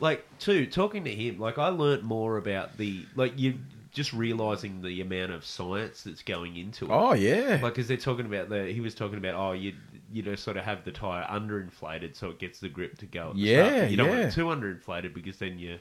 like 0.00 0.24
too, 0.38 0.64
talking 0.66 1.04
to 1.04 1.14
him, 1.14 1.38
like 1.38 1.58
I 1.58 1.68
learnt 1.68 2.02
more 2.02 2.38
about 2.38 2.78
the 2.78 3.04
like 3.14 3.38
you 3.38 3.58
just 3.94 4.12
realizing 4.12 4.82
the 4.82 5.00
amount 5.00 5.32
of 5.32 5.46
science 5.46 6.02
that's 6.02 6.22
going 6.22 6.56
into 6.56 6.84
it. 6.84 6.90
Oh 6.90 7.14
yeah. 7.14 7.60
Like, 7.62 7.74
because 7.74 7.88
they're 7.88 7.96
talking 7.96 8.26
about 8.26 8.50
the, 8.50 8.66
he 8.66 8.80
was 8.80 8.94
talking 8.94 9.16
about, 9.16 9.34
oh, 9.34 9.52
you 9.52 9.72
you 10.12 10.22
know, 10.22 10.34
sort 10.34 10.56
of 10.56 10.64
have 10.64 10.84
the 10.84 10.92
tire 10.92 11.24
underinflated 11.24 12.14
so 12.14 12.30
it 12.30 12.38
gets 12.38 12.60
the 12.60 12.68
grip 12.68 12.98
to 12.98 13.06
go. 13.06 13.32
Yeah, 13.34 13.76
start. 13.76 13.90
You 13.90 13.96
don't 13.96 14.08
want 14.08 14.20
yeah. 14.20 14.26
it 14.26 14.32
too 14.32 14.46
underinflated 14.46 15.14
because 15.14 15.38
then 15.38 15.58
you, 15.58 15.78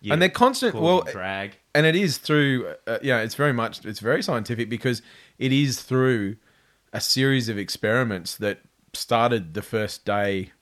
you 0.00 0.12
and 0.12 0.22
they're 0.22 0.28
constant. 0.28 0.74
Well, 0.74 1.02
drag. 1.02 1.56
and 1.74 1.84
it 1.84 1.94
is 1.94 2.18
through. 2.18 2.74
Uh, 2.86 2.98
yeah, 3.02 3.20
it's 3.20 3.34
very 3.34 3.52
much. 3.52 3.84
It's 3.84 4.00
very 4.00 4.22
scientific 4.22 4.70
because 4.70 5.02
it 5.38 5.52
is 5.52 5.82
through 5.82 6.36
a 6.92 7.00
series 7.00 7.48
of 7.48 7.58
experiments 7.58 8.36
that 8.36 8.60
started 8.94 9.54
the 9.54 9.62
first 9.62 10.04
day. 10.04 10.52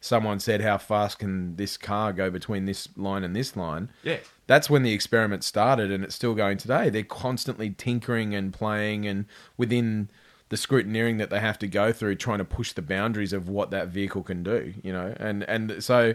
Someone 0.00 0.38
said, 0.38 0.60
"How 0.60 0.76
fast 0.76 1.18
can 1.18 1.56
this 1.56 1.78
car 1.78 2.12
go 2.12 2.30
between 2.30 2.66
this 2.66 2.88
line 2.96 3.24
and 3.24 3.34
this 3.34 3.56
line?" 3.56 3.90
Yeah. 4.02 4.18
That's 4.46 4.68
when 4.68 4.82
the 4.82 4.92
experiment 4.92 5.44
started, 5.44 5.90
and 5.90 6.04
it's 6.04 6.14
still 6.14 6.34
going 6.34 6.58
today. 6.58 6.90
They're 6.90 7.02
constantly 7.02 7.70
tinkering 7.70 8.34
and 8.34 8.52
playing, 8.52 9.06
and 9.06 9.26
within 9.56 10.10
the 10.50 10.56
scrutineering 10.56 11.18
that 11.18 11.30
they 11.30 11.40
have 11.40 11.58
to 11.60 11.66
go 11.66 11.92
through 11.92 12.16
trying 12.16 12.38
to 12.38 12.44
push 12.44 12.72
the 12.72 12.82
boundaries 12.82 13.32
of 13.32 13.48
what 13.48 13.70
that 13.70 13.88
vehicle 13.88 14.22
can 14.22 14.42
do, 14.42 14.74
you 14.82 14.92
know. 14.92 15.14
And 15.18 15.42
and 15.44 15.82
so 15.82 16.14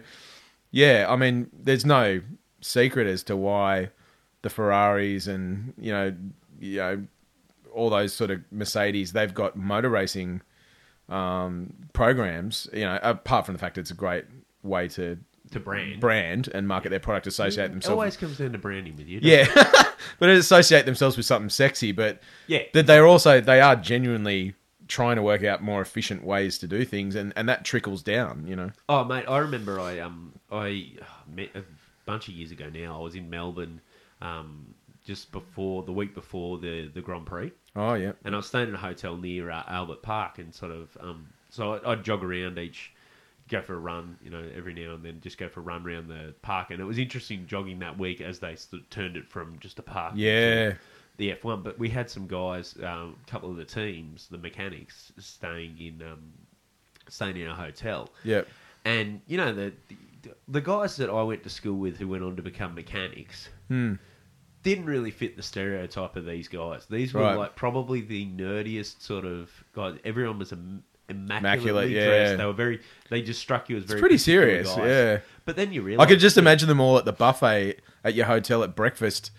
yeah, 0.71 1.05
I 1.09 1.15
mean, 1.15 1.49
there's 1.53 1.85
no 1.85 2.21
secret 2.61 3.07
as 3.07 3.23
to 3.23 3.35
why 3.35 3.89
the 4.41 4.49
Ferraris 4.49 5.27
and, 5.27 5.73
you 5.77 5.91
know, 5.91 6.15
you 6.59 6.77
know 6.77 7.03
all 7.73 7.89
those 7.89 8.13
sort 8.13 8.31
of 8.31 8.41
Mercedes, 8.51 9.13
they've 9.13 9.33
got 9.33 9.55
motor 9.55 9.89
racing 9.89 10.41
um, 11.07 11.73
programs, 11.93 12.67
you 12.73 12.81
know, 12.81 12.99
apart 13.01 13.45
from 13.45 13.53
the 13.53 13.59
fact 13.59 13.77
it's 13.77 13.91
a 13.91 13.95
great 13.95 14.25
way 14.63 14.87
to 14.89 15.17
To 15.51 15.59
brand. 15.59 15.99
brand 15.99 16.47
and 16.53 16.67
market 16.67 16.89
their 16.89 16.99
product, 16.99 17.25
associate 17.27 17.65
It 17.65 17.71
themselves. 17.71 17.91
always 17.93 18.17
comes 18.17 18.37
down 18.37 18.51
to 18.51 18.57
branding 18.57 18.95
with 18.97 19.07
you. 19.07 19.19
yeah, 19.23 19.47
but 20.19 20.29
associate 20.29 20.85
themselves 20.85 21.17
with 21.17 21.25
something 21.25 21.49
sexy. 21.49 21.91
But 21.91 22.21
Yeah. 22.47 22.63
that 22.73 22.85
they're 22.87 23.07
also 23.07 23.41
they 23.41 23.59
are 23.61 23.75
genuinely 23.75 24.53
trying 24.87 25.15
to 25.17 25.21
work 25.21 25.43
out 25.43 25.61
more 25.63 25.81
efficient 25.81 26.23
ways 26.23 26.57
to 26.59 26.67
do 26.67 26.83
things, 26.85 27.15
and, 27.15 27.31
and 27.35 27.47
that 27.49 27.63
trickles 27.65 28.01
down. 28.03 28.45
You 28.47 28.55
know, 28.55 28.71
Oh, 28.87 29.03
mate, 29.03 29.25
I 29.27 29.37
remember 29.39 29.79
I 29.79 29.99
um 29.99 30.33
I 30.51 30.93
met 31.33 31.49
a 31.55 31.63
bunch 32.05 32.27
of 32.27 32.33
years 32.35 32.51
ago 32.51 32.69
now. 32.73 32.99
I 32.99 33.03
was 33.03 33.15
in 33.15 33.29
Melbourne, 33.29 33.81
um, 34.21 34.73
just 35.05 35.31
before 35.31 35.83
the 35.83 35.91
week 35.93 36.13
before 36.13 36.57
the 36.59 36.87
the 36.93 37.01
Grand 37.01 37.25
Prix, 37.25 37.51
oh 37.75 37.93
yeah, 37.95 38.11
and 38.23 38.35
I 38.35 38.37
was 38.37 38.47
staying 38.47 38.67
in 38.69 38.75
a 38.75 38.79
hotel 38.79 39.17
near 39.17 39.49
uh, 39.49 39.63
Albert 39.67 40.01
Park, 40.03 40.37
and 40.39 40.53
sort 40.53 40.71
of 40.71 40.95
um, 41.01 41.27
so 41.49 41.73
I, 41.75 41.91
I'd 41.93 42.03
jog 42.03 42.23
around 42.23 42.57
each, 42.59 42.91
go 43.49 43.61
for 43.61 43.73
a 43.75 43.79
run, 43.79 44.17
you 44.23 44.29
know, 44.29 44.43
every 44.55 44.73
now 44.73 44.93
and 44.93 45.03
then, 45.03 45.19
just 45.21 45.37
go 45.37 45.49
for 45.49 45.59
a 45.59 45.63
run 45.63 45.85
around 45.85 46.07
the 46.07 46.33
park, 46.41 46.71
and 46.71 46.79
it 46.79 46.85
was 46.85 46.97
interesting 46.97 47.45
jogging 47.47 47.79
that 47.79 47.97
week 47.97 48.21
as 48.21 48.39
they 48.39 48.55
sort 48.55 48.81
of 48.83 48.89
turned 48.89 49.17
it 49.17 49.27
from 49.27 49.57
just 49.59 49.79
a 49.79 49.81
park, 49.81 50.13
to 50.13 50.19
yeah, 50.19 50.73
the 51.17 51.33
F1. 51.33 51.63
But 51.63 51.77
we 51.79 51.89
had 51.89 52.09
some 52.09 52.27
guys, 52.27 52.75
um, 52.83 53.17
a 53.27 53.29
couple 53.31 53.49
of 53.49 53.57
the 53.57 53.65
teams, 53.65 54.27
the 54.29 54.37
mechanics, 54.37 55.11
staying 55.17 55.77
in 55.79 56.01
um, 56.07 56.31
staying 57.07 57.37
in 57.37 57.47
a 57.47 57.55
hotel. 57.55 58.09
yeah, 58.23 58.41
And 58.85 59.21
you 59.27 59.37
know 59.37 59.53
the, 59.53 59.73
the 60.23 60.31
the 60.47 60.61
guys 60.61 60.95
that 60.97 61.09
I 61.09 61.23
went 61.23 61.43
to 61.43 61.49
school 61.49 61.77
with 61.77 61.97
who 61.97 62.07
went 62.07 62.23
on 62.23 62.35
to 62.35 62.41
become 62.41 62.75
mechanics 62.75 63.49
Hmm. 63.67 63.95
didn't 64.63 64.85
really 64.85 65.11
fit 65.11 65.35
the 65.37 65.41
stereotype 65.43 66.15
of 66.17 66.25
these 66.25 66.47
guys. 66.47 66.85
These 66.85 67.13
were 67.13 67.21
Right. 67.21 67.35
like 67.35 67.55
probably 67.55 68.01
the 68.01 68.25
nerdiest 68.27 69.01
sort 69.01 69.25
of 69.25 69.49
guys. 69.73 69.97
Everyone 70.03 70.37
was 70.39 70.51
im- 70.51 70.83
immaculately 71.09 71.69
Immaculate, 71.69 71.89
yeah. 71.91 72.05
dressed. 72.05 72.37
They 72.37 72.45
were 72.45 72.53
very. 72.53 72.79
They 73.09 73.21
just 73.21 73.39
struck 73.41 73.69
you 73.69 73.77
as 73.77 73.83
very 73.83 73.99
pretty 73.99 74.15
particular 74.17 74.45
serious, 74.63 74.67
guys. 74.75 74.87
yeah. 74.87 75.19
But 75.45 75.55
then 75.55 75.73
you 75.73 75.81
realize 75.81 76.05
I 76.05 76.09
could 76.09 76.19
just 76.19 76.37
imagine 76.37 76.67
them 76.67 76.79
all 76.79 76.97
at 76.97 77.05
the 77.05 77.13
buffet 77.13 77.79
at 78.03 78.13
your 78.13 78.25
hotel 78.27 78.63
at 78.63 78.75
breakfast. 78.75 79.31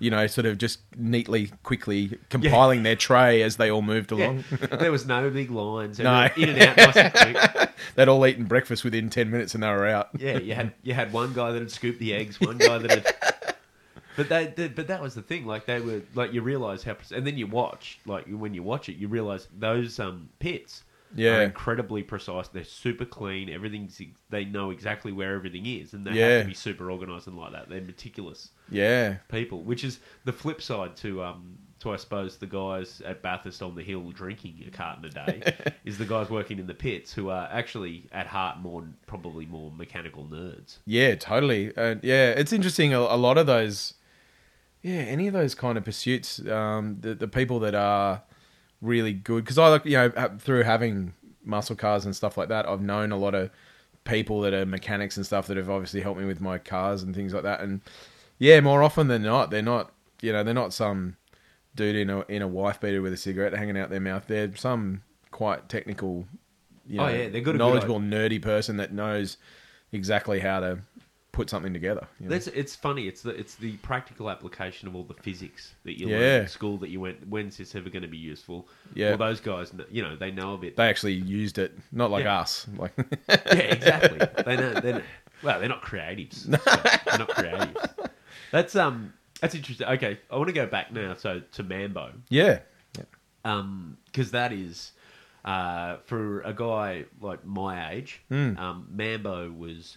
You 0.00 0.12
know, 0.12 0.28
sort 0.28 0.46
of 0.46 0.58
just 0.58 0.78
neatly, 0.96 1.50
quickly 1.64 2.18
compiling 2.30 2.84
their 2.84 2.94
tray 2.94 3.42
as 3.42 3.56
they 3.56 3.68
all 3.68 3.82
moved 3.82 4.12
along. 4.12 4.44
there 4.78 4.92
was 4.92 5.06
no 5.06 5.28
big 5.28 5.50
lines. 5.50 5.98
No. 5.98 6.28
In 6.36 6.50
and 6.50 6.62
out, 6.62 6.76
nice 6.76 6.96
and 6.96 7.12
quick. 7.12 7.70
They'd 7.96 8.06
all 8.08 8.24
eaten 8.24 8.44
breakfast 8.44 8.84
within 8.84 9.10
ten 9.10 9.28
minutes 9.28 9.54
and 9.54 9.62
they 9.64 9.68
were 9.68 9.86
out. 9.88 10.10
Yeah, 10.16 10.38
you 10.38 10.54
had 10.54 10.72
you 10.84 10.94
had 10.94 11.12
one 11.12 11.32
guy 11.32 11.50
that 11.50 11.58
had 11.58 11.72
scooped 11.72 11.98
the 11.98 12.14
eggs, 12.14 12.40
one 12.40 12.58
guy 12.58 12.78
that 12.78 12.90
had. 12.90 13.54
But 14.16 14.28
they, 14.28 14.46
they- 14.48 14.66
but 14.68 14.88
that 14.88 15.00
was 15.00 15.14
the 15.14 15.22
thing. 15.22 15.46
Like 15.46 15.66
they 15.66 15.78
were 15.80 16.02
like 16.14 16.32
you 16.32 16.42
realize 16.42 16.82
how, 16.82 16.96
and 17.14 17.24
then 17.26 17.38
you 17.38 17.46
watch 17.46 18.00
like 18.04 18.26
when 18.28 18.52
you 18.52 18.64
watch 18.64 18.88
it, 18.88 18.96
you 18.96 19.06
realize 19.06 19.46
those 19.56 20.00
um 20.00 20.28
pits 20.40 20.82
Yeah. 21.14 21.36
are 21.38 21.42
incredibly 21.42 22.02
precise. 22.02 22.48
They're 22.48 22.64
super 22.64 23.04
clean. 23.04 23.48
Everything's 23.48 24.00
they 24.30 24.44
know 24.44 24.70
exactly 24.70 25.12
where 25.12 25.34
everything 25.34 25.66
is, 25.66 25.94
and 25.94 26.06
they 26.06 26.12
Yeah. 26.12 26.28
have 26.28 26.42
to 26.42 26.48
be 26.48 26.54
super 26.54 26.90
organized 26.90 27.26
and 27.28 27.36
like 27.36 27.52
that. 27.52 27.68
They're 27.68 27.80
meticulous 27.80 28.50
Yeah, 28.70 29.16
people, 29.28 29.62
which 29.62 29.84
is 29.84 30.00
the 30.24 30.32
flip 30.32 30.60
side 30.62 30.96
to 30.98 31.22
um 31.22 31.58
to 31.80 31.92
I 31.92 31.96
suppose 31.96 32.36
the 32.38 32.46
guys 32.48 33.00
at 33.06 33.22
Bathurst 33.22 33.62
on 33.62 33.76
the 33.76 33.84
hill 33.84 34.10
drinking 34.10 34.64
a 34.66 34.70
carton 34.70 35.04
a 35.04 35.10
day 35.10 35.54
is 35.84 35.96
the 35.96 36.04
guys 36.04 36.28
working 36.28 36.58
in 36.58 36.66
the 36.66 36.74
pits 36.74 37.12
who 37.12 37.28
are 37.30 37.48
actually 37.52 38.08
at 38.10 38.26
heart 38.26 38.58
more 38.58 38.84
probably 39.06 39.46
more 39.46 39.70
mechanical 39.70 40.24
nerds. 40.24 40.78
Yeah, 40.86 41.14
totally. 41.14 41.74
Uh, 41.76 41.94
yeah, 42.02 42.30
it's 42.30 42.52
interesting. 42.52 42.92
A, 42.92 42.98
a 42.98 43.16
lot 43.16 43.38
of 43.38 43.46
those, 43.46 43.94
yeah, 44.82 44.94
any 45.02 45.28
of 45.28 45.34
those 45.34 45.54
kind 45.54 45.78
of 45.78 45.84
pursuits, 45.84 46.44
um, 46.48 46.96
the 47.00 47.14
the 47.14 47.28
people 47.28 47.60
that 47.60 47.76
are 47.76 48.22
really 48.80 49.12
good 49.12 49.44
because 49.44 49.58
I 49.58 49.68
like 49.68 49.84
you 49.84 49.96
know 49.96 50.10
through 50.38 50.62
having 50.62 51.12
muscle 51.44 51.76
cars 51.76 52.04
and 52.04 52.14
stuff 52.14 52.36
like 52.36 52.48
that, 52.48 52.68
I've 52.68 52.82
known 52.82 53.12
a 53.12 53.16
lot 53.16 53.34
of 53.34 53.50
people 54.04 54.40
that 54.42 54.54
are 54.54 54.66
mechanics 54.66 55.16
and 55.16 55.26
stuff 55.26 55.46
that 55.48 55.56
have 55.56 55.70
obviously 55.70 56.00
helped 56.00 56.20
me 56.20 56.26
with 56.26 56.40
my 56.40 56.58
cars 56.58 57.02
and 57.02 57.14
things 57.14 57.34
like 57.34 57.42
that. 57.42 57.60
And 57.60 57.80
yeah, 58.38 58.60
more 58.60 58.82
often 58.82 59.08
than 59.08 59.22
not, 59.22 59.50
they're 59.50 59.62
not 59.62 59.92
you 60.20 60.32
know 60.32 60.42
they're 60.42 60.54
not 60.54 60.72
some 60.72 61.16
dude 61.74 61.96
in 61.96 62.10
a 62.10 62.20
in 62.28 62.42
a 62.42 62.48
wife 62.48 62.80
beater 62.80 63.02
with 63.02 63.12
a 63.12 63.16
cigarette 63.16 63.52
hanging 63.52 63.78
out 63.78 63.90
their 63.90 64.00
mouth. 64.00 64.24
They're 64.26 64.54
some 64.56 65.02
quite 65.30 65.68
technical, 65.68 66.26
you 66.86 67.00
oh, 67.00 67.06
know, 67.06 67.12
Oh, 67.12 67.16
yeah, 67.16 67.28
they're 67.28 67.40
good 67.40 67.56
knowledgeable, 67.56 68.00
nerdy 68.00 68.40
person 68.40 68.76
that 68.78 68.92
knows 68.92 69.36
exactly 69.92 70.40
how 70.40 70.60
to 70.60 70.78
put 71.38 71.48
something 71.48 71.72
together. 71.72 72.06
you 72.20 72.26
know? 72.26 72.30
That's 72.32 72.48
it's 72.48 72.74
funny. 72.74 73.06
It's 73.06 73.22
the 73.22 73.30
it's 73.30 73.54
the 73.54 73.76
practical 73.78 74.28
application 74.28 74.88
of 74.88 74.96
all 74.96 75.04
the 75.04 75.14
physics 75.14 75.74
that 75.84 75.98
you 75.98 76.08
Yeah. 76.08 76.18
learn 76.18 76.42
in 76.42 76.48
school 76.48 76.76
that 76.78 76.90
you 76.90 77.00
went. 77.00 77.26
When's 77.28 77.56
this 77.56 77.74
ever 77.74 77.88
going 77.90 78.02
to 78.02 78.08
be 78.08 78.18
useful? 78.18 78.68
Yeah. 78.94 79.10
Well, 79.10 79.18
those 79.18 79.40
guys, 79.40 79.70
kn- 79.70 79.86
you 79.90 80.02
know, 80.02 80.16
they 80.16 80.30
know 80.32 80.54
a 80.54 80.58
bit. 80.58 80.76
They 80.76 80.88
actually 80.88 81.14
used 81.14 81.58
it, 81.58 81.78
not 81.92 82.10
like 82.10 82.24
Yeah. 82.24 82.40
us. 82.40 82.66
Like, 82.76 82.92
yeah, 83.28 83.34
exactly. 83.54 84.18
They 84.44 84.56
know. 84.56 84.72
They're, 84.80 85.02
well, 85.42 85.60
they're 85.60 85.68
not 85.68 85.82
creatives. 85.82 86.34
so 86.44 86.50
they're 87.06 87.18
not 87.18 87.28
creatives. 87.30 88.08
That's 88.50 88.74
um. 88.76 89.12
That's 89.40 89.54
interesting. 89.54 89.86
Okay, 89.86 90.18
I 90.30 90.36
want 90.36 90.48
to 90.48 90.52
go 90.52 90.66
back 90.66 90.92
now. 90.92 91.14
So 91.14 91.40
to 91.52 91.62
Mambo, 91.62 92.12
yeah, 92.28 92.58
um, 93.44 93.96
because 94.06 94.32
that 94.32 94.52
is. 94.52 94.92
Uh, 95.44 95.96
for 96.04 96.40
a 96.42 96.52
guy 96.52 97.04
like 97.22 97.42
my 97.46 97.92
age, 97.92 98.20
Hmm. 98.28 98.58
um, 98.58 98.86
Mambo 98.90 99.50
was 99.50 99.96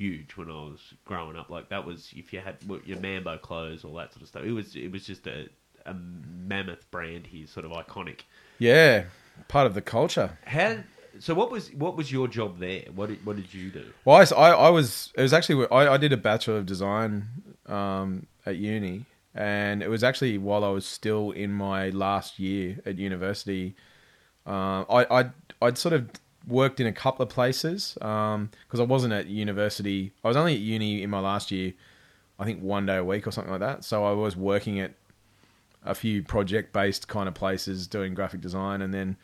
huge 0.00 0.36
when 0.36 0.48
I 0.50 0.54
was 0.54 0.94
growing 1.04 1.36
up. 1.36 1.50
Like 1.50 1.68
that 1.68 1.84
was 1.84 2.10
if 2.16 2.32
you 2.32 2.40
had 2.40 2.56
your 2.86 2.98
Mambo 2.98 3.36
clothes, 3.38 3.84
all 3.84 3.94
that 3.96 4.12
sort 4.12 4.22
of 4.22 4.28
stuff. 4.28 4.44
It 4.44 4.52
was 4.52 4.74
it 4.74 4.90
was 4.90 5.04
just 5.04 5.26
a, 5.26 5.48
a 5.84 5.94
mammoth 5.94 6.90
brand 6.90 7.26
here, 7.26 7.46
sort 7.46 7.66
of 7.66 7.72
iconic. 7.72 8.20
yeah, 8.58 9.04
part 9.48 9.66
of 9.66 9.74
the 9.74 9.82
culture. 9.82 10.38
How? 10.46 10.78
So 11.18 11.34
what 11.34 11.50
was 11.50 11.72
what 11.74 11.96
was 11.96 12.10
your 12.10 12.28
job 12.28 12.58
there? 12.58 12.84
What 12.94 13.10
did 13.10 13.26
what 13.26 13.36
did 13.36 13.52
you 13.52 13.70
do? 13.70 13.84
Well, 14.04 14.16
I, 14.16 14.50
I, 14.50 14.70
was. 14.70 15.12
It 15.16 15.22
was 15.22 15.32
actually. 15.32 15.66
I, 15.70 15.94
I 15.94 15.96
did 15.98 16.12
a 16.12 16.16
bachelor 16.16 16.56
of 16.56 16.66
design 16.66 17.28
um, 17.66 18.26
at 18.46 18.56
uni, 18.56 19.04
and 19.34 19.82
it 19.82 19.88
was 19.88 20.02
actually 20.02 20.38
while 20.38 20.64
I 20.64 20.70
was 20.70 20.86
still 20.86 21.32
in 21.32 21.52
my 21.52 21.90
last 21.90 22.38
year 22.38 22.78
at 22.86 22.96
university. 22.96 23.74
Uh, 24.46 24.84
I 24.88 25.06
I'd, 25.10 25.32
I'd 25.60 25.76
sort 25.76 25.92
of 25.92 26.08
worked 26.46 26.80
in 26.80 26.86
a 26.86 26.92
couple 26.92 27.22
of 27.22 27.28
places 27.28 27.94
because 27.94 28.80
I 28.80 28.82
wasn't 28.82 29.12
at 29.12 29.26
university. 29.26 30.12
I 30.24 30.28
was 30.28 30.36
only 30.36 30.54
at 30.54 30.60
uni 30.60 31.02
in 31.02 31.10
my 31.10 31.20
last 31.20 31.50
year. 31.50 31.72
I 32.38 32.44
think 32.44 32.62
one 32.62 32.86
day 32.86 32.96
a 32.96 33.04
week 33.04 33.26
or 33.26 33.32
something 33.32 33.50
like 33.50 33.60
that. 33.60 33.84
So 33.84 34.04
I 34.04 34.12
was 34.12 34.36
working 34.36 34.80
at 34.80 34.92
a 35.84 35.94
few 35.94 36.22
project 36.22 36.72
based 36.72 37.08
kind 37.08 37.28
of 37.28 37.34
places 37.34 37.86
doing 37.86 38.14
graphic 38.14 38.40
design, 38.40 38.82
and 38.82 38.92
then 38.92 39.16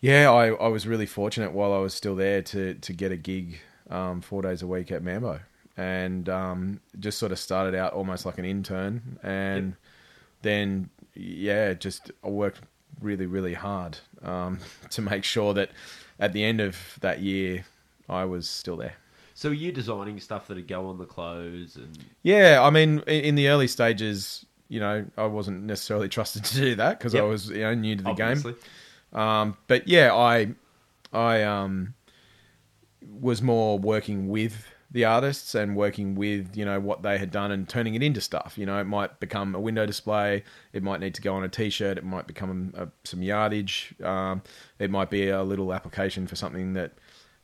yeah, 0.00 0.30
I, 0.30 0.48
I 0.48 0.68
was 0.68 0.86
really 0.86 1.06
fortunate 1.06 1.52
while 1.52 1.72
I 1.72 1.78
was 1.78 1.94
still 1.94 2.16
there 2.16 2.42
to 2.42 2.74
to 2.74 2.92
get 2.92 3.12
a 3.12 3.16
gig 3.16 3.60
um, 3.90 4.20
four 4.20 4.42
days 4.42 4.62
a 4.62 4.66
week 4.66 4.92
at 4.92 5.02
Mambo, 5.02 5.40
and 5.76 6.28
um, 6.28 6.80
just 6.98 7.18
sort 7.18 7.32
of 7.32 7.38
started 7.38 7.74
out 7.74 7.92
almost 7.92 8.26
like 8.26 8.38
an 8.38 8.44
intern, 8.44 9.18
and 9.22 9.74
then 10.42 10.90
yeah, 11.14 11.74
just 11.74 12.10
I 12.22 12.28
worked 12.28 12.60
really 13.00 13.26
really 13.26 13.54
hard 13.54 13.98
um, 14.22 14.58
to 14.90 15.02
make 15.02 15.24
sure 15.24 15.54
that 15.54 15.70
at 16.18 16.32
the 16.32 16.44
end 16.44 16.60
of 16.60 16.76
that 17.00 17.20
year 17.20 17.64
I 18.08 18.24
was 18.24 18.48
still 18.48 18.76
there. 18.76 18.94
So 19.34 19.50
were 19.50 19.54
you 19.54 19.70
designing 19.70 20.18
stuff 20.20 20.48
that'd 20.48 20.66
go 20.66 20.86
on 20.88 20.96
the 20.96 21.04
clothes 21.04 21.76
and 21.76 21.98
Yeah, 22.22 22.60
I 22.62 22.70
mean, 22.70 23.00
in, 23.06 23.24
in 23.24 23.34
the 23.34 23.48
early 23.48 23.66
stages, 23.68 24.46
you 24.68 24.80
know, 24.80 25.04
I 25.18 25.26
wasn't 25.26 25.64
necessarily 25.64 26.08
trusted 26.16 26.44
to 26.44 26.54
do 26.56 26.74
that 26.76 26.98
because 26.98 27.12
Yep. 27.14 27.22
I 27.22 27.26
was 27.26 27.50
you 27.50 27.58
know 27.60 27.74
new 27.74 27.96
to 27.96 28.02
the 28.04 28.10
obviously. 28.10 28.54
game. 29.12 29.20
Um, 29.20 29.56
but 29.66 29.86
yeah, 29.88 30.14
I 30.14 30.54
I 31.12 31.42
um, 31.42 31.94
was 33.20 33.42
more 33.42 33.78
working 33.78 34.28
with 34.28 34.66
the 34.90 35.04
artists 35.04 35.54
and 35.54 35.76
working 35.76 36.14
with 36.14 36.56
you 36.56 36.64
know 36.64 36.78
what 36.78 37.02
they 37.02 37.18
had 37.18 37.30
done 37.30 37.50
and 37.50 37.68
turning 37.68 37.94
it 37.94 38.02
into 38.02 38.20
stuff. 38.20 38.54
You 38.56 38.66
know, 38.66 38.78
it 38.78 38.84
might 38.84 39.18
become 39.20 39.54
a 39.54 39.60
window 39.60 39.86
display. 39.86 40.44
It 40.72 40.82
might 40.82 41.00
need 41.00 41.14
to 41.14 41.22
go 41.22 41.34
on 41.34 41.44
a 41.44 41.48
T-shirt. 41.48 41.98
It 41.98 42.04
might 42.04 42.26
become 42.26 42.72
a, 42.76 42.88
some 43.04 43.22
yardage. 43.22 43.94
Um, 44.02 44.42
it 44.78 44.90
might 44.90 45.10
be 45.10 45.28
a 45.28 45.42
little 45.42 45.72
application 45.72 46.26
for 46.26 46.36
something 46.36 46.74
that 46.74 46.92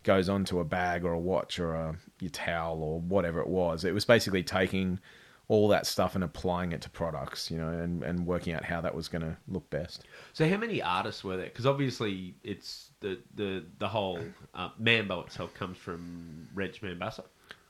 goes 0.04 0.28
onto 0.28 0.58
a 0.58 0.64
bag 0.64 1.04
or 1.04 1.12
a 1.12 1.18
watch 1.18 1.58
or 1.58 1.74
a 1.74 1.96
your 2.20 2.30
towel 2.30 2.82
or 2.82 3.00
whatever 3.00 3.40
it 3.40 3.48
was. 3.48 3.84
It 3.84 3.94
was 3.94 4.04
basically 4.04 4.42
taking 4.42 5.00
all 5.48 5.68
that 5.68 5.86
stuff 5.86 6.14
and 6.14 6.24
applying 6.24 6.72
it 6.72 6.80
to 6.82 6.90
products, 6.90 7.50
you 7.50 7.58
know, 7.58 7.68
and, 7.68 8.02
and 8.02 8.26
working 8.26 8.54
out 8.54 8.64
how 8.64 8.80
that 8.80 8.94
was 8.94 9.08
going 9.08 9.22
to 9.22 9.36
look 9.48 9.68
best. 9.70 10.04
So 10.32 10.48
how 10.48 10.56
many 10.56 10.80
artists 10.80 11.22
were 11.24 11.36
there? 11.36 11.46
Because 11.46 11.66
obviously 11.66 12.34
it's 12.42 12.90
the 13.00 13.18
the 13.34 13.64
the 13.78 13.88
whole 13.88 14.20
uh, 14.54 14.70
Mambo 14.78 15.20
itself 15.22 15.52
comes 15.54 15.76
from 15.78 16.48
Reg 16.54 16.78
Mombasa. 16.82 17.24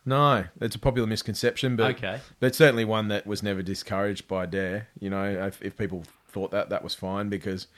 No, 0.05 0.45
it's 0.61 0.75
a 0.75 0.81
popular 0.81 1.07
misconception, 1.09 1.77
but 1.77 1.97
Okay. 1.97 2.21
but 2.41 2.55
certainly 2.55 2.85
one 2.85 3.09
that 3.09 3.27
was 3.27 3.43
never 3.43 3.63
discouraged 3.63 4.27
by 4.29 4.47
Dare. 4.47 4.89
You 4.99 5.11
know, 5.11 5.25
if, 5.47 5.63
if 5.63 5.77
people 5.77 6.05
thought 6.29 6.51
that, 6.51 6.71
that 6.71 6.83
was 6.83 6.95
fine 6.95 7.29
because 7.29 7.69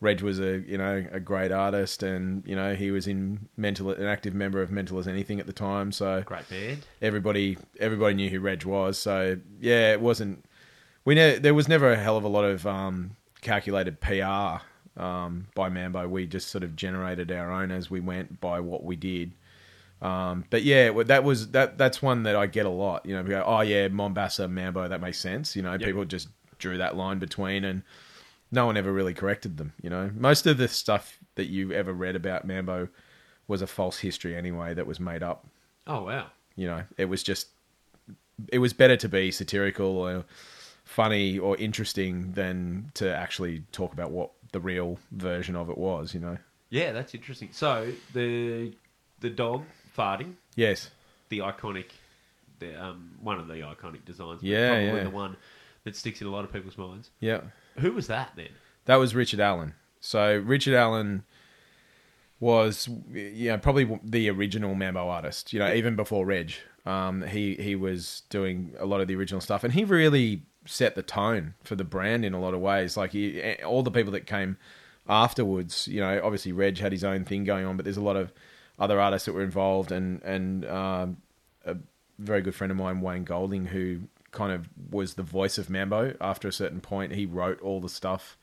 Reg 0.00 0.22
was 0.22 0.40
a 0.40 0.58
you 0.60 0.78
know 0.78 1.04
a 1.12 1.20
great 1.20 1.52
artist, 1.52 2.02
and 2.02 2.42
you 2.46 2.56
know 2.56 2.74
he 2.74 2.90
was 2.90 3.06
in 3.06 3.48
mental 3.56 3.90
an 3.90 4.06
active 4.06 4.34
member 4.34 4.62
of 4.62 4.70
Mental 4.70 4.98
as 4.98 5.06
Anything 5.06 5.40
at 5.40 5.46
the 5.46 5.52
time. 5.52 5.92
So 5.92 6.22
Great 6.24 6.48
band. 6.48 6.86
everybody 7.02 7.58
everybody 7.78 8.14
knew 8.14 8.30
who 8.30 8.40
Reg 8.40 8.64
was. 8.64 8.98
So 8.98 9.36
yeah, 9.60 9.92
it 9.92 10.00
wasn't. 10.00 10.44
We 11.04 11.14
ne- 11.14 11.38
there 11.38 11.54
was 11.54 11.68
never 11.68 11.90
a 11.92 11.96
hell 11.96 12.16
of 12.16 12.24
a 12.24 12.28
lot 12.28 12.44
of 12.44 12.66
um, 12.66 13.16
calculated 13.42 14.00
PR 14.00 14.62
um, 15.00 15.48
by 15.54 15.68
Mambo. 15.68 16.08
We 16.08 16.26
just 16.26 16.48
sort 16.48 16.64
of 16.64 16.76
generated 16.76 17.30
our 17.32 17.50
own 17.50 17.70
as 17.70 17.90
we 17.90 18.00
went 18.00 18.40
by 18.40 18.60
what 18.60 18.84
we 18.84 18.96
did. 18.96 19.32
Um, 20.02 20.44
but 20.48 20.62
yeah, 20.62 20.90
that 21.04 21.24
was 21.24 21.48
that. 21.50 21.76
That's 21.76 22.00
one 22.00 22.22
that 22.22 22.36
I 22.36 22.46
get 22.46 22.64
a 22.64 22.70
lot. 22.70 23.04
You 23.04 23.16
know, 23.16 23.22
we 23.22 23.28
go, 23.28 23.44
oh 23.46 23.60
yeah, 23.60 23.88
Mombasa, 23.88 24.48
Mambo, 24.48 24.88
that 24.88 25.00
makes 25.02 25.18
sense. 25.18 25.54
You 25.54 25.60
know, 25.62 25.76
people 25.76 26.06
just 26.06 26.28
drew 26.58 26.78
that 26.78 26.96
line 26.96 27.18
between, 27.18 27.64
and 27.64 27.82
no 28.50 28.66
one 28.66 28.76
ever 28.76 28.92
really 28.92 29.14
corrected 29.14 29.56
them. 29.56 29.72
You 29.82 29.90
know, 29.90 30.10
most 30.14 30.46
of 30.46 30.58
the 30.58 30.68
stuff 30.68 31.18
that 31.36 31.46
you 31.46 31.72
ever 31.72 31.92
read 31.92 32.16
about 32.16 32.46
Mambo 32.46 32.88
was 33.48 33.62
a 33.62 33.66
false 33.66 33.98
history 33.98 34.36
anyway 34.36 34.74
that 34.74 34.86
was 34.86 35.00
made 35.00 35.22
up. 35.22 35.46
Oh 35.86 36.04
wow. 36.04 36.26
You 36.56 36.66
know, 36.66 36.82
it 36.96 37.06
was 37.06 37.22
just 37.22 37.48
it 38.48 38.58
was 38.58 38.72
better 38.72 38.96
to 38.96 39.08
be 39.08 39.30
satirical 39.30 39.98
or 39.98 40.24
funny 40.84 41.38
or 41.38 41.56
interesting 41.56 42.32
than 42.32 42.90
to 42.94 43.14
actually 43.14 43.62
talk 43.72 43.92
about 43.92 44.10
what 44.10 44.30
the 44.52 44.60
real 44.60 44.98
version 45.12 45.56
of 45.56 45.70
it 45.70 45.78
was. 45.78 46.14
You 46.14 46.20
know. 46.20 46.38
Yeah, 46.70 46.92
that's 46.92 47.14
interesting. 47.14 47.50
So 47.52 47.92
the 48.12 48.72
the 49.20 49.30
dog 49.30 49.64
farting, 49.96 50.34
Yes. 50.56 50.90
the 51.28 51.38
iconic, 51.40 51.86
the 52.58 52.80
um 52.82 53.12
one 53.20 53.38
of 53.38 53.48
the 53.48 53.54
iconic 53.54 54.04
designs. 54.04 54.42
Yeah, 54.42 54.68
probably 54.68 54.86
yeah. 54.86 55.04
the 55.04 55.10
one 55.10 55.36
that 55.84 55.96
sticks 55.96 56.20
in 56.20 56.26
a 56.26 56.30
lot 56.30 56.44
of 56.44 56.52
people's 56.52 56.78
minds. 56.78 57.10
Yeah. 57.20 57.40
Who 57.80 57.92
was 57.92 58.06
that 58.06 58.32
then? 58.36 58.48
That 58.86 58.96
was 58.96 59.14
Richard 59.14 59.40
Allen. 59.40 59.74
So 60.00 60.38
Richard 60.38 60.74
Allen 60.74 61.24
was, 62.38 62.88
you 63.12 63.50
know, 63.50 63.58
probably 63.58 64.00
the 64.02 64.30
original 64.30 64.74
Mambo 64.74 65.08
artist. 65.08 65.52
You 65.52 65.58
know, 65.58 65.72
even 65.72 65.94
before 65.94 66.24
Reg, 66.24 66.54
um, 66.86 67.22
he 67.22 67.54
he 67.56 67.76
was 67.76 68.22
doing 68.30 68.74
a 68.78 68.86
lot 68.86 69.00
of 69.00 69.08
the 69.08 69.14
original 69.14 69.40
stuff, 69.40 69.62
and 69.62 69.74
he 69.74 69.84
really 69.84 70.42
set 70.66 70.94
the 70.94 71.02
tone 71.02 71.54
for 71.62 71.74
the 71.76 71.84
brand 71.84 72.24
in 72.24 72.32
a 72.32 72.40
lot 72.40 72.54
of 72.54 72.60
ways. 72.60 72.96
Like 72.96 73.12
he, 73.12 73.54
all 73.64 73.82
the 73.82 73.90
people 73.90 74.12
that 74.12 74.26
came 74.26 74.56
afterwards, 75.08 75.86
you 75.88 76.00
know, 76.00 76.20
obviously 76.22 76.52
Reg 76.52 76.78
had 76.78 76.92
his 76.92 77.04
own 77.04 77.24
thing 77.24 77.44
going 77.44 77.66
on, 77.66 77.76
but 77.76 77.84
there's 77.84 77.96
a 77.96 78.02
lot 78.02 78.16
of 78.16 78.32
other 78.78 79.00
artists 79.00 79.26
that 79.26 79.34
were 79.34 79.42
involved, 79.42 79.92
and 79.92 80.22
and 80.22 80.64
um, 80.64 81.18
a 81.66 81.76
very 82.18 82.40
good 82.40 82.54
friend 82.54 82.70
of 82.70 82.78
mine, 82.78 83.02
Wayne 83.02 83.24
Golding, 83.24 83.66
who 83.66 84.00
kind 84.32 84.52
of 84.52 84.68
was 84.90 85.14
the 85.14 85.22
voice 85.22 85.58
of 85.58 85.68
Mambo. 85.70 86.14
After 86.20 86.48
a 86.48 86.52
certain 86.52 86.80
point, 86.80 87.12
he 87.12 87.26
wrote 87.26 87.60
all 87.60 87.80
the 87.80 87.88
stuff 87.88 88.36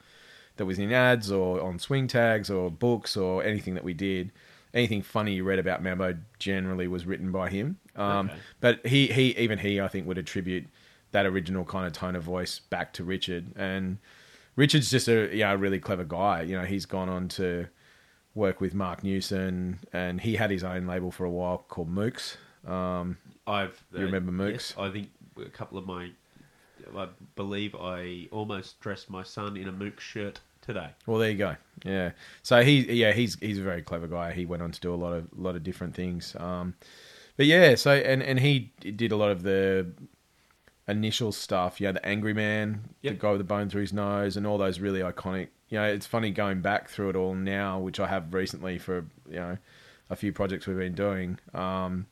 that 0.57 0.65
was 0.65 0.79
in 0.79 0.91
ads 0.91 1.31
or 1.31 1.61
on 1.61 1.79
swing 1.79 2.07
tags 2.07 2.49
or 2.49 2.71
books 2.71 3.15
or 3.15 3.43
anything 3.43 3.75
that 3.75 3.83
we 3.83 3.93
did. 3.93 4.31
Anything 4.73 5.01
funny 5.01 5.33
you 5.35 5.43
read 5.43 5.59
about 5.59 5.81
Mambo 5.81 6.17
generally 6.39 6.87
was 6.87 7.05
written 7.05 7.31
by 7.31 7.49
him. 7.49 7.77
Um, 7.95 8.29
Okay. 8.29 8.39
But 8.59 8.85
he, 8.85 9.07
he, 9.07 9.37
even 9.37 9.59
he, 9.59 9.79
I 9.79 9.87
think, 9.87 10.07
would 10.07 10.17
attribute 10.17 10.65
that 11.11 11.25
original 11.25 11.63
kind 11.63 11.87
of 11.87 11.93
tone 11.93 12.15
of 12.15 12.23
voice 12.23 12.59
back 12.59 12.91
to 12.93 13.03
Richard. 13.03 13.53
And 13.55 13.97
Richard's 14.55 14.89
just 14.89 15.07
a 15.07 15.33
yeah, 15.33 15.51
a 15.51 15.57
really 15.57 15.79
clever 15.79 16.03
guy. 16.03 16.41
You 16.41 16.57
know, 16.57 16.65
he's 16.65 16.85
gone 16.85 17.07
on 17.09 17.27
to 17.29 17.67
work 18.35 18.59
with 18.61 18.73
Marc 18.73 19.03
Newson, 19.03 19.79
and 19.93 20.21
he 20.21 20.35
had 20.35 20.51
his 20.51 20.63
own 20.63 20.85
label 20.85 21.11
for 21.11 21.25
a 21.25 21.29
while 21.29 21.65
called 21.69 21.93
Mooks. 21.93 22.35
Um, 22.67 23.17
I've 23.47 23.83
uh, 23.95 23.99
You 23.99 24.05
remember 24.05 24.31
Mooks? 24.31 24.51
yes, 24.51 24.73
I 24.77 24.89
think 24.89 25.09
a 25.45 25.49
couple 25.49 25.77
of 25.77 25.85
my, 25.85 26.11
I 26.95 27.07
believe 27.35 27.75
I 27.75 28.27
almost 28.31 28.79
dressed 28.79 29.09
my 29.09 29.23
son 29.23 29.57
in 29.57 29.67
a 29.67 29.71
Mook 29.71 29.99
shirt 29.99 30.39
today. 30.61 30.89
Well, 31.05 31.17
there 31.17 31.31
you 31.31 31.37
go. 31.37 31.55
Yeah. 31.83 32.11
So 32.43 32.63
he, 32.63 32.91
yeah, 32.93 33.13
he's 33.13 33.37
he's 33.39 33.59
a 33.59 33.63
very 33.63 33.81
clever 33.81 34.07
guy. 34.07 34.33
He 34.33 34.45
went 34.45 34.61
on 34.63 34.71
to 34.71 34.79
do 34.79 34.93
a 34.93 34.95
lot 34.95 35.13
of 35.13 35.27
lot 35.35 35.55
of 35.55 35.63
different 35.63 35.95
things. 35.95 36.35
Um, 36.39 36.75
but 37.35 37.45
yeah, 37.45 37.75
so 37.75 37.91
and 37.91 38.21
and 38.23 38.39
he 38.39 38.71
did 38.79 39.11
a 39.11 39.15
lot 39.17 39.31
of 39.31 39.43
the 39.43 39.87
initial 40.87 41.31
stuff. 41.31 41.79
You 41.81 41.87
know, 41.87 41.93
the 41.93 42.05
Angry 42.05 42.33
Man, 42.33 42.89
Yep. 43.01 43.13
the 43.13 43.19
guy 43.19 43.29
with 43.31 43.39
the 43.39 43.43
bone 43.45 43.69
through 43.69 43.81
his 43.81 43.93
nose, 43.93 44.37
and 44.37 44.47
all 44.47 44.57
those 44.57 44.79
really 44.79 44.99
iconic. 45.01 45.49
You 45.69 45.79
know, 45.79 45.85
it's 45.85 46.05
funny 46.05 46.31
going 46.31 46.61
back 46.61 46.89
through 46.89 47.09
it 47.09 47.15
all 47.15 47.35
now, 47.35 47.79
which 47.79 47.99
I 47.99 48.07
have 48.07 48.33
recently 48.33 48.77
for 48.77 49.05
you 49.29 49.35
know 49.35 49.57
a 50.09 50.15
few 50.15 50.31
projects 50.31 50.65
we've 50.67 50.77
been 50.77 50.95
doing. 50.95 51.37
Um, 51.53 52.07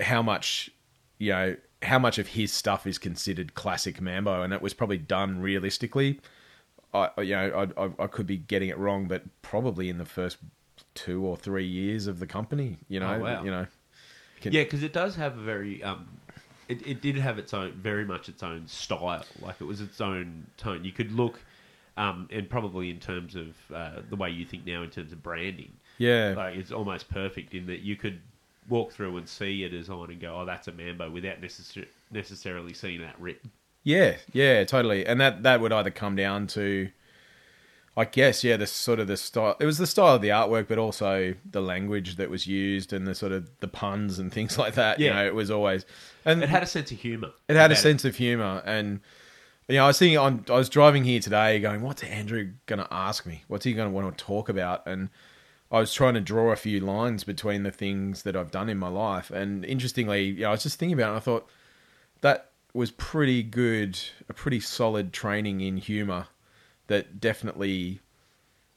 how 0.00 0.22
much 0.22 0.70
you 1.18 1.32
know 1.32 1.56
how 1.82 1.98
much 1.98 2.18
of 2.18 2.28
his 2.28 2.52
stuff 2.52 2.86
is 2.86 2.98
considered 2.98 3.54
classic 3.54 4.00
Mambo, 4.00 4.42
and 4.42 4.52
it 4.52 4.60
was 4.62 4.74
probably 4.74 4.98
done 4.98 5.40
realistically. 5.40 6.20
I 6.94 7.10
you 7.20 7.34
know 7.34 7.68
I, 7.76 7.84
I 7.84 7.90
I 8.04 8.06
could 8.06 8.26
be 8.26 8.36
getting 8.36 8.68
it 8.68 8.78
wrong, 8.78 9.06
but 9.08 9.22
probably 9.42 9.88
in 9.88 9.98
the 9.98 10.04
first 10.06 10.38
two 10.94 11.24
or 11.24 11.36
three 11.36 11.66
years 11.66 12.06
of 12.06 12.18
the 12.18 12.26
company, 12.26 12.78
you 12.88 12.98
know, 12.98 13.14
Oh, 13.14 13.18
wow. 13.20 13.44
you 13.44 13.50
know, 13.50 13.66
Can- 14.40 14.52
yeah, 14.52 14.64
because 14.64 14.82
it 14.82 14.92
does 14.92 15.14
have 15.16 15.36
a 15.38 15.40
very, 15.42 15.82
um, 15.82 16.08
it, 16.68 16.84
it 16.86 17.00
did 17.00 17.16
have 17.16 17.38
its 17.38 17.54
own, 17.54 17.72
very 17.72 18.04
much 18.04 18.28
its 18.28 18.42
own 18.42 18.66
style. 18.66 19.24
Like 19.40 19.56
it 19.60 19.64
was 19.64 19.80
its 19.80 20.00
own 20.00 20.46
tone. 20.56 20.84
You 20.84 20.92
could 20.92 21.12
look, 21.12 21.40
um, 21.96 22.28
and 22.32 22.48
probably 22.48 22.90
in 22.90 22.98
terms 22.98 23.36
of 23.36 23.54
uh, 23.72 24.00
the 24.08 24.16
way 24.16 24.30
you 24.30 24.44
think 24.44 24.66
now 24.66 24.82
in 24.82 24.90
terms 24.90 25.12
of 25.12 25.22
branding, 25.22 25.72
yeah, 25.98 26.34
like 26.36 26.56
it's 26.56 26.72
almost 26.72 27.08
perfect 27.10 27.54
in 27.54 27.66
that 27.66 27.80
you 27.80 27.94
could 27.96 28.20
walk 28.68 28.92
through 28.92 29.16
and 29.16 29.28
see 29.28 29.64
a 29.64 29.68
design 29.68 30.10
and 30.10 30.20
go, 30.20 30.36
oh, 30.40 30.44
that's 30.44 30.68
a 30.68 30.72
Mambo, 30.72 31.10
without 31.10 31.40
necessar- 31.40 31.86
necessarily 32.10 32.72
seeing 32.74 33.00
that 33.00 33.20
written. 33.20 33.50
yeah, 33.82 34.16
yeah, 34.32 34.64
totally. 34.64 35.06
And 35.06 35.20
that 35.20 35.42
that 35.44 35.60
would 35.60 35.72
either 35.72 35.90
come 35.90 36.16
down 36.16 36.46
to, 36.48 36.90
I 37.96 38.04
guess, 38.04 38.44
yeah, 38.44 38.56
the 38.56 38.66
sort 38.66 39.00
of 39.00 39.06
the 39.08 39.16
style. 39.16 39.56
It 39.58 39.66
was 39.66 39.78
the 39.78 39.86
style 39.86 40.16
of 40.16 40.22
the 40.22 40.28
artwork, 40.28 40.68
but 40.68 40.78
also 40.78 41.34
the 41.50 41.60
language 41.60 42.16
that 42.16 42.30
was 42.30 42.46
used 42.46 42.92
and 42.92 43.06
the 43.06 43.14
sort 43.14 43.32
of 43.32 43.48
the 43.60 43.68
puns 43.68 44.18
and 44.18 44.32
things 44.36 44.58
like 44.58 44.74
that. 44.74 45.00
You 45.00 45.06
Yeah. 45.06 45.14
know, 45.14 45.26
it 45.26 45.34
was 45.34 45.50
always 45.50 45.84
and 46.24 46.42
It 46.42 46.48
had 46.48 46.62
a 46.62 46.66
sense 46.66 46.92
of 46.92 46.98
humour. 47.00 47.30
It 47.48 47.56
had 47.56 47.72
a 47.72 47.76
sense 47.76 48.04
of 48.04 48.16
humor, 48.16 48.62
and 48.64 49.00
you 49.68 49.76
know, 49.76 49.84
I 49.84 49.88
was 49.88 49.98
thinking 49.98 50.16
on. 50.18 50.44
I 50.48 50.54
was 50.54 50.68
driving 50.68 51.04
here 51.04 51.20
today, 51.20 51.58
going, 51.60 51.82
"What's 51.82 52.02
Andrew 52.02 52.52
going 52.66 52.78
to 52.78 52.88
ask 52.92 53.26
me? 53.26 53.44
What's 53.48 53.64
he 53.64 53.72
going 53.74 53.88
to 53.88 53.94
want 53.94 54.16
to 54.16 54.24
talk 54.24 54.48
about?" 54.48 54.86
And 54.86 55.10
I 55.70 55.80
was 55.80 55.92
trying 55.92 56.14
to 56.14 56.20
draw 56.20 56.50
a 56.50 56.56
few 56.56 56.80
lines 56.80 57.24
between 57.24 57.62
the 57.62 57.70
things 57.70 58.22
that 58.22 58.34
I've 58.34 58.50
done 58.50 58.68
in 58.68 58.78
my 58.78 58.88
life, 58.88 59.30
and 59.30 59.64
interestingly, 59.64 60.24
you 60.24 60.40
know, 60.40 60.48
I 60.48 60.52
was 60.52 60.62
just 60.62 60.78
thinking 60.78 60.98
about 60.98 61.14
it. 61.14 61.16
I 61.16 61.20
thought 61.20 61.48
that 62.22 62.52
was 62.72 62.90
pretty 62.90 63.42
good, 63.42 63.98
a 64.28 64.32
pretty 64.32 64.60
solid 64.60 65.12
training 65.12 65.60
in 65.60 65.76
humor. 65.76 66.28
That 66.86 67.20
definitely. 67.20 68.00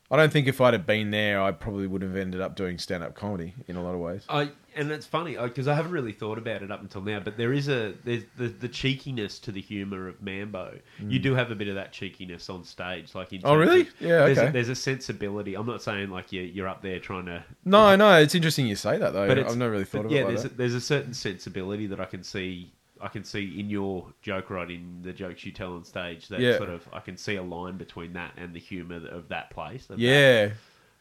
I 0.10 0.18
don't 0.18 0.34
think 0.34 0.48
if 0.48 0.60
I'd 0.60 0.74
have 0.74 0.86
been 0.86 1.12
there, 1.12 1.42
I 1.42 1.54
probably 1.54 1.88
would 1.88 2.02
have 2.02 2.18
ended 2.18 2.42
up 2.42 2.58
doing 2.58 2.78
stand-up 2.78 3.16
comedy 3.16 3.54
in 3.68 3.78
a 3.78 3.84
lot 3.84 3.94
of 3.94 4.02
ways. 4.02 4.26
I 4.28 4.50
and 4.76 4.92
it's 4.92 5.06
funny 5.06 5.36
because 5.38 5.68
I 5.68 5.74
haven't 5.76 5.92
really 5.92 6.12
thought 6.14 6.38
about 6.38 6.62
it 6.64 6.72
up 6.72 6.82
until 6.82 7.02
now, 7.02 7.20
but 7.20 7.38
there 7.38 7.54
is 7.54 7.68
a 7.68 7.94
there's 8.04 8.24
the 8.38 8.48
the 8.48 8.68
cheekiness 8.68 9.40
to 9.40 9.52
the 9.52 9.62
humour 9.62 10.08
of 10.08 10.22
Mambo. 10.22 10.80
You 11.00 11.20
do 11.20 11.34
have 11.36 11.52
a 11.52 11.56
bit 11.56 11.68
of 11.68 11.76
that 11.76 11.92
cheekiness 11.92 12.50
on 12.50 12.64
stage, 12.64 13.14
like 13.16 13.34
in 13.34 13.42
Mm. 13.42 13.46
Oh, 13.46 13.56
really? 13.56 13.82
of- 13.82 13.88
Yeah, 14.00 14.26
There's 14.26 14.38
a, 14.38 14.42
okay. 14.44 14.52
there's 14.52 14.70
a 14.70 14.76
sensibility. 14.76 15.56
I'm 15.56 15.66
not 15.68 15.82
saying 15.82 16.10
like 16.10 16.32
you 16.32 16.42
you're 16.42 16.68
up 16.68 16.82
there 16.82 17.00
trying 17.00 17.26
to, 17.26 17.44
No, 17.66 17.96
no, 17.96 18.18
it's 18.20 18.36
interesting 18.36 18.68
you 18.68 18.76
say 18.76 18.98
that 18.98 19.14
though. 19.14 19.28
but 19.28 19.40
I've 19.40 19.58
never 19.58 19.72
really 19.72 19.86
thought 19.86 20.06
of 20.06 20.12
yeah, 20.12 20.22
it 20.22 20.24
like 20.26 20.28
there's 20.36 20.44
that. 20.44 20.52
a, 20.54 20.56
there's 20.56 20.74
a 20.76 20.82
certain 20.82 21.14
sensibility 21.14 21.88
that 21.88 22.00
I 22.00 22.06
can 22.06 22.24
see. 22.24 22.72
I 23.04 23.08
can 23.08 23.24
see 23.24 23.60
in 23.60 23.68
your 23.70 24.06
joke 24.22 24.52
writing, 24.52 25.00
the 25.02 25.12
jokes 25.12 25.44
you 25.44 25.52
tell 25.52 25.74
on 25.74 25.84
stage. 25.84 26.28
That 26.28 26.40
Yeah. 26.40 26.58
sort 26.58 26.70
of 26.70 26.88
I 26.94 27.00
can 27.00 27.18
see 27.18 27.36
a 27.36 27.42
line 27.44 27.78
between 27.78 28.14
that 28.14 28.34
and 28.38 28.54
the 28.54 28.60
humour 28.60 29.08
of 29.08 29.28
that 29.30 29.50
place. 29.50 29.84
of 29.90 29.98
that- 29.98 30.00
yeah, 30.00 30.50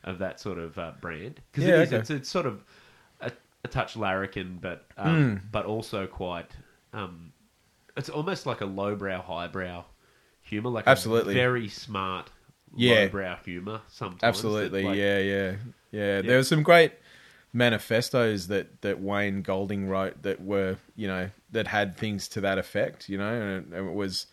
of 0.04 0.18
that 0.18 0.40
sort 0.40 0.56
of 0.58 0.78
uh, 0.78 0.92
brand 1.02 1.40
because 1.52 1.68
Yeah, 1.68 1.74
it 1.76 1.82
is 1.82 1.88
okay. 1.88 1.96
it's, 1.98 2.10
it's 2.10 2.28
sort 2.30 2.46
of 2.46 2.64
a, 3.64 3.68
touch 3.68 3.96
larrikin 3.96 4.58
but 4.60 4.86
um, 4.96 5.14
Hmm. 5.38 5.46
but 5.52 5.66
also 5.66 6.06
quite 6.06 6.50
um, 6.92 7.32
it's 7.96 8.08
almost 8.08 8.46
like 8.46 8.60
a 8.60 8.66
lowbrow 8.66 9.20
highbrow 9.22 9.84
humor 10.42 10.70
like 10.70 10.86
Absolutely. 10.86 11.34
a 11.34 11.36
very 11.36 11.68
smart 11.68 12.30
Yeah. 12.74 13.00
lowbrow 13.02 13.36
humor 13.44 13.80
sometimes 13.88 14.22
Absolutely, 14.22 14.82
like- 14.84 14.96
yeah, 14.98 15.18
yeah, 15.18 15.56
yeah. 15.90 16.22
There 16.22 16.36
were 16.38 16.44
some 16.44 16.62
great 16.62 16.92
manifestos 17.52 18.46
that 18.46 18.80
that 18.82 19.00
Wayne 19.00 19.42
Golding 19.42 19.88
wrote 19.88 20.22
that 20.22 20.40
were, 20.40 20.76
you 20.96 21.08
know, 21.08 21.30
that 21.50 21.66
had 21.66 21.96
things 21.96 22.28
to 22.28 22.40
that 22.42 22.58
effect, 22.58 23.08
you 23.08 23.18
know, 23.18 23.32
and 23.32 23.72
it, 23.72 23.76
and 23.78 23.88
it 23.88 23.94
was. 23.94 24.26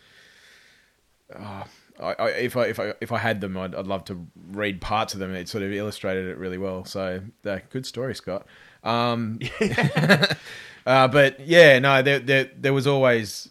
Uh, 1.35 1.63
I, 1.99 2.13
I, 2.13 2.29
if 2.29 2.55
I 2.55 2.65
if 2.67 2.79
I 2.79 2.93
if 3.01 3.11
I 3.11 3.17
had 3.17 3.41
them, 3.41 3.57
I'd, 3.57 3.73
I'd 3.75 3.87
love 3.87 4.05
to 4.05 4.27
read 4.51 4.79
parts 4.81 5.13
of 5.13 5.19
them. 5.19 5.33
It 5.33 5.49
sort 5.49 5.63
of 5.63 5.71
illustrated 5.73 6.27
it 6.27 6.37
really 6.37 6.57
well. 6.59 6.85
So, 6.85 7.21
uh, 7.45 7.59
good 7.71 7.85
story, 7.85 8.13
Scott. 8.15 8.45
Um, 8.87 9.39
uh, 10.85 11.07
but 11.07 11.39
yeah, 11.39 11.79
no, 11.79 12.01
there, 12.01 12.19
there 12.19 12.49
there 12.57 12.73
was 12.73 12.87
always 12.87 13.49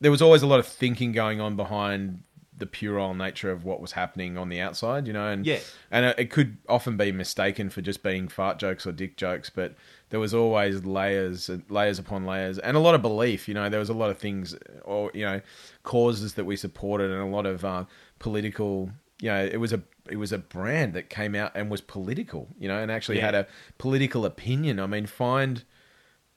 there 0.00 0.10
was 0.10 0.20
always 0.22 0.42
a 0.42 0.46
lot 0.46 0.60
of 0.60 0.66
thinking 0.66 1.12
going 1.12 1.40
on 1.40 1.56
behind 1.56 2.22
the 2.56 2.66
puerile 2.66 3.14
nature 3.14 3.50
of 3.50 3.64
what 3.64 3.80
was 3.80 3.92
happening 3.92 4.38
on 4.38 4.48
the 4.48 4.60
outside, 4.60 5.06
you 5.06 5.12
know, 5.12 5.26
and 5.26 5.44
Yeah. 5.44 5.58
and 5.90 6.14
it, 6.18 6.30
could 6.30 6.56
often 6.68 6.96
be 6.96 7.10
mistaken 7.10 7.68
for 7.68 7.80
just 7.80 8.02
being 8.02 8.28
fart 8.28 8.58
jokes 8.58 8.86
or 8.86 8.92
dick 8.92 9.16
jokes, 9.16 9.50
but 9.50 9.74
there 10.10 10.20
was 10.20 10.32
always 10.32 10.84
layers, 10.84 11.50
layers 11.68 11.98
upon 11.98 12.24
layers, 12.24 12.58
and 12.60 12.76
a 12.76 12.80
lot 12.80 12.94
of 12.94 13.02
belief. 13.02 13.48
You 13.48 13.54
know, 13.54 13.68
there 13.68 13.80
was 13.80 13.88
a 13.88 13.94
lot 13.94 14.10
of 14.10 14.18
things, 14.18 14.54
or 14.84 15.10
you 15.14 15.24
know, 15.24 15.40
causes 15.82 16.34
that 16.34 16.44
we 16.44 16.54
supported, 16.56 17.10
and 17.10 17.20
a 17.20 17.26
lot 17.26 17.46
of 17.46 17.64
uh, 17.64 17.84
political 18.20 18.90
you 19.20 19.28
know, 19.28 19.44
it 19.44 19.58
was 19.58 19.72
a 19.72 19.82
it 20.10 20.16
was 20.16 20.32
a 20.32 20.38
brand 20.38 20.92
that 20.94 21.08
came 21.08 21.34
out 21.34 21.52
and 21.54 21.70
was 21.70 21.80
political, 21.80 22.48
you 22.58 22.68
know, 22.68 22.78
and 22.78 22.90
actually 22.90 23.16
Yeah. 23.18 23.26
had 23.26 23.34
a 23.34 23.46
political 23.78 24.24
opinion. 24.26 24.78
I 24.80 24.86
mean, 24.86 25.06
find 25.06 25.64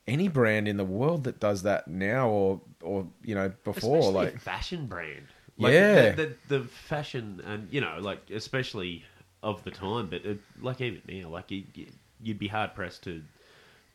any 0.07 0.27
brand 0.29 0.67
in 0.67 0.77
the 0.77 0.85
world 0.85 1.25
that 1.25 1.39
does 1.39 1.63
that 1.63 1.87
now 1.87 2.29
or 2.29 2.61
or 2.81 3.07
you 3.23 3.35
know 3.35 3.51
before 3.63 3.97
Especially 3.97 4.13
like 4.13 4.35
a 4.35 4.39
fashion 4.39 4.85
brand. 4.87 5.27
Yeah. 5.57 6.11
the, 6.11 6.35
the, 6.47 6.59
the 6.59 6.63
fashion 6.67 7.41
and 7.45 7.67
you 7.71 7.81
know, 7.81 7.97
like 7.99 8.29
especially 8.29 9.03
of 9.43 9.63
the 9.63 9.71
time, 9.71 10.07
but 10.09 10.23
it, 10.25 10.39
like 10.61 10.79
even 10.81 11.01
now, 11.07 11.29
like 11.29 11.51
you- 11.51 11.65
you'd 12.21 12.39
be 12.39 12.47
hard 12.47 12.73
pressed 12.75 13.03
to 13.03 13.21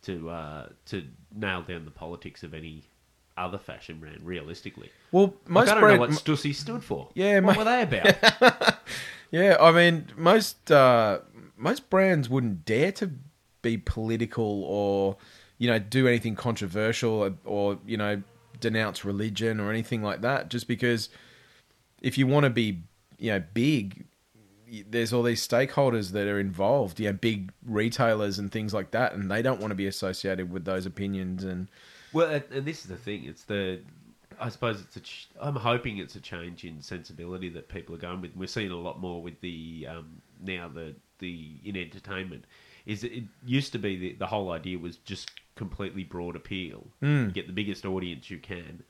to 0.03 0.29
uh, 0.31 0.69
to 0.87 1.05
nail 1.35 1.63
down 1.63 1.85
the 1.85 1.91
politics 1.93 2.43
of 2.43 2.53
any 2.55 2.83
other 3.43 3.59
fashion 3.59 3.99
brand 3.99 4.21
realistically. 4.23 4.91
well 5.11 5.25
Like, 5.25 5.49
most 5.49 5.69
I 5.69 5.75
don't 5.75 5.81
brand, 5.83 6.01
know 6.01 6.07
what 6.07 6.11
Stussy 6.11 6.55
stood 6.55 6.83
for. 6.85 7.09
Yeah, 7.15 7.41
what 7.41 7.57
were 7.57 7.65
they 7.65 7.83
about? 7.83 8.79
Yeah, 9.33 9.57
I 9.59 9.73
mean, 9.73 10.09
most 10.15 10.71
uh, 10.71 11.21
most 11.57 11.89
brands 11.89 12.29
wouldn't 12.29 12.67
dare 12.67 12.93
to 12.93 13.13
be 13.63 13.79
political 13.79 14.63
or 14.65 15.17
you 15.57 15.71
know 15.71 15.79
do 15.79 16.07
anything 16.07 16.37
controversial 16.37 17.13
or, 17.13 17.35
or 17.45 17.79
you 17.87 17.97
know 17.97 18.23
denounce 18.61 19.05
religion 19.05 19.59
or 19.59 19.71
anything 19.71 20.03
like 20.03 20.21
that. 20.21 20.51
Just 20.51 20.69
because 20.69 21.09
if 22.03 22.19
you 22.19 22.27
want 22.27 22.45
to 22.45 22.51
be 22.51 22.83
you 23.19 23.33
know 23.33 23.43
big, 23.55 24.05
there's 24.91 25.15
all 25.15 25.23
these 25.23 25.47
stakeholders 25.47 26.13
that 26.13 26.27
are 26.27 26.39
involved. 26.39 27.01
You 27.01 27.07
know, 27.07 27.15
big 27.15 27.53
retailers 27.65 28.39
and 28.39 28.53
things 28.53 28.75
like 28.75 28.91
that, 28.91 29.15
and 29.15 29.31
they 29.31 29.41
don't 29.41 29.61
want 29.61 29.71
to 29.71 29.77
be 29.77 29.87
associated 29.87 30.51
with 30.53 30.67
those 30.67 30.85
opinions. 30.85 31.43
And 31.43 31.69
Well, 32.13 32.31
and, 32.31 32.45
and 32.53 32.65
this 32.65 32.81
is 32.81 32.87
the 32.87 32.97
thing. 32.97 33.25
It's 33.25 33.45
the. 33.45 33.81
I 34.41 34.49
suppose 34.49 34.81
it's 34.81 34.97
a. 34.97 35.01
Ch- 35.01 35.29
I'm 35.41 35.57
hoping 35.57 35.99
it's 35.99 36.17
a 36.17 36.21
change 36.21 36.65
in 36.65 36.81
sensibility 36.83 37.49
that 37.51 37.69
people 37.69 37.95
are 37.95 37.99
going 37.99 38.21
with. 38.21 38.37
We're 38.37 38.47
seeing 38.49 38.71
a 38.71 38.77
lot 38.77 39.01
more 39.01 39.23
with 39.23 39.41
the 39.41 39.87
um, 39.89 40.21
now 40.43 40.69
the 40.69 40.95
the 41.19 41.53
in 41.65 41.77
entertainment. 41.77 42.45
Is 42.85 43.03
that 43.03 43.13
it 43.13 43.25
used 43.47 43.73
to 43.73 43.79
be 43.79 43.97
the, 43.97 44.13
the 44.15 44.27
whole 44.27 44.51
idea 44.51 44.79
was 44.79 44.97
just 44.97 45.31
completely 45.55 46.03
broad 46.03 46.35
appeal, 46.35 46.87
get 47.33 47.47
the 47.47 47.53
biggest 47.53 47.85
audience 47.85 48.31
you 48.31 48.39
can. 48.39 48.83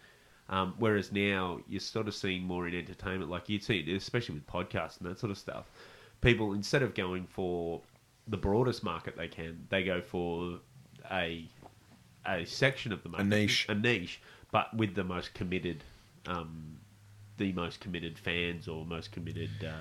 Um, 0.48 0.74
whereas 0.78 1.12
now 1.12 1.60
you're 1.68 1.80
sort 1.80 2.08
of 2.08 2.14
seeing 2.14 2.42
more 2.42 2.66
in 2.68 2.74
entertainment, 2.74 3.30
like 3.30 3.48
you'd 3.48 3.62
see, 3.62 3.78
it, 3.80 3.88
especially 3.94 4.34
with 4.34 4.46
podcasts 4.46 5.00
and 5.00 5.10
that 5.10 5.18
sort 5.18 5.30
of 5.30 5.38
stuff. 5.38 5.70
People 6.20 6.52
instead 6.54 6.82
of 6.82 6.94
going 6.94 7.26
for 7.26 7.80
the 8.28 8.36
broadest 8.36 8.82
market 8.84 9.16
they 9.16 9.28
can, 9.28 9.66
they 9.70 9.82
go 9.82 10.00
for 10.00 10.58
a 11.10 11.46
a 12.26 12.44
section 12.44 12.92
of 12.92 13.02
the 13.02 13.08
market, 13.08 13.26
niche. 13.26 13.66
a 13.68 13.74
niche, 13.74 14.20
but 14.50 14.74
with 14.76 14.94
the 14.94 15.04
most 15.04 15.34
committed, 15.34 15.82
um, 16.26 16.78
the 17.38 17.52
most 17.52 17.80
committed 17.80 18.18
fans 18.18 18.68
or 18.68 18.84
most 18.86 19.12
committed. 19.12 19.50
Uh, 19.64 19.72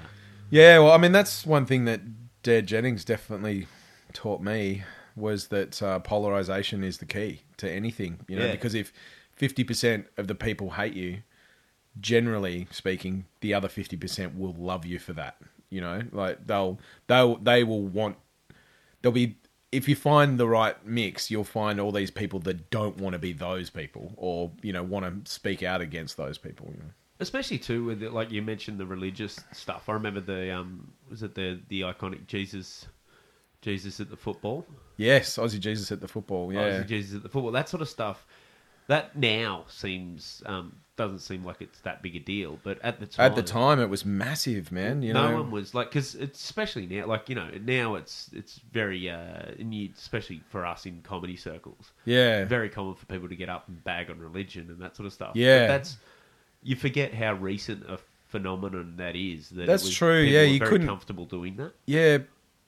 Yeah, 0.49 0.79
well, 0.79 0.91
I 0.91 0.97
mean, 0.97 1.11
that's 1.11 1.45
one 1.45 1.65
thing 1.65 1.85
that 1.85 2.01
Dare 2.43 2.61
Jennings 2.61 3.05
definitely 3.05 3.67
taught 4.13 4.41
me 4.41 4.83
was 5.15 5.47
that 5.49 5.81
uh, 5.83 5.99
polarization 5.99 6.83
is 6.83 6.97
the 6.97 7.05
key 7.05 7.41
to 7.57 7.69
anything. 7.69 8.19
You 8.27 8.37
know, 8.37 8.45
Yeah. 8.45 8.51
because 8.51 8.73
if 8.75 8.91
fifty 9.33 9.63
percent 9.63 10.07
of 10.17 10.27
the 10.27 10.35
people 10.35 10.71
hate 10.71 10.93
you, 10.93 11.23
generally 11.99 12.67
speaking, 12.71 13.25
the 13.41 13.53
other 13.53 13.67
fifty 13.67 13.97
percent 13.97 14.37
will 14.37 14.53
love 14.53 14.85
you 14.85 14.99
for 14.99 15.13
that. 15.13 15.37
You 15.69 15.81
know, 15.81 16.01
like 16.11 16.47
they'll 16.47 16.79
they'll 17.07 17.35
they 17.37 17.63
will 17.63 17.83
want 17.85 18.17
they'll 19.01 19.11
be 19.11 19.37
if 19.71 19.87
you 19.87 19.95
find 19.95 20.37
the 20.37 20.47
right 20.47 20.75
mix, 20.85 21.31
you'll 21.31 21.43
find 21.43 21.79
all 21.79 21.91
these 21.91 22.11
people 22.11 22.39
that 22.41 22.69
don't 22.69 22.97
want 22.97 23.13
to 23.13 23.19
be 23.19 23.33
those 23.33 23.69
people 23.69 24.13
or 24.17 24.51
you 24.61 24.73
know 24.73 24.83
want 24.83 25.25
to 25.25 25.31
speak 25.31 25.63
out 25.63 25.81
against 25.81 26.17
those 26.17 26.37
people. 26.37 26.67
You 26.71 26.79
know. 26.79 26.91
especially 27.19 27.57
too 27.57 27.85
with 27.85 28.01
the, 28.01 28.09
like 28.09 28.31
you 28.31 28.41
mentioned 28.41 28.79
the 28.79 28.85
religious 28.85 29.39
stuff. 29.53 29.87
I 29.87 29.93
remember 29.93 30.19
the 30.19 30.53
um, 30.53 30.91
was 31.09 31.23
it 31.23 31.35
the 31.35 31.59
the 31.69 31.81
iconic 31.81 32.27
Jesus, 32.27 32.87
Jesus 33.61 33.99
at 33.99 34.09
the 34.09 34.17
football. 34.17 34.65
Yes, 34.97 35.37
Aussie 35.37 35.59
Jesus 35.59 35.91
at 35.91 36.01
the 36.01 36.07
football. 36.07 36.51
Yeah, 36.51 36.61
Obviously 36.61 36.87
Jesus 36.87 37.15
at 37.15 37.23
the 37.23 37.29
football, 37.29 37.51
that 37.51 37.69
sort 37.69 37.81
of 37.81 37.89
stuff. 37.89 38.25
That 38.87 39.15
now 39.15 39.65
seems 39.69 40.43
um, 40.45 40.75
doesn't 41.03 41.19
seem 41.19 41.43
like 41.43 41.61
it's 41.61 41.79
that 41.81 42.01
big 42.01 42.15
a 42.15 42.19
deal, 42.19 42.59
but 42.63 42.79
at 42.83 42.99
the 42.99 43.05
time, 43.05 43.25
At 43.25 43.35
the 43.35 43.43
time, 43.43 43.79
it 43.79 43.89
was 43.89 44.05
massive, 44.05 44.71
man. 44.71 45.01
You 45.01 45.13
no 45.13 45.29
know, 45.29 45.41
one 45.41 45.51
was 45.51 45.73
like 45.73 45.89
because 45.89 46.15
especially 46.15 46.85
now, 46.87 47.07
like 47.07 47.27
you 47.29 47.35
know, 47.35 47.49
now 47.65 47.95
it's 47.95 48.29
it's 48.33 48.59
very 48.71 49.09
uh, 49.09 49.51
and 49.59 49.73
you, 49.73 49.89
especially 49.97 50.41
for 50.49 50.65
us 50.65 50.85
in 50.85 51.01
comedy 51.01 51.35
circles, 51.35 51.91
yeah, 52.05 52.45
very 52.45 52.69
common 52.69 52.95
for 52.95 53.05
people 53.07 53.27
to 53.29 53.35
get 53.35 53.49
up 53.49 53.67
and 53.67 53.83
bag 53.83 54.09
on 54.11 54.19
religion 54.19 54.67
and 54.69 54.79
that 54.79 54.95
sort 54.95 55.07
of 55.07 55.13
stuff. 55.13 55.31
Yeah. 55.35 55.63
but 55.63 55.67
that's 55.67 55.97
you 56.63 56.75
forget 56.75 57.13
how 57.13 57.33
recent 57.33 57.83
a 57.89 57.97
phenomenon 58.27 58.93
that 58.97 59.15
is. 59.15 59.49
That 59.49 59.65
That's 59.67 59.83
was- 59.83 59.95
true, 59.95 60.21
yeah, 60.21 60.43
you 60.43 60.59
couldn't- 60.59 60.87
comfortable 60.87 61.25
doing 61.25 61.55
that. 61.57 61.73
yeah. 61.85 62.19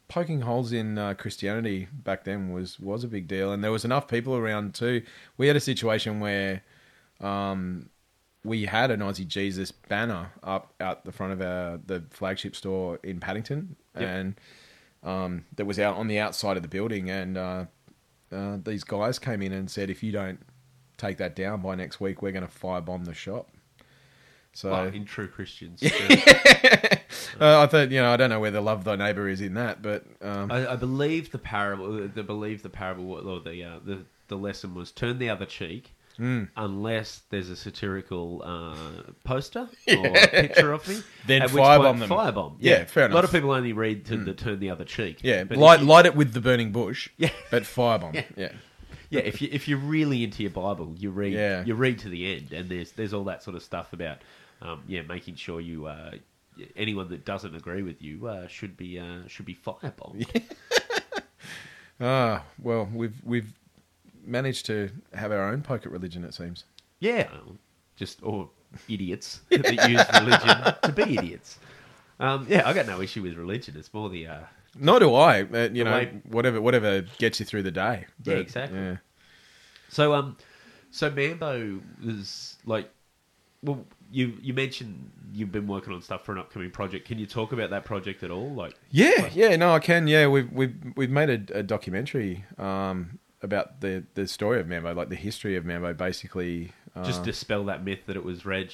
Poking 0.10 0.42
holes 0.42 0.74
in 0.74 0.98
uh, 0.98 1.14
Christianity 1.16 1.88
back 1.92 2.24
then 2.24 2.52
was 2.52 2.80
was 2.80 3.04
a 3.04 3.08
big 3.08 3.28
deal, 3.28 3.52
and 3.52 3.64
there 3.64 3.72
was 3.72 3.86
enough 3.86 4.08
people 4.08 4.36
around 4.36 4.76
too. 4.76 5.02
We 5.38 5.48
had 5.48 5.56
a 5.56 5.60
situation 5.62 6.20
where 6.20 6.62
um, 7.22 7.90
we 8.44 8.66
had 8.66 8.92
an 8.92 9.00
Aussie 9.00 9.28
Jesus 9.28 9.72
banner 9.72 10.32
up 10.44 10.74
out 10.80 11.06
the 11.06 11.12
front 11.12 11.34
of 11.34 11.42
our 11.42 11.80
the 11.86 12.04
flagship 12.10 12.56
store 12.56 13.00
in 13.04 13.20
Paddington, 13.20 13.76
Yep. 14.00 14.10
and 14.10 14.36
um, 15.04 15.46
that 15.56 15.66
was 15.66 15.80
out 15.80 15.96
on 15.98 16.08
the 16.08 16.20
outside 16.20 16.58
of 16.58 16.64
the 16.64 16.70
building, 16.70 17.10
and 17.10 17.38
uh, 17.38 17.66
uh, 18.32 18.58
these 18.64 18.84
guys 18.84 19.20
came 19.20 19.42
in 19.42 19.52
and 19.52 19.70
said, 19.70 19.90
if 19.90 20.02
you 20.04 20.12
don't 20.12 20.40
take 20.98 21.18
that 21.18 21.36
down 21.36 21.62
by 21.62 21.76
next 21.76 22.00
week, 22.00 22.22
we're 22.22 22.32
going 22.32 22.48
to 22.48 22.52
firebomb 22.54 23.06
the 23.06 23.14
shop. 23.14 23.50
So 24.56 24.86
in 24.86 25.06
true 25.06 25.28
Christians, 25.28 25.82
uh, 25.84 25.90
I 27.40 27.66
thought, 27.68 27.90
you 27.90 28.00
know, 28.00 28.12
I 28.14 28.18
don't 28.18 28.30
know 28.30 28.40
where 28.40 28.52
the 28.52 28.62
love 28.62 28.84
thy 28.84 28.96
neighbor 28.96 29.28
is 29.28 29.42
in 29.42 29.56
that, 29.56 29.82
but 29.82 30.06
um, 30.22 30.52
I, 30.52 30.74
I 30.74 30.76
believe 30.76 31.32
the 31.32 31.40
parable. 31.40 32.04
I 32.04 32.22
believe 32.22 32.62
the 32.62 32.70
parable 32.70 33.14
or 33.14 33.40
the 33.40 33.64
uh, 33.64 33.80
the 33.84 34.06
the 34.28 34.38
lesson 34.38 34.76
was 34.76 34.92
turn 34.92 35.18
the 35.18 35.30
other 35.30 35.46
cheek. 35.48 35.93
Mm. 36.20 36.50
Unless 36.56 37.24
there's 37.30 37.50
a 37.50 37.56
satirical 37.56 38.42
uh, 38.46 39.12
poster 39.24 39.68
or 39.88 40.06
a 40.08 40.28
picture 40.28 40.72
of 40.74 40.88
me, 40.88 41.00
Then 41.26 41.42
at 41.42 41.52
which 41.52 41.64
firebomb 41.64 41.98
point- 41.98 42.00
them. 42.02 42.10
Firebomb, 42.10 42.56
Yeah, 42.60 42.86
fair 42.86 43.06
A 43.06 43.08
lot 43.10 43.20
enough. 43.20 43.24
of 43.26 43.32
people 43.32 43.52
only 43.52 43.74
read 43.74 44.06
to 44.08 44.18
the 44.18 44.34
turn 44.34 44.60
the 44.60 44.70
other 44.70 44.86
cheek. 44.86 45.20
yeah, 45.24 45.44
but 45.44 45.58
light 45.58 45.76
if 45.76 45.82
you, 45.82 45.88
light 45.88 46.06
it 46.06 46.16
with 46.16 46.34
the 46.34 46.42
burning 46.42 46.72
bush. 46.72 47.10
Yeah. 47.18 47.30
but 47.50 47.64
firebomb. 47.64 48.14
Yeah. 48.14 48.24
Yeah, 48.38 48.52
yeah, 49.10 49.22
if 49.22 49.42
you 49.42 49.50
if 49.52 49.68
you're 49.68 49.78
really 49.80 50.24
into 50.24 50.42
your 50.44 50.52
Bible, 50.52 50.96
you 50.98 51.10
read 51.12 51.34
Yeah. 51.34 51.64
you 51.66 51.76
read 51.76 52.00
to 52.00 52.10
the 52.10 52.36
end, 52.36 52.52
and 52.54 52.70
there's 52.70 52.92
there's 52.94 53.14
all 53.14 53.24
that 53.26 53.44
sort 53.44 53.56
of 53.56 53.62
stuff 53.64 53.94
about 53.94 54.20
um, 54.62 54.82
yeah 54.88 55.02
making 55.04 55.36
sure 55.36 55.60
you 55.62 55.86
uh, 55.88 56.12
anyone 56.76 57.10
that 57.10 57.24
doesn't 57.26 57.56
agree 57.56 57.82
with 57.84 58.02
you 58.02 58.28
uh, 58.28 58.48
should 58.48 58.76
be 58.78 59.00
uh, 59.00 59.28
should 59.28 59.46
be 59.46 59.56
firebombed. 59.56 60.44
Ah, 62.00 62.44
well, 62.60 62.90
we've 62.94 63.16
we've 63.24 63.54
managed 64.26 64.66
to 64.68 64.90
have 65.14 65.32
our 65.32 65.50
own 65.50 65.62
pocket 65.62 65.92
religion. 65.92 66.24
It 66.24 66.34
seems. 66.34 66.66
Yeah, 67.00 67.28
just 67.96 68.20
or 68.24 68.50
idiots 68.88 69.42
that 69.50 69.90
use 69.90 70.06
religion 70.22 70.74
to 70.84 70.92
be 70.92 71.18
idiots. 71.18 71.60
Um, 72.20 72.46
yeah, 72.50 72.68
I 72.68 72.74
got 72.74 72.86
no 72.88 73.02
issue 73.02 73.22
with 73.24 73.36
religion. 73.36 73.76
It's 73.78 73.94
more 73.94 74.10
the 74.10 74.28
uh, 74.28 74.40
Nor 74.78 75.00
do 75.00 75.14
I. 75.14 75.42
Uh, 75.44 75.70
you 75.72 75.84
know, 75.84 75.92
way- 75.92 76.22
whatever 76.30 76.62
whatever 76.62 77.02
gets 77.18 77.40
you 77.40 77.46
through 77.46 77.64
the 77.64 77.72
day. 77.72 78.06
Yeah, 78.24 78.36
exactly. 78.36 78.80
Yeah. 78.80 78.98
so 79.90 80.14
um, 80.14 80.38
so 80.92 81.10
Mambo 81.10 81.80
was 82.06 82.58
like, 82.66 82.90
well, 83.62 83.86
you 84.12 84.38
you 84.42 84.54
mentioned 84.54 85.12
you've 85.34 85.52
been 85.52 85.68
working 85.68 85.92
on 85.94 86.02
stuff 86.02 86.24
for 86.26 86.32
an 86.32 86.38
upcoming 86.38 86.72
project. 86.72 87.08
Can 87.08 87.18
you 87.20 87.26
talk 87.26 87.52
about 87.52 87.72
that 87.72 87.84
project 87.84 88.24
at 88.24 88.32
all? 88.32 88.54
Like, 88.54 88.76
Yeah, 88.92 89.30
yeah, 89.34 89.56
no, 89.56 89.74
I 89.74 89.80
can. 89.80 90.08
Yeah, 90.08 90.28
we've 90.28 90.52
we've 90.52 90.76
we've 90.96 91.10
made 91.12 91.30
a, 91.52 91.60
a 91.60 91.64
documentary 91.64 92.46
um, 92.58 93.18
about 93.44 93.82
the 93.82 94.04
the 94.16 94.28
story 94.28 94.60
of 94.60 94.68
Mambo, 94.68 94.94
like 94.94 95.10
the 95.10 95.16
history 95.16 95.56
of 95.56 95.66
Mambo, 95.66 95.94
basically. 95.94 96.72
Uh, 96.96 97.04
just 97.04 97.24
dispel 97.24 97.66
that 97.66 97.84
myth 97.84 98.00
that 98.08 98.16
it 98.16 98.24
was 98.24 98.46
Reg. 98.46 98.72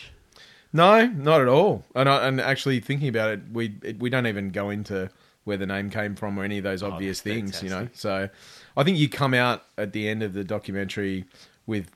no, 0.71 1.07
not 1.07 1.41
at 1.41 1.47
all. 1.47 1.83
And 1.95 2.07
I, 2.07 2.27
and 2.27 2.39
actually 2.39 2.79
thinking 2.79 3.09
about 3.09 3.31
it, 3.31 3.41
we 3.51 3.75
it, 3.81 3.99
we 3.99 4.09
don't 4.09 4.27
even 4.27 4.51
go 4.51 4.69
into 4.69 5.09
where 5.43 5.57
the 5.57 5.65
name 5.65 5.89
came 5.89 6.15
from 6.15 6.37
or 6.37 6.43
any 6.43 6.59
of 6.59 6.63
those 6.63 6.83
obvious 6.83 7.21
that's 7.21 7.35
things, 7.35 7.63
you 7.63 7.69
know. 7.69 7.87
So 7.93 8.29
I 8.77 8.83
think 8.83 8.97
you 8.97 9.09
come 9.09 9.33
out 9.33 9.65
at 9.77 9.93
the 9.93 10.07
end 10.07 10.21
of 10.21 10.33
the 10.33 10.43
documentary 10.43 11.25
with 11.65 11.89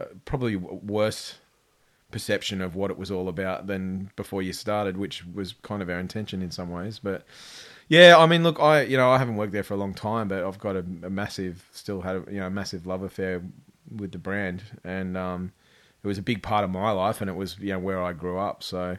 uh, 0.00 0.06
probably 0.24 0.56
worse 0.56 1.36
perception 2.10 2.60
of 2.60 2.74
what 2.74 2.90
it 2.90 2.98
was 2.98 3.10
all 3.10 3.28
about 3.28 3.66
than 3.66 4.10
before 4.16 4.42
you 4.42 4.52
started, 4.52 4.96
which 4.96 5.24
was 5.24 5.54
kind 5.62 5.80
of 5.80 5.88
our 5.88 5.98
intention 5.98 6.42
in 6.42 6.50
some 6.50 6.70
ways. 6.70 6.98
But 6.98 7.24
yeah, 7.90 8.16
I 8.16 8.26
mean, 8.26 8.44
look, 8.44 8.60
I 8.60 8.82
you 8.82 8.96
know 8.96 9.10
I 9.10 9.18
haven't 9.18 9.34
worked 9.34 9.52
there 9.52 9.64
for 9.64 9.74
a 9.74 9.76
long 9.76 9.94
time, 9.94 10.28
but 10.28 10.44
I've 10.44 10.60
got 10.60 10.76
a, 10.76 10.84
a 11.02 11.10
massive, 11.10 11.68
still 11.72 12.00
had 12.00 12.16
a, 12.16 12.24
you 12.30 12.38
know 12.38 12.46
a 12.46 12.50
massive 12.50 12.86
love 12.86 13.02
affair 13.02 13.42
with 13.94 14.12
the 14.12 14.18
brand, 14.18 14.62
and 14.84 15.16
um, 15.16 15.52
it 16.04 16.06
was 16.06 16.16
a 16.16 16.22
big 16.22 16.40
part 16.40 16.62
of 16.62 16.70
my 16.70 16.92
life, 16.92 17.20
and 17.20 17.28
it 17.28 17.34
was 17.34 17.58
you 17.58 17.72
know 17.72 17.80
where 17.80 18.00
I 18.00 18.12
grew 18.12 18.38
up. 18.38 18.62
So 18.62 18.96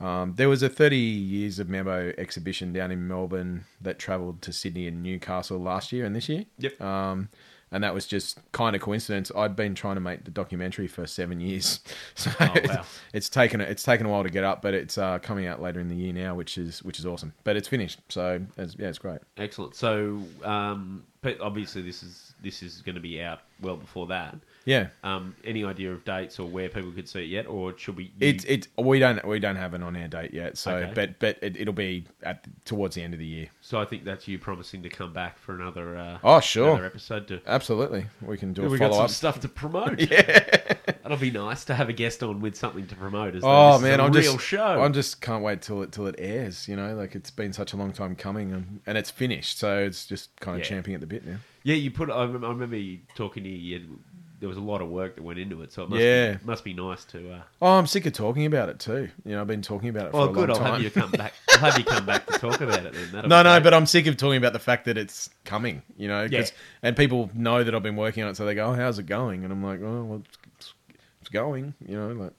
um, 0.00 0.34
there 0.36 0.48
was 0.48 0.62
a 0.62 0.68
30 0.68 0.96
years 0.96 1.58
of 1.58 1.68
Mambo 1.68 2.12
exhibition 2.16 2.72
down 2.72 2.92
in 2.92 3.08
Melbourne 3.08 3.64
that 3.80 3.98
travelled 3.98 4.40
to 4.42 4.52
Sydney 4.52 4.86
and 4.86 5.02
Newcastle 5.02 5.58
last 5.58 5.90
year 5.90 6.04
and 6.04 6.14
this 6.14 6.28
year. 6.28 6.44
Yep. 6.58 6.80
Um, 6.80 7.28
and 7.72 7.82
that 7.82 7.92
was 7.94 8.06
just 8.06 8.38
kind 8.52 8.76
of 8.76 8.82
coincidence. 8.82 9.32
I'd 9.34 9.56
been 9.56 9.74
trying 9.74 9.96
to 9.96 10.00
make 10.00 10.24
the 10.24 10.30
documentary 10.30 10.86
for 10.86 11.06
seven 11.06 11.40
years, 11.40 11.80
so 12.14 12.30
Oh, 12.38 12.54
wow. 12.68 12.84
it's 13.12 13.28
taken 13.28 13.60
it's 13.60 13.82
taken 13.82 14.06
a 14.06 14.08
while 14.10 14.22
to 14.22 14.30
get 14.30 14.44
up, 14.44 14.62
but 14.62 14.74
it's 14.74 14.96
uh, 14.98 15.18
coming 15.18 15.46
out 15.46 15.60
later 15.60 15.80
in 15.80 15.88
the 15.88 15.96
year 15.96 16.12
now, 16.12 16.34
which 16.34 16.58
is 16.58 16.82
which 16.84 16.98
is 16.98 17.06
awesome. 17.06 17.32
But 17.42 17.56
it's 17.56 17.66
finished, 17.68 17.98
so 18.08 18.40
it's, 18.56 18.76
yeah, 18.78 18.88
it's 18.88 18.98
great. 18.98 19.18
Excellent. 19.38 19.74
So, 19.74 20.22
um, 20.44 21.02
obviously, 21.40 21.82
this 21.82 22.02
is 22.02 22.34
this 22.42 22.62
is 22.62 22.82
going 22.82 22.94
to 22.96 23.00
be 23.00 23.20
out 23.22 23.40
well 23.60 23.76
before 23.76 24.06
that. 24.08 24.36
Yeah, 24.64 24.88
Um, 25.02 25.34
any 25.44 25.64
idea 25.64 25.92
of 25.92 26.04
dates 26.04 26.38
or 26.38 26.46
where 26.46 26.68
people 26.68 26.92
could 26.92 27.08
see 27.08 27.22
it 27.22 27.28
yet, 27.28 27.46
or 27.48 27.76
should 27.76 27.96
we? 27.96 28.12
It's 28.20 28.44
it 28.44 28.68
we 28.78 28.98
don't 29.00 29.24
we 29.26 29.38
don't 29.40 29.56
have 29.56 29.74
an 29.74 29.82
on 29.82 29.96
air 29.96 30.06
date 30.08 30.32
yet, 30.32 30.56
so 30.56 30.74
Okay. 30.76 30.92
but 30.94 31.18
but 31.18 31.38
it, 31.42 31.56
it'll 31.56 31.74
be 31.74 32.04
at 32.22 32.46
towards 32.64 32.94
the 32.94 33.02
end 33.02 33.12
of 33.12 33.18
the 33.18 33.26
year. 33.26 33.48
so 33.60 33.80
I 33.80 33.84
think 33.84 34.04
that's 34.04 34.28
you 34.28 34.38
promising 34.38 34.82
to 34.84 34.88
come 34.88 35.12
back 35.12 35.38
for 35.38 35.54
another. 35.54 35.96
Uh, 35.96 36.18
Oh, 36.22 36.38
sure. 36.40 36.70
another 36.70 36.86
episode 36.86 37.26
to. 37.28 37.40
Absolutely, 37.46 38.06
we 38.20 38.38
can 38.38 38.52
do 38.52 38.64
a 38.64 38.68
we 38.68 38.78
got 38.78 38.92
some 38.94 39.04
up. 39.04 39.10
stuff 39.10 39.40
to 39.40 39.48
promote. 39.48 39.98
yeah, 40.10 40.74
that'll 41.02 41.16
be 41.18 41.30
nice 41.32 41.64
to 41.64 41.74
have 41.74 41.88
a 41.88 41.92
guest 41.92 42.22
on 42.22 42.40
with 42.40 42.54
something 42.54 42.86
to 42.86 42.94
promote. 42.94 43.34
As 43.34 43.42
Oh 43.44 43.80
man, 43.80 43.98
a 43.98 44.04
I'm 44.04 44.12
real 44.12 44.34
just 44.34 44.44
show. 44.44 44.64
I'm 44.82 44.92
just 44.92 45.20
can't 45.20 45.42
wait 45.42 45.62
till 45.62 45.82
it 45.82 45.90
till 45.90 46.06
it 46.06 46.14
airs. 46.18 46.68
You 46.68 46.76
know, 46.76 46.94
like 46.94 47.16
it's 47.16 47.30
been 47.32 47.52
such 47.52 47.72
a 47.72 47.76
long 47.76 47.92
time 47.92 48.14
coming, 48.14 48.52
and, 48.52 48.80
and 48.86 48.96
it's 48.96 49.10
finished, 49.10 49.58
so 49.58 49.78
it's 49.78 50.06
just 50.06 50.38
kind 50.40 50.54
of 50.56 50.62
Yeah. 50.64 50.68
champing 50.68 50.94
at 50.94 51.00
the 51.00 51.06
bit 51.08 51.26
now. 51.26 51.38
Yeah, 51.64 51.74
you 51.76 51.90
put. 51.90 52.10
I 52.10 52.22
remember, 52.22 52.46
I 52.46 52.50
remember 52.50 52.76
you 52.76 52.98
talking 53.16 53.42
to 53.44 53.48
you. 53.50 53.98
There 54.42 54.48
was 54.48 54.58
a 54.58 54.60
lot 54.60 54.82
of 54.82 54.88
work 54.88 55.14
that 55.14 55.22
went 55.22 55.38
into 55.38 55.62
it, 55.62 55.72
so 55.72 55.84
it 55.84 55.88
must 55.90 56.02
Yeah. 56.02 56.32
be, 56.32 56.44
must 56.44 56.64
be 56.64 56.72
nice 56.74 57.04
to. 57.04 57.32
Uh, 57.34 57.42
Oh, 57.62 57.78
I'm 57.78 57.86
sick 57.86 58.06
of 58.06 58.12
talking 58.12 58.44
about 58.44 58.68
it 58.68 58.80
too. 58.80 59.08
You 59.24 59.32
know, 59.36 59.40
I've 59.40 59.46
been 59.46 59.62
talking 59.62 59.88
about 59.88 60.06
it 60.06 60.10
for 60.10 60.16
well, 60.16 60.30
a 60.30 60.32
good. 60.32 60.48
long 60.48 60.58
I'll 60.58 60.64
time. 60.64 60.72
have 60.74 60.82
you 60.82 60.90
come 60.90 61.12
back. 61.12 61.32
I'll 61.50 61.58
have 61.60 61.78
you 61.78 61.84
come 61.84 62.04
back 62.04 62.26
to 62.26 62.38
talk 62.40 62.60
about 62.60 62.84
it 62.84 62.92
then. 62.92 63.08
That'll 63.12 63.30
no, 63.30 63.42
no, 63.44 63.54
great. 63.54 63.62
but 63.62 63.74
I'm 63.74 63.86
sick 63.86 64.08
of 64.08 64.16
talking 64.16 64.38
about 64.38 64.52
the 64.52 64.58
fact 64.58 64.86
that 64.86 64.98
it's 64.98 65.30
coming. 65.44 65.80
You 65.96 66.08
know, 66.08 66.26
Yeah. 66.28 66.44
and 66.82 66.96
people 66.96 67.30
know 67.34 67.62
that 67.62 67.72
I've 67.72 67.84
been 67.84 67.94
working 67.94 68.24
on 68.24 68.30
it, 68.30 68.36
so 68.36 68.44
they 68.44 68.56
go, 68.56 68.66
"Oh, 68.66 68.74
how's 68.74 68.98
it 68.98 69.06
going?" 69.06 69.44
And 69.44 69.52
I'm 69.52 69.62
like, 69.62 69.80
"Oh, 69.80 70.02
well, 70.02 70.22
it's, 70.58 70.74
it's, 71.20 71.28
going." 71.28 71.74
You 71.88 71.96
know, 72.00 72.08
like, 72.08 72.32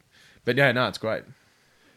but 0.44 0.58
yeah, 0.58 0.74
no, 0.74 0.90
it's 0.90 0.98
great. 0.98 1.24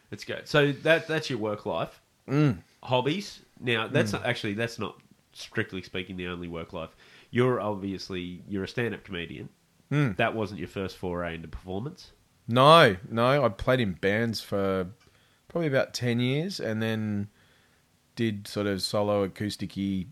It's 0.09 0.23
good. 0.23 0.47
So 0.47 0.71
that 0.71 1.05
that's 1.09 1.29
your 1.29 1.39
work 1.39 1.65
life. 1.65 1.99
Mm. 2.29 2.59
Hobbies. 2.81 3.41
Now 3.59 3.89
that's 3.89 4.13
not 4.13 4.25
actually 4.25 4.53
that's 4.53 4.79
not 4.79 4.95
strictly 5.33 5.81
speaking 5.81 6.15
the 6.15 6.27
only 6.27 6.47
work 6.47 6.71
life. 6.71 6.95
You're 7.29 7.59
obviously 7.59 8.41
you're 8.47 8.63
a 8.63 8.67
stand 8.69 8.93
up 8.93 9.03
comedian. 9.03 9.49
Mm. 9.91 10.17
That 10.17 10.35
wasn't 10.35 10.59
your 10.59 10.67
first 10.67 10.97
foray 10.97 11.35
into 11.35 11.47
performance. 11.47 12.11
No, 12.47 12.95
no, 13.09 13.43
I 13.45 13.49
played 13.49 13.79
in 13.79 13.93
bands 13.93 14.41
for 14.41 14.87
probably 15.47 15.67
about 15.67 15.93
ten 15.93 16.19
years, 16.19 16.59
and 16.59 16.81
then 16.81 17.29
did 18.15 18.47
sort 18.47 18.67
of 18.67 18.81
solo 18.81 19.27
acousticy 19.27 20.07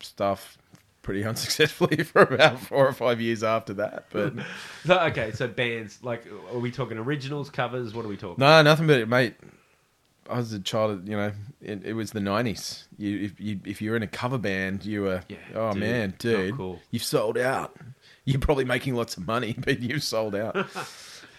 stuff 0.00 0.58
pretty 1.02 1.24
unsuccessfully 1.26 2.02
for 2.02 2.22
about 2.22 2.58
four 2.60 2.86
or 2.86 2.92
five 2.92 3.20
years 3.20 3.42
after 3.42 3.74
that. 3.74 4.06
But 4.10 4.34
So 4.84 4.98
okay, 4.98 5.32
so 5.32 5.48
bands 5.48 5.98
like 6.02 6.24
are 6.52 6.58
we 6.58 6.70
talking 6.70 6.98
originals, 6.98 7.50
covers? 7.50 7.94
What 7.94 8.04
are 8.04 8.08
we 8.08 8.16
talking? 8.16 8.40
no, 8.42 8.62
nothing 8.62 8.86
but 8.86 9.00
it, 9.00 9.08
mate. 9.08 9.34
I 10.28 10.38
was 10.38 10.52
a 10.52 10.58
child, 10.58 11.08
you 11.08 11.16
know. 11.16 11.30
It, 11.62 11.84
it 11.84 11.92
was 11.92 12.10
the 12.10 12.20
nineties. 12.20 12.88
You, 12.98 13.26
if 13.26 13.40
you 13.40 13.60
if 13.64 13.80
you're 13.80 13.94
in 13.94 14.02
a 14.02 14.08
cover 14.08 14.38
band, 14.38 14.84
you 14.84 15.02
were. 15.02 15.22
Yeah, 15.28 15.36
oh 15.54 15.72
dude, 15.72 15.80
man, 15.80 16.14
dude, 16.18 16.56
cool. 16.56 16.80
you've 16.90 17.04
sold 17.04 17.38
out. 17.38 17.76
You're 18.26 18.40
probably 18.40 18.64
making 18.64 18.94
lots 18.94 19.16
of 19.16 19.26
money, 19.26 19.54
but 19.58 19.80
you've 19.80 20.02
sold 20.02 20.34
out. 20.34 20.56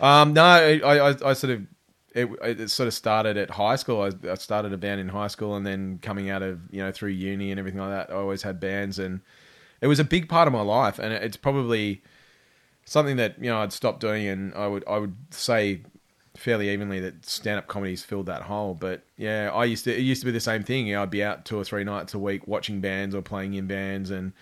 um, 0.02 0.34
no, 0.34 0.44
I, 0.44 0.80
I, 0.80 1.30
I 1.30 1.34
sort 1.34 1.54
of. 1.54 1.68
It, 2.16 2.28
it 2.42 2.70
sort 2.72 2.88
of 2.88 2.96
started 2.96 3.38
at 3.38 3.52
high 3.52 3.76
school. 3.76 4.02
I, 4.02 4.32
I 4.32 4.36
started 4.36 4.74
a 4.74 4.78
band 4.78 5.00
in 5.00 5.10
high 5.10 5.28
school, 5.28 5.56
and 5.56 5.68
then 5.68 6.00
coming 6.02 6.32
out 6.32 6.42
of 6.42 6.60
you 6.72 6.82
know 6.82 6.92
through 6.92 7.12
uni 7.12 7.52
and 7.52 7.60
everything 7.60 7.80
like 7.80 7.92
that, 7.92 8.12
I 8.12 8.16
always 8.18 8.42
had 8.42 8.60
bands, 8.60 8.98
and 8.98 9.22
it 9.82 9.88
was 9.88 10.00
a 10.00 10.04
big 10.04 10.28
part 10.28 10.48
of 10.48 10.54
my 10.54 10.62
life. 10.62 10.98
And 10.98 11.14
it's 11.14 11.38
probably 11.38 12.02
something 12.86 13.18
that 13.18 13.36
you 13.40 13.52
know 13.52 13.60
I'd 13.60 13.72
stopped 13.72 14.00
doing, 14.00 14.26
and 14.26 14.54
I 14.56 14.66
would 14.66 14.84
I 14.88 14.98
would 14.98 15.16
say 15.30 15.82
fairly 16.38 16.70
evenly 16.70 17.00
that 17.00 17.26
stand 17.26 17.58
up 17.58 17.68
comedy's 17.68 18.04
filled 18.04 18.28
that 18.28 18.44
hole. 18.44 18.74
But 18.74 19.04
yeah, 19.18 19.52
I 19.54 19.66
used 19.66 19.84
to 19.84 19.96
it 19.96 20.02
used 20.02 20.22
to 20.22 20.26
be 20.26 20.32
the 20.32 20.40
same 20.40 20.64
thing. 20.64 20.88
You 20.88 20.96
know, 20.96 21.04
I'd 21.04 21.12
be 21.12 21.24
out 21.24 21.46
two 21.46 21.60
or 21.60 21.64
three 21.64 21.84
nights 21.84 22.14
a 22.14 22.20
week 22.20 22.48
watching 22.48 22.80
bands 22.82 23.14
or 23.14 23.22
playing 23.22 23.54
in 23.54 23.68
bands, 23.68 24.10
and 24.10 24.34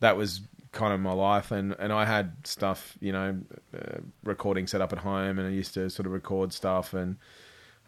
that 0.00 0.16
was 0.16 0.42
kind 0.76 0.92
of 0.92 1.00
my 1.00 1.12
life. 1.12 1.50
And 1.50 1.74
and 1.78 1.92
I 1.92 2.04
had 2.04 2.34
stuff, 2.44 2.96
you 3.00 3.12
know, 3.12 3.38
uh, 3.74 3.98
recording 4.22 4.66
set 4.66 4.80
up 4.80 4.92
at 4.92 4.98
home, 4.98 5.38
and 5.38 5.48
I 5.48 5.50
used 5.50 5.74
to 5.74 5.90
sort 5.90 6.06
of 6.06 6.12
record 6.12 6.52
stuff 6.52 6.94
and 6.94 7.16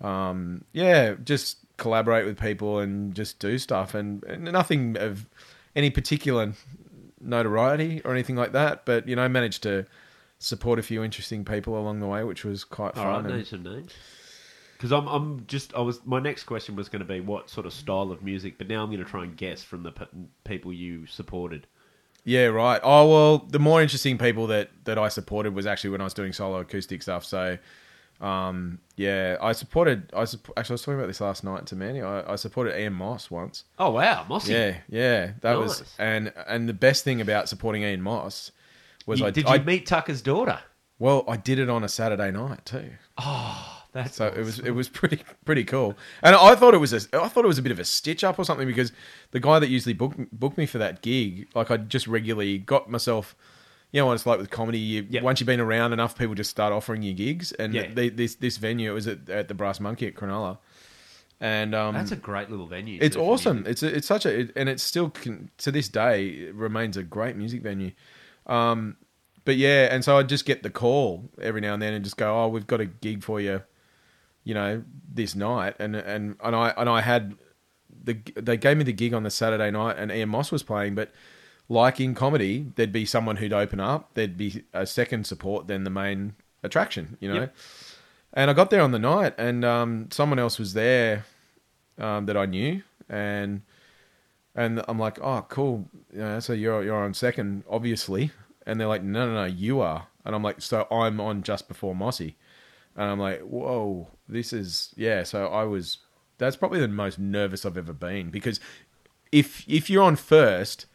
um, 0.01 0.65
yeah, 0.73 1.15
just 1.25 1.59
collaborate 1.77 2.25
with 2.27 2.39
people 2.39 2.79
and 2.79 3.15
just 3.15 3.39
do 3.39 3.59
stuff, 3.59 3.95
and, 3.95 4.23
and 4.25 4.45
nothing 4.45 4.97
of 4.97 5.27
any 5.77 5.91
particular 5.91 6.53
notoriety 7.21 8.01
or 8.05 8.13
anything 8.13 8.37
like 8.37 8.53
that. 8.53 8.85
But 8.85 9.09
you 9.09 9.17
know, 9.17 9.29
managed 9.29 9.63
to 9.65 9.87
support 10.39 10.79
a 10.79 10.83
few 10.83 11.03
interesting 11.03 11.45
people 11.45 11.77
along 11.79 11.99
the 12.01 12.07
way, 12.07 12.23
which 12.25 12.45
was 12.45 12.65
quite 12.65 12.97
All 12.97 13.05
right, 13.07 13.17
fun. 13.17 13.27
and- 13.27 13.35
name 13.37 13.45
some 13.45 13.63
names. 13.63 13.93
Because 14.77 14.93
I'm, 14.93 15.09
I'm 15.09 15.45
just, 15.49 15.75
I 15.75 15.81
was. 15.81 16.07
My 16.07 16.21
next 16.21 16.45
question 16.45 16.77
was 16.77 16.89
going 16.89 17.01
to 17.01 17.05
be 17.05 17.19
what 17.19 17.51
sort 17.51 17.67
of 17.67 17.73
style 17.73 18.13
of 18.13 18.23
music, 18.23 18.59
but 18.59 18.69
now 18.69 18.85
I'm 18.85 18.91
going 18.93 19.03
to 19.05 19.11
try 19.11 19.25
and 19.25 19.37
guess 19.37 19.65
from 19.65 19.83
the 19.83 19.91
p- 19.91 20.05
people 20.45 20.73
you 20.73 21.05
supported. 21.07 21.67
Yeah, 22.29 22.47
right. 22.47 22.79
Oh 22.83 23.09
well, 23.11 23.39
the 23.49 23.59
more 23.59 23.81
interesting 23.81 24.19
people 24.19 24.49
that 24.49 24.69
that 24.85 24.99
I 24.99 25.09
supported 25.09 25.55
was 25.55 25.67
actually 25.67 25.91
when 25.91 26.03
I 26.03 26.05
was 26.05 26.13
doing 26.15 26.35
solo 26.35 26.59
acoustic 26.61 27.03
stuff. 27.03 27.25
So, 27.25 27.57
um, 28.21 28.81
yeah, 28.97 29.39
I 29.41 29.53
supported. 29.53 30.11
I 30.15 30.23
supp- 30.23 30.51
actually 30.57 30.75
I 30.75 30.75
was 30.75 30.83
talking 30.83 30.99
about 30.99 31.07
this 31.07 31.23
last 31.23 31.43
night 31.43 31.65
to 31.67 31.77
Manny. 31.77 32.03
I, 32.03 32.33
I 32.33 32.37
supported 32.37 32.79
Ian 32.79 32.93
Moss 32.93 33.31
once. 33.31 33.65
Oh 33.79 33.91
wow, 33.93 34.27
Mossy. 34.29 34.53
Yeah, 34.53 34.77
yeah, 34.91 35.33
that 35.41 35.57
was 35.59 35.83
and 35.99 36.31
and 36.47 36.69
the 36.69 36.75
best 36.75 37.03
thing 37.03 37.23
about 37.23 37.49
supporting 37.49 37.83
Ian 37.83 38.03
Moss 38.03 38.51
was 39.07 39.21
You- 39.21 39.27
I 39.27 39.31
did 39.31 39.45
you 39.49 39.55
I, 39.55 39.59
meet 39.61 39.87
Tucker's 39.87 40.21
daughter? 40.21 40.59
well 40.99 41.25
I 41.29 41.37
did 41.39 41.59
it 41.59 41.71
on 41.71 41.83
a 41.83 41.89
Saturday 41.89 42.31
night 42.31 42.65
too. 42.67 42.91
That's 44.03 44.17
So 44.17 44.27
it 44.29 44.39
was 44.45 44.59
it 44.61 44.71
was 44.71 44.89
pretty 44.89 45.21
pretty 45.45 45.65
cool, 45.65 45.97
and 46.23 46.37
I 46.37 46.55
thought 46.55 46.75
it 46.75 46.79
was 46.79 46.93
a 46.93 47.01
I 47.21 47.29
thought 47.29 47.45
it 47.45 47.49
was 47.49 47.59
a 47.59 47.63
bit 47.63 47.73
of 47.73 47.79
a 47.81 47.85
stitch 47.85 48.23
up 48.23 48.39
or 48.39 48.45
something 48.45 48.67
because 48.67 48.93
the 49.33 49.41
guy 49.41 49.59
that 49.59 49.69
usually 49.69 49.93
booked 49.93 50.19
booked 50.39 50.57
me 50.59 50.67
for 50.67 50.79
that 50.79 51.03
gig, 51.03 51.49
like 51.55 51.71
I 51.71 51.77
just 51.79 52.07
regularly 52.07 52.59
got 52.59 52.89
myself, 52.91 53.35
you 53.91 54.01
know 54.01 54.07
what 54.07 54.13
it's 54.15 54.27
like 54.27 54.39
with 54.39 54.51
comedy. 54.51 54.79
You, 54.79 55.07
Yeah. 55.11 55.23
Once 55.23 55.41
you've 55.41 55.47
been 55.47 55.61
around 55.61 55.93
enough, 55.93 56.17
people 56.17 56.35
just 56.35 56.51
start 56.51 56.73
offering 56.73 57.03
you 57.03 57.13
gigs, 57.15 57.51
and 57.53 57.75
Yeah. 57.75 57.89
this 57.93 58.37
this 58.37 58.57
venue 58.57 58.91
it 58.91 58.95
was 58.95 59.07
at, 59.09 59.29
at 59.29 59.49
the 59.49 59.55
Brass 59.55 59.81
Monkey 59.81 60.07
at 60.07 60.15
Cronulla, 60.15 60.59
and 61.41 61.75
um, 61.75 61.95
That's 61.95 62.13
a 62.13 62.17
great 62.17 62.51
little 62.51 62.67
venue. 62.67 62.99
it's 63.03 63.17
awesome. 63.17 63.65
It's 63.67 63.83
a, 63.83 63.97
it's 63.97 64.07
such 64.07 64.27
a 64.27 64.41
it, 64.41 64.53
and 64.57 64.69
it 64.69 64.81
still 64.81 65.11
can, 65.11 65.51
to 65.59 65.71
this 65.73 65.89
day 65.89 66.27
it 66.29 66.55
remains 66.55 66.97
a 66.97 67.03
great 67.03 67.37
music 67.37 67.63
venue. 67.63 67.93
Um, 68.47 68.97
but 69.45 69.57
yeah, 69.57 69.89
and 69.91 70.05
so 70.05 70.19
I'd 70.19 70.29
just 70.29 70.45
get 70.45 70.63
the 70.63 70.71
call 70.71 71.31
every 71.41 71.61
now 71.61 71.73
and 71.75 71.81
then 71.83 71.95
and 71.95 72.05
just 72.05 72.17
go, 72.17 72.37
"Oh, 72.45 72.49
we've 72.49 72.67
got 72.67 72.81
a 72.81 72.87
gig 72.87 73.23
for 73.25 73.41
you, 73.41 73.63
you 74.45 74.55
know, 74.55 74.83
this 75.13 75.35
night." 75.35 75.75
And 75.79 75.97
and 75.97 76.37
and 76.43 76.57
I 76.57 76.75
and 76.77 76.89
I 76.89 77.01
had 77.01 77.37
the 78.05 78.15
they 78.37 78.57
gave 78.57 78.77
me 78.77 78.85
the 78.85 78.93
gig 78.93 79.15
on 79.15 79.23
the 79.23 79.31
Saturday 79.31 79.71
night, 79.71 79.97
and 79.99 80.11
Ian 80.11 80.29
Moss 80.31 80.53
was 80.53 80.63
playing, 80.63 80.95
but. 80.95 81.11
Like 81.71 82.01
in 82.01 82.15
comedy, 82.15 82.73
there'd 82.77 82.93
be 82.93 83.05
someone 83.05 83.37
who'd 83.37 83.53
open 83.53 83.79
up. 83.79 84.15
There'd 84.15 84.39
be 84.39 84.65
a 84.73 84.87
second 84.87 85.27
support 85.27 85.67
then 85.67 85.85
the 85.85 85.91
main 85.91 86.33
attraction, 86.63 87.19
you 87.21 87.29
know. 87.29 87.41
Yep. 87.41 87.57
And 88.33 88.51
I 88.51 88.55
got 88.55 88.71
there 88.71 88.81
on 88.81 88.93
the 88.93 88.99
night, 88.99 89.35
and 89.37 89.67
um, 89.67 90.09
someone 90.11 90.39
else 90.39 90.59
was 90.59 90.73
there 90.73 91.27
um, 91.99 92.25
that 92.25 92.39
I 92.39 92.47
knew, 92.47 92.83
and 93.07 93.61
and 94.55 94.83
I'm 94.89 94.99
like, 94.99 95.19
oh, 95.21 95.45
cool. 95.51 95.91
You 96.11 96.21
know, 96.21 96.41
so 96.41 96.55
you're 96.55 96.83
you're 96.83 97.05
on 97.05 97.13
second, 97.13 97.65
obviously. 97.69 98.31
And 98.67 98.81
they're 98.81 98.89
like, 98.89 99.03
no, 99.03 99.27
no, 99.27 99.35
no, 99.35 99.45
you 99.45 99.81
are. 99.81 100.07
And 100.25 100.35
I'm 100.35 100.43
like, 100.43 100.61
so 100.61 100.87
I'm 100.91 101.21
on 101.21 101.43
just 101.43 101.69
before 101.69 101.95
Mossy. 101.95 102.37
And 102.97 103.11
I'm 103.11 103.19
like, 103.19 103.41
whoa, 103.41 104.09
this 104.29 104.53
is 104.53 104.95
yeah. 104.97 105.23
So 105.23 105.49
I 105.49 105.65
was. 105.65 105.99
That's 106.39 106.55
probably 106.57 106.79
the 106.81 106.87
most 106.89 107.19
nervous 107.19 107.67
I've 107.67 107.77
ever 107.77 107.93
been 107.93 108.31
because 108.31 108.61
if 109.33 109.65
if 109.69 109.91
you're 109.91 110.05
on 110.05 110.15
first, 110.17 110.87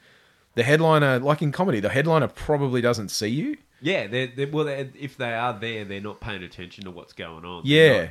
the 0.55 0.63
headliner, 0.63 1.19
like 1.19 1.41
in 1.41 1.51
comedy, 1.51 1.79
the 1.81 1.89
headliner 1.89 2.27
probably 2.27 2.79
doesn't 2.79 3.09
see 3.09 3.27
you. 3.27 3.57
yeah. 3.81 4.07
They're, 4.07 4.27
they're, 4.27 4.47
well, 4.47 4.63
they're, 4.65 4.89
if 4.97 5.17
they 5.17 5.33
are 5.33 5.51
there, 5.59 5.83
they're 5.83 5.99
not 5.99 6.21
paying 6.21 6.43
attention 6.43 6.85
to 6.85 6.91
what's 6.91 7.11
going 7.13 7.43
on. 7.43 7.63
Yeah, 7.65 8.01
not- 8.03 8.09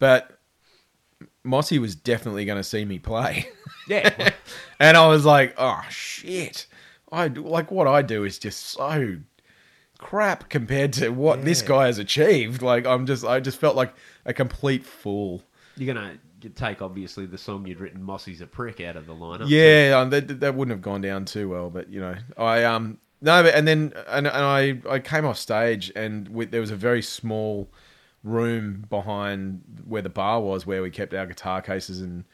but 0.00 0.38
Mossy 1.44 1.78
was 1.78 1.94
definitely 1.94 2.44
going 2.44 2.58
to 2.58 2.64
see 2.64 2.84
me 2.84 2.98
play. 2.98 3.48
yeah. 3.88 4.30
and 4.80 4.96
I 4.96 5.06
was 5.06 5.24
like, 5.24 5.54
oh 5.58 5.80
shit! 5.88 6.66
I 7.12 7.28
like 7.28 7.70
what 7.70 7.86
I 7.86 8.02
do 8.02 8.24
is 8.24 8.38
just 8.40 8.60
so 8.70 9.16
crap 10.02 10.48
compared 10.48 10.92
to 10.94 11.10
what 11.10 11.44
this 11.44 11.62
guy 11.62 11.86
has 11.86 11.98
achieved. 11.98 12.60
Like 12.60 12.86
I'm 12.86 13.06
just, 13.06 13.24
I 13.24 13.40
just 13.40 13.58
felt 13.58 13.76
like 13.76 13.94
a 14.26 14.34
complete 14.34 14.84
fool. 14.84 15.42
You're 15.76 15.94
gonna 15.94 16.18
take 16.54 16.82
obviously 16.82 17.24
the 17.24 17.38
song 17.38 17.66
you'd 17.66 17.80
written, 17.80 18.02
"Mossy's 18.02 18.40
a 18.40 18.46
prick," 18.46 18.80
out 18.80 18.96
of 18.96 19.06
the 19.06 19.14
lineup. 19.14 19.48
Yeah, 19.48 19.98
um, 19.98 20.10
that 20.10 20.40
that 20.40 20.54
wouldn't 20.54 20.74
have 20.74 20.82
gone 20.82 21.00
down 21.00 21.24
too 21.24 21.48
well, 21.48 21.70
but 21.70 21.88
you 21.88 22.00
know, 22.00 22.16
I 22.36 22.64
um 22.64 22.98
no, 23.20 23.42
but 23.42 23.54
and 23.54 23.66
then 23.66 23.92
and, 24.08 24.26
and 24.26 24.44
I 24.44 24.80
I 24.90 24.98
came 24.98 25.24
off 25.24 25.38
stage 25.38 25.92
and 25.94 26.28
we, 26.28 26.46
there 26.46 26.60
was 26.60 26.72
a 26.72 26.76
very 26.76 27.02
small 27.02 27.70
room 28.24 28.84
behind 28.90 29.62
where 29.86 30.02
the 30.02 30.08
bar 30.10 30.40
was 30.40 30.66
where 30.66 30.82
we 30.82 30.90
kept 30.90 31.14
our 31.14 31.26
guitar 31.26 31.62
cases 31.62 32.00
and 32.00 32.24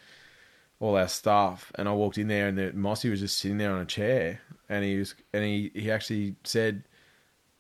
all 0.81 0.97
our 0.97 1.09
stuff, 1.09 1.73
and 1.75 1.89
I 1.89 1.93
walked 1.93 2.19
in 2.19 2.29
there, 2.29 2.49
and 2.49 2.57
the 2.57 2.73
Mossy 2.73 3.11
was 3.11 3.21
just 3.21 3.39
sitting 3.39 3.59
there 3.59 3.73
on 3.73 3.81
a 3.81 3.87
chair, 3.87 4.41
and 4.69 4.85
he 4.85 4.97
was, 4.99 5.15
and 5.33 5.45
he, 5.45 5.73
he 5.75 5.91
actually 5.91 6.37
said, 6.45 6.85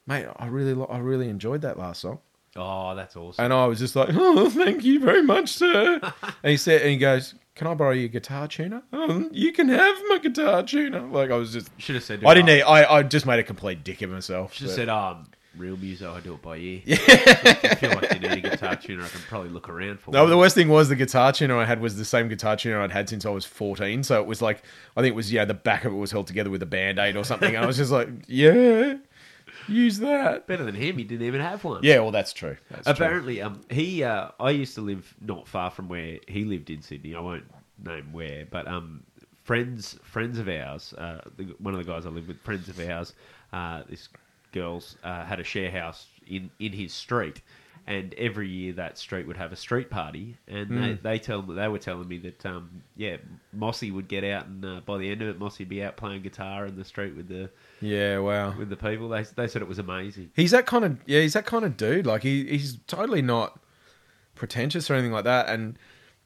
"Mate, 0.08 0.26
I 0.36 0.46
really, 0.46 0.74
lo- 0.74 0.88
I 0.90 0.98
really 0.98 1.28
enjoyed 1.28 1.60
that 1.62 1.78
last 1.78 2.00
song." 2.00 2.18
Oh, 2.56 2.96
that's 2.96 3.14
awesome. 3.14 3.44
And 3.44 3.52
I 3.52 3.66
was 3.66 3.78
just 3.78 3.94
like, 3.94 4.08
"Oh, 4.12 4.50
thank 4.50 4.82
you 4.84 4.98
very 5.00 5.22
much, 5.22 5.50
sir." 5.50 6.00
and 6.42 6.50
he 6.50 6.56
said, 6.56 6.80
and 6.82 6.90
he 6.90 6.96
goes, 6.96 7.34
"Can 7.54 7.66
I 7.68 7.74
borrow 7.74 7.92
your 7.92 8.08
guitar 8.08 8.48
tuner?" 8.48 8.82
Oh, 8.92 9.28
you 9.32 9.52
can 9.52 9.68
have 9.68 9.96
my 10.08 10.18
guitar 10.18 10.62
tuner. 10.64 11.00
Like 11.02 11.30
I 11.30 11.36
was 11.36 11.52
just, 11.52 11.68
Should 11.76 11.94
have 11.96 12.04
said. 12.04 12.24
I 12.24 12.34
didn't. 12.34 12.46
need- 12.46 12.62
I, 12.62 12.96
I 12.96 13.02
just 13.04 13.26
made 13.26 13.38
a 13.38 13.44
complete 13.44 13.84
dick 13.84 14.02
of 14.02 14.10
myself. 14.10 14.54
Should 14.54 14.68
have 14.68 14.70
but- 14.70 14.76
said, 14.76 14.88
um, 14.88 15.26
real 15.56 15.76
music, 15.76 16.06
I 16.08 16.20
do 16.20 16.34
it 16.34 16.42
by 16.42 16.56
ear. 16.56 16.82
if 16.86 17.64
I 17.64 17.74
feel 17.74 17.90
like 17.90 18.12
you 18.14 18.20
need 18.20 18.44
a 18.44 18.50
guitar 18.50 18.76
tuner, 18.76 19.02
I 19.04 19.08
can 19.08 19.20
probably 19.28 19.50
look 19.50 19.68
around 19.68 19.98
for 19.98 20.12
No, 20.12 20.22
one. 20.22 20.30
the 20.30 20.38
worst 20.38 20.54
thing 20.54 20.68
was 20.68 20.88
the 20.88 20.94
guitar 20.94 21.32
tuner 21.32 21.56
I 21.58 21.64
had 21.64 21.80
was 21.80 21.96
the 21.96 22.04
same 22.04 22.28
guitar 22.28 22.54
tuner 22.56 22.80
I'd 22.80 22.92
had 22.92 23.08
since 23.08 23.26
I 23.26 23.30
was 23.30 23.44
14. 23.44 24.04
So 24.04 24.20
it 24.20 24.26
was 24.28 24.40
like, 24.40 24.62
I 24.96 25.00
think 25.00 25.12
it 25.12 25.16
was, 25.16 25.32
yeah, 25.32 25.44
the 25.44 25.54
back 25.54 25.84
of 25.84 25.92
it 25.92 25.96
was 25.96 26.12
held 26.12 26.28
together 26.28 26.48
with 26.48 26.62
a 26.62 26.66
band 26.66 27.00
aid 27.00 27.16
or 27.16 27.24
something. 27.24 27.56
And 27.56 27.64
I 27.64 27.66
was 27.66 27.76
just 27.76 27.90
like, 27.90 28.08
yeah, 28.28 28.98
use 29.68 29.98
that. 29.98 30.46
Better 30.46 30.64
than 30.64 30.74
him, 30.74 30.96
he 30.98 31.04
didn't 31.04 31.26
even 31.26 31.40
have 31.40 31.64
one. 31.64 31.80
Yeah, 31.82 32.00
well, 32.00 32.10
that's 32.10 32.32
true. 32.32 32.56
That's 32.70 32.84
true. 32.84 32.92
Apparently, 32.92 33.42
um, 33.42 33.60
he, 33.70 34.02
uh, 34.02 34.28
I 34.40 34.50
used 34.50 34.74
to 34.76 34.80
live 34.80 35.14
not 35.20 35.46
far 35.46 35.70
from 35.70 35.88
where 35.88 36.18
he 36.26 36.44
lived 36.44 36.70
in 36.70 36.82
Sydney. 36.82 37.14
I 37.14 37.20
won't 37.20 37.44
name 37.84 38.12
where, 38.12 38.46
but 38.46 38.66
um, 38.66 39.02
friends, 39.44 39.98
friends 40.02 40.38
of 40.38 40.48
ours, 40.48 40.92
uh, 40.94 41.20
the, 41.36 41.44
one 41.58 41.74
of 41.74 41.84
the 41.84 41.90
guys 41.90 42.06
I 42.06 42.10
live 42.10 42.28
with, 42.28 42.40
friends 42.40 42.68
of 42.68 42.80
ours, 42.80 43.14
uh, 43.52 43.82
this 43.88 44.08
girls 44.52 44.96
uh, 45.04 45.24
had 45.24 45.40
a 45.40 45.44
share 45.44 45.70
house 45.70 46.06
in 46.26 46.50
in 46.58 46.72
his 46.72 46.92
street. 46.92 47.42
And 47.88 48.12
every 48.18 48.50
year 48.50 48.74
that 48.74 48.98
street 48.98 49.26
would 49.26 49.38
have 49.38 49.50
a 49.50 49.56
street 49.56 49.88
party, 49.88 50.36
and 50.46 50.70
they, 50.70 50.92
they 50.92 51.18
tell 51.18 51.40
they 51.40 51.68
were 51.68 51.78
telling 51.78 52.06
me 52.06 52.18
that 52.18 52.44
um, 52.44 52.82
yeah, 52.96 53.16
Mossy 53.54 53.90
would 53.90 54.08
get 54.08 54.24
out, 54.24 54.44
and 54.44 54.62
uh, 54.62 54.80
by 54.84 54.98
the 54.98 55.10
end 55.10 55.22
of 55.22 55.28
it, 55.28 55.38
Mossy 55.38 55.64
would 55.64 55.70
be 55.70 55.82
out 55.82 55.96
playing 55.96 56.20
guitar 56.20 56.66
in 56.66 56.76
the 56.76 56.84
street 56.84 57.16
with 57.16 57.28
the 57.28 57.48
Yeah, 57.80 58.18
wow. 58.18 58.54
with 58.58 58.68
the 58.68 58.76
people. 58.76 59.08
They 59.08 59.22
they 59.22 59.48
said 59.48 59.62
it 59.62 59.68
was 59.68 59.78
amazing. 59.78 60.32
He's 60.36 60.50
that 60.50 60.66
kind 60.66 60.84
of, 60.84 60.98
yeah, 61.06 61.22
he's 61.22 61.32
that 61.32 61.46
kind 61.46 61.64
of 61.64 61.78
dude. 61.78 62.04
Like, 62.04 62.22
he, 62.24 62.46
he's 62.46 62.76
totally 62.86 63.22
not 63.22 63.58
pretentious 64.34 64.90
or 64.90 64.94
anything 64.94 65.12
like 65.12 65.24
that. 65.24 65.48
And 65.48 65.78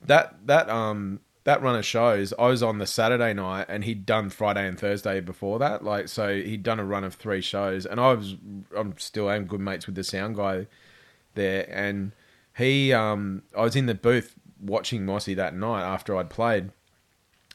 that, 0.05 0.45
that, 0.49 0.69
um, 0.69 1.21
that 1.45 1.63
run 1.63 1.77
of 1.77 1.85
shows, 1.85 2.35
I 2.41 2.49
was 2.49 2.65
on 2.65 2.79
the 2.79 2.87
Saturday 2.89 3.35
night 3.35 3.67
and 3.69 3.85
he'd 3.85 4.05
done 4.05 4.31
Friday 4.31 4.67
and 4.67 4.77
Thursday 4.77 5.21
before 5.21 5.61
that. 5.61 5.85
Like, 5.85 6.09
so 6.09 6.35
he'd 6.35 6.65
done 6.65 6.81
a 6.81 6.85
run 6.85 7.05
of 7.05 7.15
three 7.15 7.41
shows 7.41 7.87
and 7.87 8.01
I 8.01 8.15
was, 8.15 8.35
I'm 8.77 8.99
still 8.99 9.31
am 9.31 9.45
good 9.45 9.61
mates 9.61 9.87
with 9.87 9.95
the 9.95 10.03
sound 10.03 10.35
guy 10.35 10.67
there. 11.35 11.67
And 11.71 12.13
he, 12.57 12.93
um, 12.93 13.43
I 13.57 13.63
was 13.63 13.77
in 13.77 13.87
the 13.87 13.95
booth 13.95 14.35
watching 14.61 15.05
Mossy 15.05 15.35
that 15.35 15.55
night 15.55 15.83
after 15.83 16.17
I'd 16.17 16.31
played. 16.31 16.71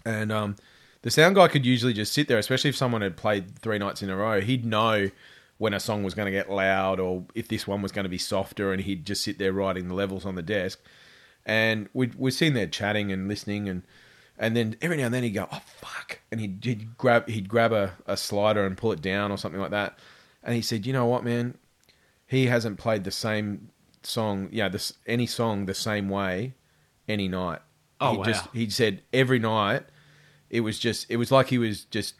And, 0.05 0.31
um, 0.31 0.55
the 1.01 1.11
sound 1.11 1.35
guy 1.35 1.47
could 1.47 1.65
usually 1.65 1.93
just 1.93 2.11
sit 2.11 2.27
there, 2.27 2.37
especially 2.37 2.69
if 2.69 2.75
someone 2.75 3.01
had 3.01 3.15
played 3.15 3.57
three 3.59 3.77
nights 3.77 4.01
in 4.01 4.09
a 4.09 4.15
row. 4.17 4.41
He'd 4.41 4.65
know 4.65 5.09
when 5.57 5.73
a 5.73 5.79
song 5.79 6.03
was 6.03 6.13
going 6.13 6.25
to 6.25 6.31
get 6.31 6.49
loud 6.49 6.99
or 6.99 7.23
if 7.33 7.47
this 7.47 7.65
one 7.65 7.81
was 7.81 7.91
going 7.91 8.03
to 8.03 8.09
be 8.09 8.17
softer, 8.17 8.73
and 8.73 8.81
he'd 8.81 9.05
just 9.05 9.23
sit 9.23 9.39
there 9.39 9.53
writing 9.53 9.87
the 9.87 9.93
levels 9.93 10.25
on 10.25 10.35
the 10.35 10.41
desk. 10.41 10.79
And 11.45 11.87
we'd 11.93 12.15
we're 12.15 12.31
sitting 12.31 12.53
there 12.53 12.67
chatting 12.67 13.11
and 13.11 13.27
listening, 13.27 13.69
and 13.69 13.83
and 14.37 14.55
then 14.55 14.75
every 14.81 14.97
now 14.97 15.05
and 15.05 15.13
then 15.13 15.23
he'd 15.23 15.31
go, 15.31 15.47
"Oh 15.51 15.61
fuck," 15.65 16.19
and 16.31 16.41
he'd, 16.41 16.63
he'd 16.63 16.97
grab 16.97 17.29
he'd 17.29 17.47
grab 17.47 17.71
a, 17.71 17.93
a 18.05 18.17
slider 18.17 18.65
and 18.65 18.77
pull 18.77 18.91
it 18.91 19.01
down 19.01 19.31
or 19.31 19.37
something 19.37 19.61
like 19.61 19.71
that. 19.71 19.97
And 20.43 20.55
he 20.55 20.61
said, 20.61 20.85
"You 20.85 20.93
know 20.93 21.05
what, 21.05 21.23
man? 21.23 21.57
He 22.27 22.47
hasn't 22.47 22.77
played 22.77 23.03
the 23.03 23.11
same 23.11 23.69
song, 24.03 24.49
yeah, 24.51 24.69
this 24.69 24.93
any 25.05 25.25
song 25.25 25.65
the 25.65 25.73
same 25.73 26.09
way 26.09 26.53
any 27.07 27.27
night. 27.27 27.59
Oh, 27.99 28.11
he 28.11 28.17
wow. 28.17 28.23
just 28.25 28.47
he 28.53 28.69
said 28.69 29.01
every 29.11 29.39
night 29.39 29.83
it 30.49 30.61
was 30.61 30.77
just 30.77 31.09
it 31.09 31.17
was 31.17 31.31
like 31.31 31.47
he 31.47 31.57
was 31.57 31.85
just 31.85 32.15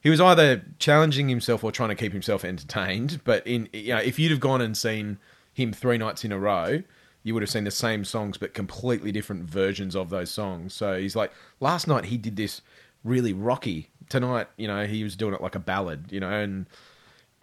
he 0.00 0.10
was 0.10 0.20
either 0.20 0.62
challenging 0.78 1.28
himself 1.28 1.64
or 1.64 1.72
trying 1.72 1.90
to 1.90 1.94
keep 1.94 2.12
himself 2.12 2.44
entertained. 2.44 3.20
But 3.24 3.46
in 3.46 3.68
you 3.72 3.94
know, 3.94 4.00
if 4.00 4.18
you'd 4.18 4.30
have 4.30 4.40
gone 4.40 4.60
and 4.60 4.76
seen 4.76 5.18
him 5.52 5.72
three 5.72 5.98
nights 5.98 6.24
in 6.24 6.32
a 6.32 6.38
row, 6.38 6.82
you 7.22 7.34
would 7.34 7.42
have 7.42 7.50
seen 7.50 7.64
the 7.64 7.70
same 7.70 8.04
songs 8.04 8.38
but 8.38 8.54
completely 8.54 9.12
different 9.12 9.44
versions 9.44 9.96
of 9.96 10.10
those 10.10 10.30
songs. 10.30 10.72
So 10.72 10.98
he's 10.98 11.16
like, 11.16 11.32
last 11.60 11.88
night 11.88 12.06
he 12.06 12.16
did 12.16 12.36
this 12.36 12.62
really 13.04 13.32
rocky. 13.32 13.90
Tonight, 14.08 14.46
you 14.56 14.66
know, 14.66 14.86
he 14.86 15.04
was 15.04 15.16
doing 15.16 15.34
it 15.34 15.42
like 15.42 15.54
a 15.54 15.60
ballad, 15.60 16.06
you 16.10 16.20
know, 16.20 16.30
and 16.30 16.66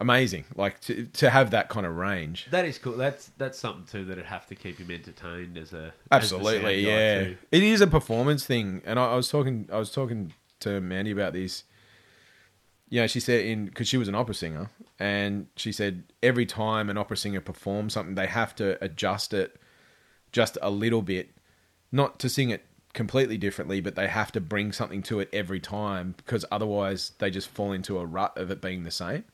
amazing. 0.00 0.44
Like 0.54 0.80
to 0.82 1.06
to 1.06 1.30
have 1.30 1.50
that 1.50 1.68
kind 1.68 1.86
of 1.86 1.96
range. 1.96 2.48
That 2.50 2.64
is 2.64 2.78
cool. 2.78 2.94
That's 2.94 3.30
that's 3.38 3.58
something 3.58 3.84
too 3.84 4.04
that'd 4.04 4.24
have 4.24 4.46
to 4.48 4.54
keep 4.54 4.78
him 4.78 4.90
entertained 4.90 5.56
as 5.56 5.72
a 5.72 5.92
Absolutely, 6.10 6.50
as 6.50 6.60
the 6.60 6.60
sound 6.60 6.64
guy 6.64 6.70
yeah. 6.70 7.34
It 7.52 7.62
is 7.62 7.80
a 7.80 7.86
performance 7.86 8.46
thing, 8.46 8.82
and 8.84 8.98
I, 8.98 9.12
I 9.12 9.16
was 9.16 9.28
talking, 9.28 9.68
I 9.72 9.78
was 9.78 9.90
talking 9.90 10.32
to 10.60 10.80
Mandy 10.80 11.10
about 11.10 11.32
this. 11.32 11.64
You 12.88 13.00
know, 13.00 13.06
she 13.06 13.20
said 13.20 13.44
in 13.44 13.66
because 13.66 13.88
she 13.88 13.96
was 13.96 14.08
an 14.08 14.14
opera 14.14 14.34
singer, 14.34 14.70
and 14.98 15.48
she 15.56 15.72
said 15.72 16.04
every 16.22 16.46
time 16.46 16.88
an 16.88 16.96
opera 16.96 17.16
singer 17.16 17.40
performs 17.40 17.94
something, 17.94 18.14
they 18.14 18.28
have 18.28 18.54
to 18.56 18.82
adjust 18.84 19.34
it 19.34 19.56
just 20.32 20.58
a 20.62 20.70
little 20.70 21.02
bit, 21.02 21.30
not 21.90 22.18
to 22.20 22.28
sing 22.28 22.50
it 22.50 22.64
completely 22.92 23.36
differently, 23.36 23.80
but 23.80 23.94
they 23.94 24.08
have 24.08 24.32
to 24.32 24.40
bring 24.40 24.72
something 24.72 25.02
to 25.02 25.20
it 25.20 25.28
every 25.32 25.60
time 25.60 26.14
because 26.16 26.44
otherwise 26.50 27.12
they 27.18 27.30
just 27.30 27.48
fall 27.48 27.72
into 27.72 27.98
a 27.98 28.06
rut 28.06 28.36
of 28.38 28.50
it 28.50 28.60
being 28.60 28.84
the 28.84 28.90
same. 28.90 29.24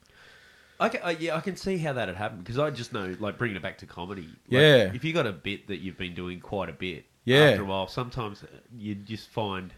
I 0.83 0.89
can, 0.89 1.01
uh, 1.03 1.15
yeah, 1.19 1.37
I 1.37 1.41
can 1.41 1.57
see 1.57 1.79
how 1.79 1.93
that 1.95 2.09
had 2.09 2.17
happened 2.17 2.45
because 2.45 2.59
I 2.59 2.71
just 2.71 2.93
know, 2.93 3.15
like, 3.21 3.39
bringing 3.39 3.57
it 3.57 3.63
back 3.63 3.79
to 3.79 3.87
comedy. 3.87 4.23
like, 4.23 4.33
Yeah. 4.49 4.93
if 4.93 5.05
you 5.05 5.13
got 5.13 5.27
a 5.27 5.33
bit 5.33 5.69
that 5.69 5.79
you've 5.79 5.97
been 5.99 6.15
doing 6.15 6.41
quite 6.41 6.69
a 6.69 6.73
bit, 6.73 7.05
Yeah. 7.25 7.51
after 7.51 7.63
a 7.63 7.65
while, 7.65 7.89
sometimes 7.89 8.45
you 8.77 8.95
just 8.95 9.29
find 9.29 9.73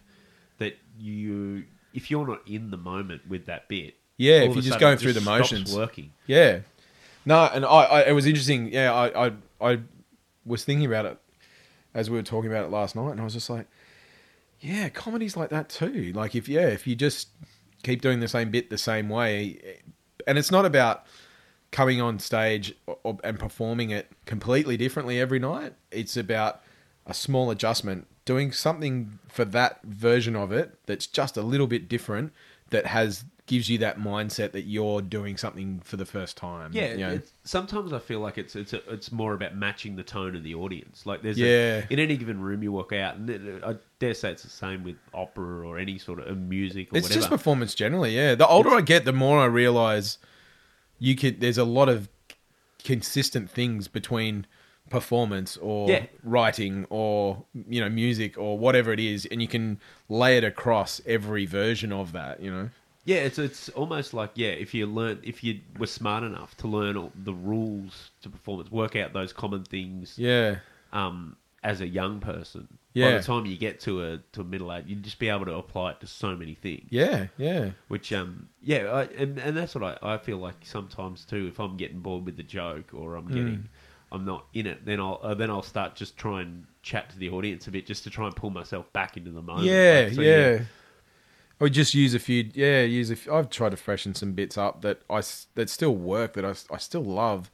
that 0.58 0.76
you, 0.98 1.64
if 1.92 2.10
you're 2.10 2.26
not 2.26 2.40
in 2.48 2.70
the 2.70 2.76
moment 2.76 3.28
with 3.28 3.46
that 3.46 3.68
bit, 3.68 3.94
Yeah, 4.16 4.36
all 4.36 4.42
if 4.44 4.48
of 4.50 4.54
you're 4.56 4.62
just 4.62 4.68
sudden 4.74 4.80
going 4.80 4.94
it 4.94 5.00
through 5.00 5.12
the 5.14 5.20
stops 5.20 5.52
motions. 5.52 5.74
working. 5.74 6.12
Yeah. 6.26 6.60
No, 7.26 7.44
and 7.52 7.64
I, 7.64 7.68
I 7.84 8.00
it 8.02 8.12
was 8.12 8.26
interesting. 8.26 8.72
Yeah, 8.72 8.92
I, 8.92 9.26
I 9.28 9.32
I 9.60 9.78
was 10.44 10.62
thinking 10.64 10.86
about 10.86 11.06
it 11.06 11.18
as 11.94 12.10
we 12.10 12.16
were 12.16 12.22
talking 12.22 12.50
about 12.50 12.64
it 12.66 12.70
last 12.70 12.94
night, 12.96 13.10
and 13.12 13.20
I 13.20 13.24
was 13.24 13.32
just 13.32 13.48
like, 13.48 13.66
yeah, 14.60 14.88
comedy's 14.90 15.36
like 15.36 15.48
that 15.50 15.68
too. 15.68 16.12
Like 16.14 16.34
if 16.34 16.48
yeah, 16.48 16.66
if 16.68 16.86
you 16.86 16.94
just 16.94 17.28
keep 17.82 18.02
doing 18.02 18.20
the 18.20 18.28
same 18.28 18.50
bit 18.50 18.68
the 18.70 18.78
same 18.78 19.08
way, 19.08 19.80
and 20.26 20.38
it's 20.38 20.50
not 20.50 20.64
about 20.64 21.04
coming 21.70 22.00
on 22.00 22.18
stage 22.18 22.74
or, 22.86 23.18
and 23.24 23.38
performing 23.38 23.90
it 23.90 24.10
completely 24.26 24.76
differently 24.76 25.20
every 25.20 25.38
night. 25.38 25.74
It's 25.90 26.16
about 26.16 26.62
a 27.06 27.12
small 27.12 27.50
adjustment, 27.50 28.06
doing 28.24 28.52
something 28.52 29.18
for 29.28 29.44
that 29.44 29.82
version 29.82 30.36
of 30.36 30.52
it 30.52 30.78
that's 30.86 31.06
just 31.06 31.36
a 31.36 31.42
little 31.42 31.66
bit 31.66 31.88
different 31.88 32.32
that 32.70 32.86
has 32.86 33.24
gives 33.46 33.68
you 33.68 33.76
that 33.76 33.98
mindset 33.98 34.52
that 34.52 34.62
you're 34.62 35.02
doing 35.02 35.36
something 35.36 35.78
for 35.84 35.98
the 35.98 36.06
first 36.06 36.34
time. 36.36 36.70
Yeah, 36.72 36.92
you 36.92 36.96
know? 36.98 37.10
it's, 37.10 37.32
sometimes 37.44 37.92
I 37.92 37.98
feel 37.98 38.20
like 38.20 38.38
it's 38.38 38.56
it's 38.56 38.72
a, 38.72 38.80
it's 38.90 39.12
more 39.12 39.34
about 39.34 39.54
matching 39.54 39.96
the 39.96 40.02
tone 40.02 40.34
of 40.34 40.42
the 40.42 40.54
audience. 40.54 41.04
Like 41.04 41.20
there's 41.22 41.38
Yeah. 41.38 41.84
a, 41.84 41.86
in 41.92 41.98
any 41.98 42.16
given 42.16 42.40
room 42.40 42.62
you 42.62 42.72
walk 42.72 42.92
out, 42.94 43.16
and 43.16 43.62
I 43.62 43.76
dare 43.98 44.14
say 44.14 44.30
it's 44.32 44.44
the 44.44 44.48
same 44.48 44.82
with 44.82 44.96
opera 45.12 45.66
or 45.68 45.78
any 45.78 45.98
sort 45.98 46.20
of 46.20 46.28
uh, 46.28 46.34
music 46.34 46.88
or 46.92 46.96
It's 46.96 47.04
whatever. 47.04 47.20
just 47.20 47.28
performance 47.30 47.74
generally. 47.74 48.16
Yeah, 48.16 48.34
the 48.34 48.46
older 48.46 48.70
I 48.70 48.80
get, 48.80 49.04
the 49.04 49.12
more 49.12 49.38
I 49.40 49.44
realize 49.46 50.16
you 50.98 51.14
could. 51.14 51.40
There's 51.40 51.58
a 51.58 51.64
lot 51.64 51.90
of 51.90 52.08
consistent 52.82 53.50
things 53.50 53.88
between 53.88 54.46
performance 54.90 55.56
or 55.58 55.88
Yeah. 55.90 56.06
writing 56.22 56.86
or 56.90 57.44
you 57.68 57.80
know 57.80 57.88
music 57.88 58.36
or 58.38 58.58
whatever 58.58 58.92
it 58.92 59.00
is, 59.00 59.26
and 59.26 59.40
you 59.42 59.48
can 59.48 59.80
lay 60.08 60.36
it 60.36 60.44
across 60.44 61.00
every 61.06 61.46
version 61.46 61.92
of 61.92 62.12
that. 62.12 62.40
You 62.40 62.50
know. 62.50 62.70
Yeah, 63.04 63.16
it's 63.18 63.38
it's 63.38 63.68
almost 63.70 64.14
like 64.14 64.30
yeah, 64.34 64.48
if 64.48 64.72
you 64.74 64.86
learn 64.86 65.20
if 65.22 65.44
you 65.44 65.60
were 65.78 65.86
smart 65.86 66.24
enough 66.24 66.56
to 66.58 66.68
learn 66.68 66.96
all 66.96 67.12
the 67.14 67.34
rules 67.34 68.10
to 68.22 68.30
performance, 68.30 68.70
work 68.70 68.96
out 68.96 69.12
those 69.12 69.32
common 69.32 69.64
things 69.64 70.14
Yeah. 70.18 70.56
um, 70.92 71.36
as 71.62 71.80
a 71.80 71.86
young 71.88 72.20
person. 72.20 72.78
By 72.96 73.10
the 73.10 73.24
time 73.24 73.44
you 73.44 73.56
get 73.56 73.80
to 73.80 74.04
a 74.04 74.18
to 74.32 74.40
a 74.42 74.44
middle 74.44 74.72
age, 74.72 74.84
you'd 74.86 75.02
just 75.02 75.18
be 75.18 75.28
able 75.28 75.44
to 75.46 75.54
apply 75.54 75.90
it 75.92 76.00
to 76.00 76.06
so 76.06 76.36
many 76.36 76.54
things. 76.54 76.86
Yeah. 76.90 77.26
Yeah. 77.36 77.70
Which 77.88 78.12
um 78.12 78.48
yeah, 78.62 78.84
I, 78.92 79.02
and 79.22 79.38
and 79.38 79.56
that's 79.56 79.74
what 79.74 79.98
I, 80.02 80.14
I 80.14 80.18
feel 80.18 80.38
like 80.38 80.56
sometimes 80.62 81.24
too. 81.24 81.48
If 81.48 81.58
I'm 81.58 81.76
getting 81.76 82.00
bored 82.00 82.24
with 82.24 82.36
the 82.36 82.42
joke 82.44 82.94
or 82.94 83.16
I'm 83.16 83.26
Hmm. 83.26 83.34
getting 83.34 83.68
I'm 84.12 84.24
not 84.24 84.46
in 84.54 84.66
it, 84.66 84.84
then 84.86 85.00
I'll 85.00 85.18
uh, 85.22 85.34
then 85.34 85.50
I'll 85.50 85.62
start 85.62 85.96
just 85.96 86.16
try 86.16 86.42
and 86.42 86.66
chat 86.82 87.10
to 87.10 87.18
the 87.18 87.30
audience 87.30 87.66
a 87.66 87.72
bit 87.72 87.84
just 87.84 88.04
to 88.04 88.10
try 88.10 88.26
and 88.26 88.36
pull 88.36 88.50
myself 88.50 88.90
back 88.92 89.16
into 89.16 89.32
the 89.32 89.42
moment. 89.42 89.66
Yeah, 89.66 90.04
Like, 90.04 90.14
so, 90.14 90.22
yeah. 90.22 90.60
Or 91.60 91.68
just 91.68 91.94
use 91.94 92.14
a 92.14 92.18
few. 92.18 92.50
Yeah, 92.52 92.82
use 92.82 93.10
a 93.10 93.16
few. 93.16 93.32
I've 93.32 93.48
tried 93.48 93.70
to 93.70 93.76
freshen 93.76 94.14
some 94.14 94.32
bits 94.32 94.58
up 94.58 94.82
that 94.82 95.00
I 95.08 95.22
that 95.54 95.70
still 95.70 95.94
work 95.94 96.32
that 96.34 96.44
I, 96.44 96.54
I 96.72 96.78
still 96.78 97.04
love, 97.04 97.50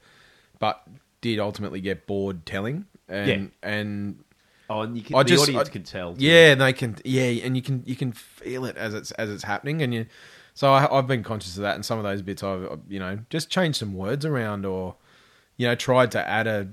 but 0.59 0.81
did 1.21 1.39
ultimately 1.39 1.81
get 1.81 2.07
bored 2.07 2.45
telling. 2.45 2.85
And 3.07 3.27
Yeah. 3.29 3.47
and 3.69 4.23
Oh, 4.69 4.81
and 4.81 4.95
you 4.97 5.03
can, 5.03 5.15
I 5.17 5.23
the 5.23 5.29
just 5.29 5.43
audience 5.43 5.67
I- 5.69 5.71
can 5.71 5.83
tell. 5.83 6.15
too. 6.15 6.23
Yeah, 6.23 6.53
and 6.53 6.61
they 6.61 6.71
can. 6.73 6.95
Yeah, 7.03 7.23
and 7.45 7.55
you 7.55 7.61
can 7.61 7.83
you 7.85 7.95
can 7.95 8.11
feel 8.13 8.65
it 8.65 8.77
as 8.77 8.93
it's 8.93 9.11
as 9.11 9.29
it's 9.29 9.43
happening, 9.43 9.81
and 9.81 9.93
you. 9.93 10.05
So 10.53 10.71
I, 10.73 10.97
I've 10.97 11.07
been 11.07 11.23
conscious 11.23 11.55
of 11.57 11.63
that, 11.63 11.75
and 11.75 11.85
some 11.85 11.97
of 11.97 12.03
those 12.03 12.21
bits 12.21 12.41
I've 12.43 12.79
you 12.89 12.99
know 12.99 13.19
just 13.29 13.49
changed 13.49 13.77
some 13.77 13.93
words 13.93 14.25
around, 14.25 14.65
or 14.65 14.95
you 15.57 15.67
know 15.67 15.75
tried 15.75 16.11
to 16.11 16.27
add 16.27 16.47
a 16.47 16.69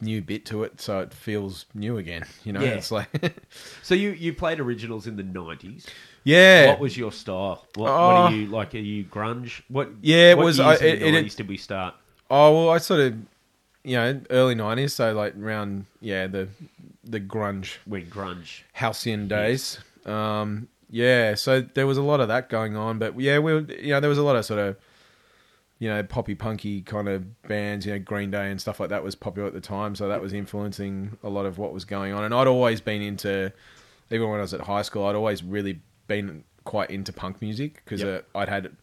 new 0.00 0.20
bit 0.20 0.44
to 0.46 0.62
it, 0.64 0.80
so 0.80 1.00
it 1.00 1.12
feels 1.14 1.64
new 1.74 1.96
again. 1.98 2.24
You 2.44 2.52
know, 2.52 2.60
Yeah. 2.60 2.70
it's 2.70 2.90
like 2.90 3.08
So 3.82 3.94
you 3.94 4.10
you 4.10 4.32
played 4.34 4.60
originals 4.60 5.06
in 5.06 5.16
the 5.16 5.22
nineties. 5.22 5.86
Yeah, 6.24 6.68
What 6.68 6.80
was 6.80 6.96
your 6.96 7.12
style? 7.12 7.66
What, 7.74 7.84
what 7.84 7.90
Oh. 7.90 7.94
are 8.26 8.32
you 8.32 8.46
like? 8.46 8.74
Are 8.74 8.78
you 8.78 9.04
grunge? 9.04 9.62
What? 9.68 9.90
Yeah, 10.02 10.32
it 10.32 10.36
what 10.36 10.44
was- 10.46 10.58
Years 10.58 10.82
I- 10.82 10.84
in 10.86 10.94
it- 10.96 11.00
the 11.00 11.06
it- 11.08 11.12
90s 11.24 11.34
did 11.36 11.48
we 11.48 11.56
start? 11.56 11.94
Oh 12.30 12.54
well, 12.66 12.70
I 12.74 12.78
sort 12.78 13.00
of, 13.00 13.14
you 13.84 13.96
know, 13.96 14.20
early 14.30 14.54
nineties, 14.54 14.92
so 14.94 15.12
like 15.14 15.34
around 15.36 15.86
yeah 16.00 16.26
the 16.26 16.48
the 17.04 17.20
grunge 17.20 17.76
When 17.86 18.04
grunge. 18.06 18.62
halcyon 18.72 19.28
days. 19.28 19.78
Um, 20.04 20.68
yeah, 20.90 21.34
so 21.34 21.62
there 21.62 21.86
was 21.86 21.96
a 21.98 22.02
lot 22.02 22.20
of 22.20 22.28
that 22.28 22.48
going 22.50 22.76
on, 22.76 22.98
but 22.98 23.18
yeah, 23.20 23.38
we 23.38 23.54
were, 23.54 23.60
you 23.60 23.90
know 23.92 24.00
there 24.00 24.10
was 24.10 24.18
a 24.18 24.22
lot 24.22 24.36
of 24.36 24.44
sort 24.44 24.60
of 24.60 24.76
you 25.78 25.88
know 25.88 26.02
poppy 26.02 26.34
punky 26.34 26.82
kind 26.82 27.08
of 27.08 27.40
bands, 27.42 27.86
you 27.86 27.92
know 27.92 27.98
Green 27.98 28.30
Day 28.30 28.50
and 28.50 28.60
stuff 28.60 28.78
like 28.80 28.90
that 28.90 29.02
was 29.04 29.14
popular 29.14 29.46
at 29.48 29.54
the 29.54 29.60
time, 29.60 29.94
so 29.94 30.08
that 30.08 30.20
was 30.20 30.32
influencing 30.34 31.16
a 31.22 31.28
lot 31.30 31.46
of 31.46 31.56
what 31.56 31.72
was 31.72 31.84
going 31.86 32.12
on. 32.12 32.24
And 32.24 32.34
I'd 32.34 32.46
always 32.46 32.80
been 32.82 33.00
into, 33.00 33.52
even 34.10 34.28
when 34.28 34.38
I 34.38 34.42
was 34.42 34.52
at 34.54 34.62
high 34.62 34.82
school, 34.82 35.06
I'd 35.06 35.14
always 35.14 35.42
really 35.42 35.80
been 36.08 36.42
quite 36.64 36.90
into 36.90 37.12
punk 37.12 37.40
music 37.40 37.82
because 37.84 38.02
Yep. 38.02 38.26
uh, 38.34 38.38
I'd 38.38 38.48
had 38.48 38.76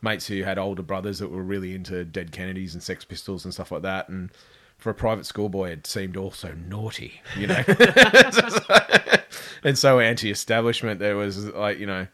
mates 0.00 0.28
who 0.28 0.44
had 0.44 0.58
older 0.58 0.82
brothers 0.82 1.18
that 1.18 1.28
were 1.30 1.42
really 1.42 1.74
into 1.74 2.04
Dead 2.04 2.30
Kennedys 2.30 2.72
and 2.74 2.82
Sex 2.82 3.04
Pistols 3.04 3.44
and 3.44 3.52
stuff 3.52 3.72
like 3.72 3.82
that. 3.82 4.08
And 4.08 4.30
for 4.78 4.90
a 4.90 4.94
private 4.94 5.26
schoolboy, 5.26 5.70
it 5.70 5.86
seemed 5.88 6.16
also 6.16 6.54
naughty, 6.54 7.20
you 7.36 7.48
know, 7.48 7.64
and 9.64 9.76
so 9.76 9.98
anti-establishment. 10.00 11.00
There 11.00 11.16
was 11.16 11.46
like, 11.48 11.78
you 11.78 11.86
know, 11.86 12.06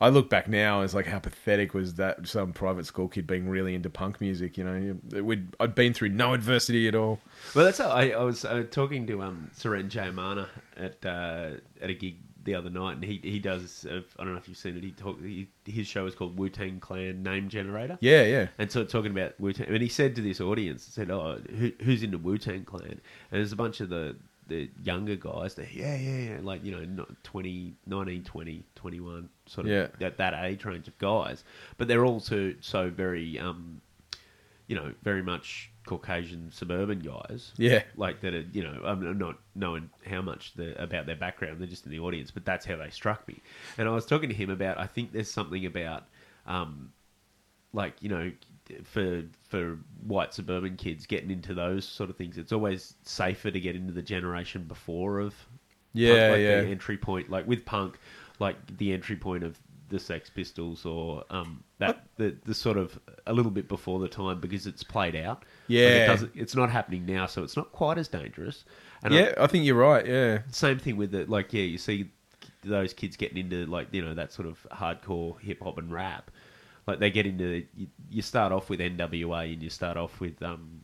I 0.00 0.08
look 0.10 0.28
back 0.30 0.48
now 0.48 0.82
as 0.82 0.94
like 0.94 1.06
how 1.06 1.18
pathetic 1.18 1.74
was 1.74 1.94
that 1.94 2.26
some 2.28 2.52
private 2.52 2.86
school 2.86 3.08
kid 3.08 3.26
being 3.26 3.48
really 3.48 3.74
into 3.74 3.90
punk 3.90 4.20
music. 4.20 4.56
You 4.58 4.64
know, 4.64 5.22
we'd 5.22 5.54
I'd 5.60 5.74
been 5.74 5.92
through 5.94 6.10
no 6.10 6.34
adversity 6.34 6.88
at 6.88 6.94
all. 6.94 7.20
Well, 7.54 7.64
that's 7.64 7.78
how 7.78 7.90
I, 7.90 8.10
I 8.10 8.22
was 8.22 8.44
uh, 8.44 8.64
talking 8.70 9.06
to 9.08 9.22
um 9.22 9.50
Seren 9.56 9.88
Jayamana 9.90 10.48
at 10.76 11.04
uh, 11.04 11.50
at 11.80 11.90
a 11.90 11.94
gig 11.94 12.16
the 12.44 12.54
other 12.54 12.70
night, 12.70 12.92
and 12.96 13.04
he 13.04 13.20
he 13.22 13.38
does. 13.38 13.86
Uh, 13.90 14.00
I 14.18 14.24
don't 14.24 14.32
know 14.34 14.38
if 14.38 14.48
you've 14.48 14.56
seen 14.56 14.76
it. 14.76 14.84
He 14.84 14.92
talk. 14.92 15.20
He, 15.20 15.48
his 15.64 15.86
show 15.86 16.06
is 16.06 16.14
called 16.14 16.38
Wu 16.38 16.48
Tang 16.48 16.78
Clan 16.80 17.22
Name 17.22 17.48
Generator. 17.48 17.98
Yeah, 18.00 18.22
yeah, 18.24 18.48
And 18.58 18.70
so 18.70 18.84
talking 18.84 19.10
about 19.10 19.38
Wu 19.40 19.52
Tang, 19.52 19.66
and 19.68 19.82
he 19.82 19.88
said 19.88 20.14
to 20.16 20.22
this 20.22 20.40
audience, 20.40 20.84
said, 20.84 21.10
"Oh, 21.10 21.38
who, 21.58 21.72
who's 21.82 22.02
into 22.02 22.18
Wu 22.18 22.38
Tang 22.38 22.64
Clan?" 22.64 22.82
And 22.90 23.00
there's 23.30 23.52
a 23.52 23.56
bunch 23.56 23.80
of 23.80 23.88
the 23.88 24.16
the 24.46 24.68
younger 24.82 25.16
guys. 25.16 25.54
That 25.54 25.72
yeah, 25.72 25.96
yeah, 25.96 26.16
yeah, 26.34 26.38
like 26.42 26.64
you 26.64 26.72
know, 26.72 26.84
not 26.84 27.08
20, 27.24 27.74
19, 27.86 28.24
20, 28.24 28.62
21, 28.74 29.28
sort 29.46 29.66
of 29.66 29.72
Yeah. 29.72 29.86
that 30.00 30.18
that 30.18 30.34
age 30.44 30.64
range 30.66 30.86
of 30.86 30.98
guys. 30.98 31.44
But 31.78 31.88
they're 31.88 32.04
all 32.04 32.20
so 32.20 32.52
so 32.60 32.90
very, 32.90 33.38
um, 33.38 33.80
you 34.66 34.76
know, 34.76 34.92
very 35.02 35.22
much 35.22 35.70
Caucasian 35.86 36.50
suburban 36.50 37.00
guys. 37.00 37.52
yeah, 37.56 37.82
Like 37.96 38.20
that, 38.22 38.34
are, 38.34 38.44
you 38.52 38.62
know, 38.62 38.80
I'm 38.84 39.18
not 39.18 39.38
knowing 39.54 39.90
how 40.06 40.22
much 40.22 40.54
the, 40.54 40.80
about 40.82 41.06
their 41.06 41.16
background. 41.16 41.60
They're 41.60 41.66
just 41.66 41.84
in 41.84 41.92
the 41.92 42.00
audience, 42.00 42.30
but 42.30 42.44
that's 42.44 42.64
how 42.64 42.76
they 42.76 42.90
struck 42.90 43.26
me. 43.28 43.42
And 43.78 43.88
I 43.88 43.92
was 43.92 44.06
talking 44.06 44.28
to 44.28 44.34
him 44.34 44.50
about. 44.50 44.78
I 44.78 44.86
think 44.86 45.12
there's 45.12 45.30
something 45.30 45.66
about, 45.66 46.04
um, 46.46 46.92
like 47.72 47.94
you 48.00 48.08
know, 48.08 48.32
for 48.84 49.22
for 49.48 49.78
white 50.06 50.32
suburban 50.32 50.76
kids 50.76 51.06
getting 51.06 51.30
into 51.30 51.54
those 51.54 51.86
sort 51.86 52.10
of 52.10 52.16
things, 52.16 52.38
it's 52.38 52.52
always 52.52 52.94
safer 53.02 53.50
to 53.50 53.60
get 53.60 53.76
into 53.76 53.92
the 53.92 54.02
generation 54.02 54.64
before 54.64 55.20
of 55.20 55.34
yeah, 55.92 56.28
punk, 56.28 56.32
like 56.32 56.40
yeah. 56.40 56.60
the 56.62 56.68
entry 56.68 56.96
point, 56.96 57.30
like 57.30 57.46
with 57.46 57.64
punk, 57.64 57.98
like 58.38 58.56
the 58.78 58.92
entry 58.92 59.16
point 59.16 59.44
of 59.44 59.58
the 59.88 59.98
Sex 59.98 60.30
Pistols 60.30 60.84
or 60.86 61.24
um, 61.30 61.62
that 61.78 62.06
the 62.16 62.36
the 62.44 62.54
sort 62.54 62.76
of 62.76 62.98
a 63.26 63.32
little 63.32 63.50
bit 63.50 63.68
before 63.68 63.98
the 64.00 64.08
time 64.08 64.40
because 64.40 64.66
it's 64.66 64.82
played 64.82 65.14
out. 65.16 65.38
Like, 65.40 65.46
Yeah. 65.68 66.04
it 66.04 66.06
doesn't, 66.06 66.32
it's 66.34 66.56
not 66.56 66.70
happening 66.70 67.04
now, 67.06 67.26
so 67.26 67.42
it's 67.42 67.56
not 67.56 67.70
quite 67.72 67.98
as 67.98 68.08
dangerous. 68.08 68.64
And 69.02 69.14
I- 69.14 69.18
yeah, 69.18 69.34
I 69.38 69.46
think 69.46 69.64
you're 69.64 69.76
right. 69.76 70.06
Yeah, 70.06 70.38
same 70.50 70.78
thing 70.78 70.96
with 70.96 71.14
it. 71.14 71.28
like, 71.28 71.52
yeah, 71.52 71.62
you 71.62 71.78
see 71.78 72.10
those 72.62 72.94
kids 72.94 73.16
getting 73.16 73.36
into 73.38 73.66
like 73.66 73.88
you 73.92 74.02
know 74.02 74.14
that 74.14 74.32
sort 74.32 74.48
of 74.48 74.66
hardcore 74.72 75.38
hip 75.40 75.62
hop 75.62 75.76
and 75.78 75.92
rap. 75.92 76.30
Like 76.86 76.98
they 76.98 77.10
get 77.10 77.26
into 77.26 77.64
you, 77.76 77.86
you 78.10 78.22
start 78.22 78.52
off 78.52 78.68
with 78.70 78.80
NWA 78.80 79.52
and 79.52 79.62
you 79.62 79.70
start 79.70 79.96
off 79.96 80.20
with 80.20 80.42
um 80.42 80.80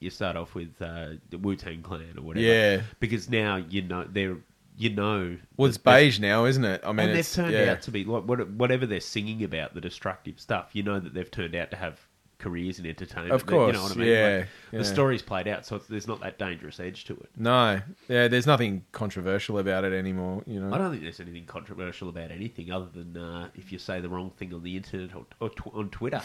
you 0.00 0.08
start 0.10 0.34
off 0.36 0.54
with 0.54 0.70
uh, 0.80 1.10
the 1.28 1.36
Wu 1.38 1.56
Tang 1.56 1.82
Clan 1.82 2.14
or 2.16 2.22
whatever. 2.22 2.46
Yeah. 2.46 2.82
because 3.00 3.28
now 3.28 3.56
you 3.56 3.82
know 3.82 4.06
they're 4.10 4.38
you 4.80 4.88
know 4.88 5.36
well, 5.58 5.68
it's 5.68 5.76
beige 5.76 6.18
now, 6.18 6.46
isn't 6.46 6.64
it? 6.64 6.80
I 6.84 6.92
mean, 6.92 7.08
and 7.10 7.18
they've 7.18 7.30
turned 7.30 7.52
yeah. 7.52 7.72
out 7.72 7.82
to 7.82 7.90
be 7.90 8.04
like 8.04 8.24
whatever 8.24 8.86
they're 8.86 9.00
singing 9.00 9.44
about 9.44 9.74
the 9.74 9.80
destructive 9.80 10.40
stuff. 10.40 10.70
You 10.72 10.82
know 10.82 10.98
that 10.98 11.12
they've 11.12 11.30
turned 11.30 11.54
out 11.54 11.70
to 11.72 11.76
have 11.76 12.00
careers 12.38 12.78
in 12.78 12.86
entertainment. 12.86 13.34
Of 13.34 13.44
that- 13.44 13.52
you 13.52 13.72
know 13.72 13.82
what 13.82 13.92
I 13.92 13.96
mean? 13.96 14.08
yeah, 14.08 14.36
Like, 14.38 14.48
yeah. 14.72 14.78
The 14.78 14.84
story's 14.86 15.20
played 15.20 15.46
out, 15.48 15.66
so 15.66 15.76
it's, 15.76 15.86
there's 15.86 16.08
not 16.08 16.20
that 16.20 16.38
dangerous 16.38 16.80
edge 16.80 17.04
to 17.04 17.12
it. 17.12 17.28
No, 17.36 17.82
yeah, 18.08 18.28
there's 18.28 18.46
nothing 18.46 18.86
controversial 18.92 19.58
about 19.58 19.84
it 19.84 19.92
anymore. 19.92 20.42
You 20.46 20.60
know, 20.60 20.74
I 20.74 20.78
don't 20.78 20.90
think 20.90 21.02
there's 21.02 21.20
anything 21.20 21.44
controversial 21.44 22.08
about 22.08 22.30
anything 22.30 22.72
other 22.72 22.88
than 22.94 23.18
uh, 23.18 23.48
if 23.54 23.70
you 23.70 23.78
say 23.78 24.00
the 24.00 24.08
wrong 24.08 24.30
thing 24.38 24.54
on 24.54 24.62
the 24.62 24.78
internet 24.78 25.14
or, 25.14 25.26
or 25.40 25.50
tw- 25.50 25.74
on 25.74 25.90
Twitter. 25.90 26.22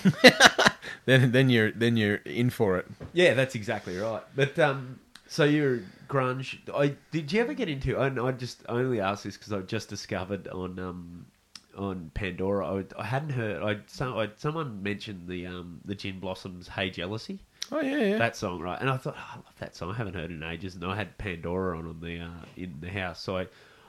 then 1.06 1.34
then 1.34 1.50
you're 1.50 1.72
then 1.72 1.98
you're 1.98 2.18
in 2.24 2.50
for 2.50 2.78
it. 2.78 2.88
yeah, 3.12 3.34
that's 3.34 3.54
exactly 3.54 3.98
right. 3.98 4.24
But 4.34 4.58
um, 4.58 5.02
so 5.28 5.44
you're 5.44 5.82
grunge. 6.08 6.58
I 6.74 6.96
did 7.12 7.32
you 7.32 7.42
ever 7.42 7.54
get 7.54 7.70
into? 7.70 7.98
I, 7.98 8.08
I 8.28 8.32
just 8.32 8.64
I 8.68 8.74
only 8.74 9.00
asked 9.00 9.24
this 9.24 9.38
because 9.38 9.54
I've 9.54 9.68
just 9.68 9.90
discovered 9.90 10.48
on 10.48 10.80
um, 10.80 11.26
on 11.78 12.12
Pandora. 12.14 12.68
I, 12.68 13.02
I 13.02 13.06
hadn't 13.06 13.32
heard. 13.32 13.62
I 13.62 13.80
some 13.88 14.18
I, 14.18 14.30
someone 14.38 14.82
mentioned 14.84 15.28
the 15.28 15.48
um, 15.48 15.82
the 15.86 15.96
Gin 15.96 16.20
Blossoms 16.20 16.68
"Hey 16.68 16.90
Jealousy" 16.90 17.40
Oh 17.72 17.82
yeah, 17.82 17.98
yeah. 17.98 18.18
that 18.18 18.36
song, 18.36 18.60
right? 18.60 18.80
And 18.80 18.90
I 18.90 18.98
thought 18.98 19.16
oh, 19.18 19.32
I 19.34 19.36
love 19.36 19.56
that 19.60 19.76
song. 19.76 19.92
I 19.92 19.96
haven't 19.96 20.14
heard 20.14 20.32
it 20.32 20.36
in 20.36 20.44
ages, 20.44 20.76
and 20.76 20.86
I 20.86 20.96
had 20.96 21.18
Pandora 21.18 21.78
on 21.78 21.88
on 21.88 22.00
the 22.00 22.20
uh, 22.20 22.46
in 22.58 22.76
the 22.80 22.90
house, 22.90 23.22
so 23.22 23.38
I. 23.38 23.48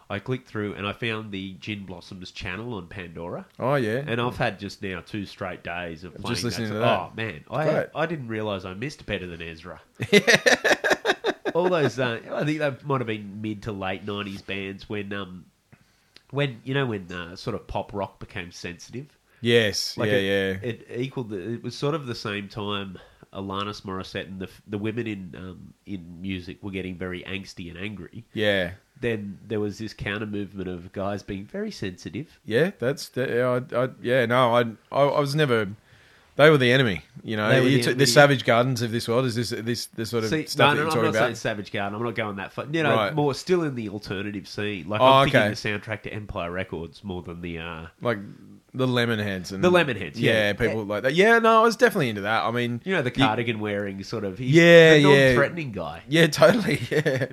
I 0.08 0.20
clicked 0.20 0.46
through 0.46 0.74
and 0.74 0.86
I 0.86 0.92
found 0.92 1.32
the 1.32 1.54
Gin 1.54 1.84
Blossoms 1.84 2.30
channel 2.30 2.74
on 2.74 2.86
Pandora. 2.86 3.44
oh 3.58 3.74
yeah. 3.74 4.04
And 4.06 4.20
I've 4.20 4.36
had 4.36 4.60
just 4.60 4.80
now 4.80 5.00
two 5.04 5.26
straight 5.26 5.64
days 5.64 6.04
of 6.04 6.14
playing 6.14 6.32
Just 6.32 6.44
listening 6.44 6.68
that. 6.68 6.74
to 6.74 6.78
that. 6.78 7.00
Oh 7.00 7.12
man, 7.16 7.44
I 7.50 7.64
Great. 7.64 7.86
I 7.92 8.06
didn't 8.06 8.28
realise 8.28 8.64
I 8.64 8.74
missed 8.74 9.04
better 9.04 9.26
than 9.26 9.42
Ezra. 9.42 9.80
All 11.56 11.68
those, 11.70 11.98
uh, 11.98 12.20
I 12.32 12.44
think 12.44 12.58
they 12.58 12.74
might 12.84 13.00
have 13.00 13.06
been 13.06 13.40
mid 13.40 13.62
to 13.62 13.72
late 13.72 14.04
nineties 14.04 14.42
bands 14.42 14.88
when 14.88 15.12
um 15.12 15.46
when 16.30 16.60
you 16.64 16.74
know 16.74 16.86
when 16.86 17.10
uh, 17.10 17.36
sort 17.36 17.54
of 17.56 17.66
pop 17.66 17.92
rock 17.94 18.18
became 18.18 18.50
sensitive. 18.52 19.16
yes, 19.40 19.96
Like 19.96 20.08
yeah, 20.10 20.16
it, 20.16 20.22
yeah. 20.62 20.68
It 20.70 20.86
equaled. 21.00 21.30
The, 21.30 21.54
it 21.54 21.62
was 21.62 21.74
sort 21.74 21.94
of 21.94 22.06
the 22.06 22.14
same 22.14 22.48
time. 22.48 22.98
Alanis 23.32 23.82
Morissette 23.82 24.28
and 24.28 24.40
the 24.40 24.48
the 24.66 24.78
women 24.78 25.06
in 25.06 25.34
um, 25.36 25.74
in 25.84 26.20
music 26.22 26.62
were 26.62 26.70
getting 26.70 26.96
very 26.96 27.22
angsty 27.24 27.68
and 27.68 27.78
angry. 27.78 28.24
yeah, 28.32 28.72
Then 29.00 29.38
there 29.46 29.60
was 29.60 29.78
this 29.78 29.92
counter 29.92 30.26
movement 30.26 30.68
of 30.68 30.92
guys 30.92 31.22
being 31.22 31.44
very 31.44 31.70
sensitive. 31.70 32.38
yeah. 32.44 32.70
That's 32.78 33.08
the, 33.10 33.28
yeah, 33.28 33.78
I, 33.78 33.84
I, 33.84 33.88
yeah. 34.00 34.26
No, 34.26 34.54
I, 34.56 34.60
I, 34.90 35.02
I 35.18 35.20
was 35.20 35.34
never. 35.34 35.68
They 36.36 36.50
were 36.50 36.58
the 36.58 36.70
enemy. 36.70 37.00
You 37.24 37.36
know, 37.36 37.48
They 37.48 37.56
you 37.62 37.64
the 37.64 37.76
t- 37.78 37.82
enemy. 37.88 37.94
the 37.98 38.06
savage 38.06 38.44
gardens 38.44 38.82
of 38.82 38.92
this 38.92 39.08
world 39.08 39.24
is 39.24 39.34
this 39.34 39.50
this 39.50 39.86
this 39.86 40.10
sort 40.10 40.24
of 40.24 40.30
See, 40.30 40.46
stuff 40.46 40.58
no, 40.58 40.68
that 40.70 40.74
no, 40.74 40.80
you're 40.80 40.86
I'm 40.86 40.90
talking 40.90 41.04
not 41.04 41.14
saying 41.14 41.24
about. 41.30 41.36
Savage 41.38 41.72
Garden. 41.72 41.96
I'm 41.98 42.04
not 42.04 42.14
going 42.14 42.36
that 42.36 42.52
far. 42.52 42.66
You 42.70 42.82
know, 42.82 42.94
Right. 42.94 43.14
more 43.14 43.34
still 43.34 43.62
in 43.62 43.74
the 43.74 43.88
alternative 43.88 44.46
scene. 44.46 44.88
Like 44.88 45.00
Oh, 45.00 45.04
I'm 45.04 45.24
thinking 45.30 45.40
okay. 45.40 45.48
the 45.50 45.56
soundtrack 45.80 46.02
to 46.02 46.12
Empire 46.12 46.50
Records 46.50 47.02
more 47.02 47.22
than 47.22 47.40
the 47.40 47.58
uh, 47.58 47.86
Like 48.02 48.18
the 48.74 48.86
Lemonheads 48.86 49.52
and 49.52 49.64
The 49.64 49.70
Lemonheads, 49.70 50.12
yeah. 50.16 50.52
people 50.52 50.84
like 50.84 51.04
that. 51.04 51.14
Yeah, 51.14 51.38
no, 51.38 51.60
I 51.60 51.62
was 51.62 51.76
definitely 51.76 52.10
into 52.10 52.20
that. 52.22 52.44
I 52.44 52.50
mean, 52.50 52.82
you 52.84 52.92
know 52.94 53.00
the 53.00 53.10
cardigan 53.10 53.58
wearing 53.58 54.02
sort 54.04 54.24
of 54.24 54.36
he's 54.36 54.50
Yeah, 54.54 54.94
the 54.94 55.00
yeah. 55.00 55.24
non-threatening 55.28 55.72
guy. 55.72 56.02
Yeah, 56.08 56.26
totally. 56.26 56.80
Yeah. 56.90 57.26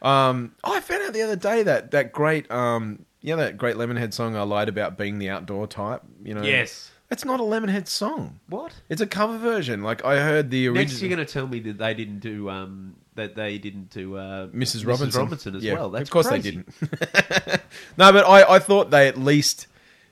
Um, 0.00 0.52
I 0.64 0.80
found 0.80 1.02
out 1.02 1.12
the 1.12 1.22
other 1.22 1.36
day 1.36 1.62
that 1.64 1.90
that 1.90 2.12
great, 2.12 2.50
um, 2.50 3.04
you 3.20 3.34
know, 3.36 3.42
that 3.42 3.58
great 3.58 3.76
Lemonhead 3.76 4.12
song 4.14 4.36
I 4.36 4.42
lied 4.42 4.68
about 4.68 4.96
being 4.96 5.18
the 5.18 5.28
outdoor 5.28 5.66
type. 5.66 6.02
You 6.24 6.34
know, 6.34 6.42
Yes. 6.42 6.90
It's 7.10 7.24
not 7.24 7.40
a 7.40 7.42
Lemonhead 7.42 7.88
song. 7.88 8.40
What? 8.48 8.72
It's 8.88 9.00
a 9.00 9.06
cover 9.06 9.38
version. 9.38 9.82
Like 9.82 10.04
I 10.04 10.16
heard 10.16 10.50
the 10.50 10.68
original. 10.68 10.84
Next, 10.84 11.00
you're 11.00 11.08
going 11.14 11.24
to 11.24 11.32
tell 11.32 11.46
me 11.46 11.60
that 11.60 11.78
they 11.78 11.94
didn't 11.94 12.18
do 12.20 12.48
um 12.50 12.96
that 13.14 13.34
they 13.34 13.58
didn't 13.58 13.90
do 13.90 14.16
uh, 14.16 14.46
Mrs. 14.48 14.86
Robinson. 14.86 15.20
Robinson 15.20 15.56
as 15.56 15.64
Yeah, 15.64 15.74
well. 15.74 15.90
That's 15.90 16.08
of 16.08 16.12
course 16.12 16.28
crazy. 16.28 16.50
they 16.50 16.56
didn't. 16.56 17.62
no, 17.98 18.12
but 18.12 18.24
I, 18.26 18.54
I 18.54 18.58
thought 18.58 18.90
they 18.90 19.08
at 19.08 19.18
least. 19.18 19.66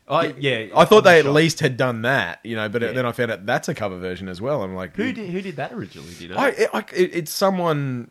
I 0.09 0.35
yeah. 0.39 0.67
I 0.75 0.85
thought 0.85 1.03
they 1.05 1.19
at 1.19 1.27
least 1.27 1.61
had 1.61 1.77
done 1.77 2.03
that, 2.03 2.41
you 2.45 2.57
know. 2.57 2.69
But 2.69 2.83
Yeah. 2.83 2.93
then 2.93 3.07
I 3.07 3.13
found 3.13 3.31
out 3.33 3.47
that's 3.47 3.69
a 3.69 3.75
cover 3.75 3.99
version 3.99 4.29
as 4.29 4.41
well. 4.41 4.63
I'm 4.63 4.75
like, 4.75 4.95
who 4.97 5.13
did 5.13 5.31
who 5.31 5.41
did 5.41 5.57
that 5.57 5.73
originally? 5.73 6.13
Do 6.15 6.25
you 6.25 6.31
know? 6.31 6.37
I, 6.37 6.49
it, 6.51 6.71
I, 6.73 6.79
it, 6.95 7.11
it's 7.15 7.33
someone. 7.33 8.11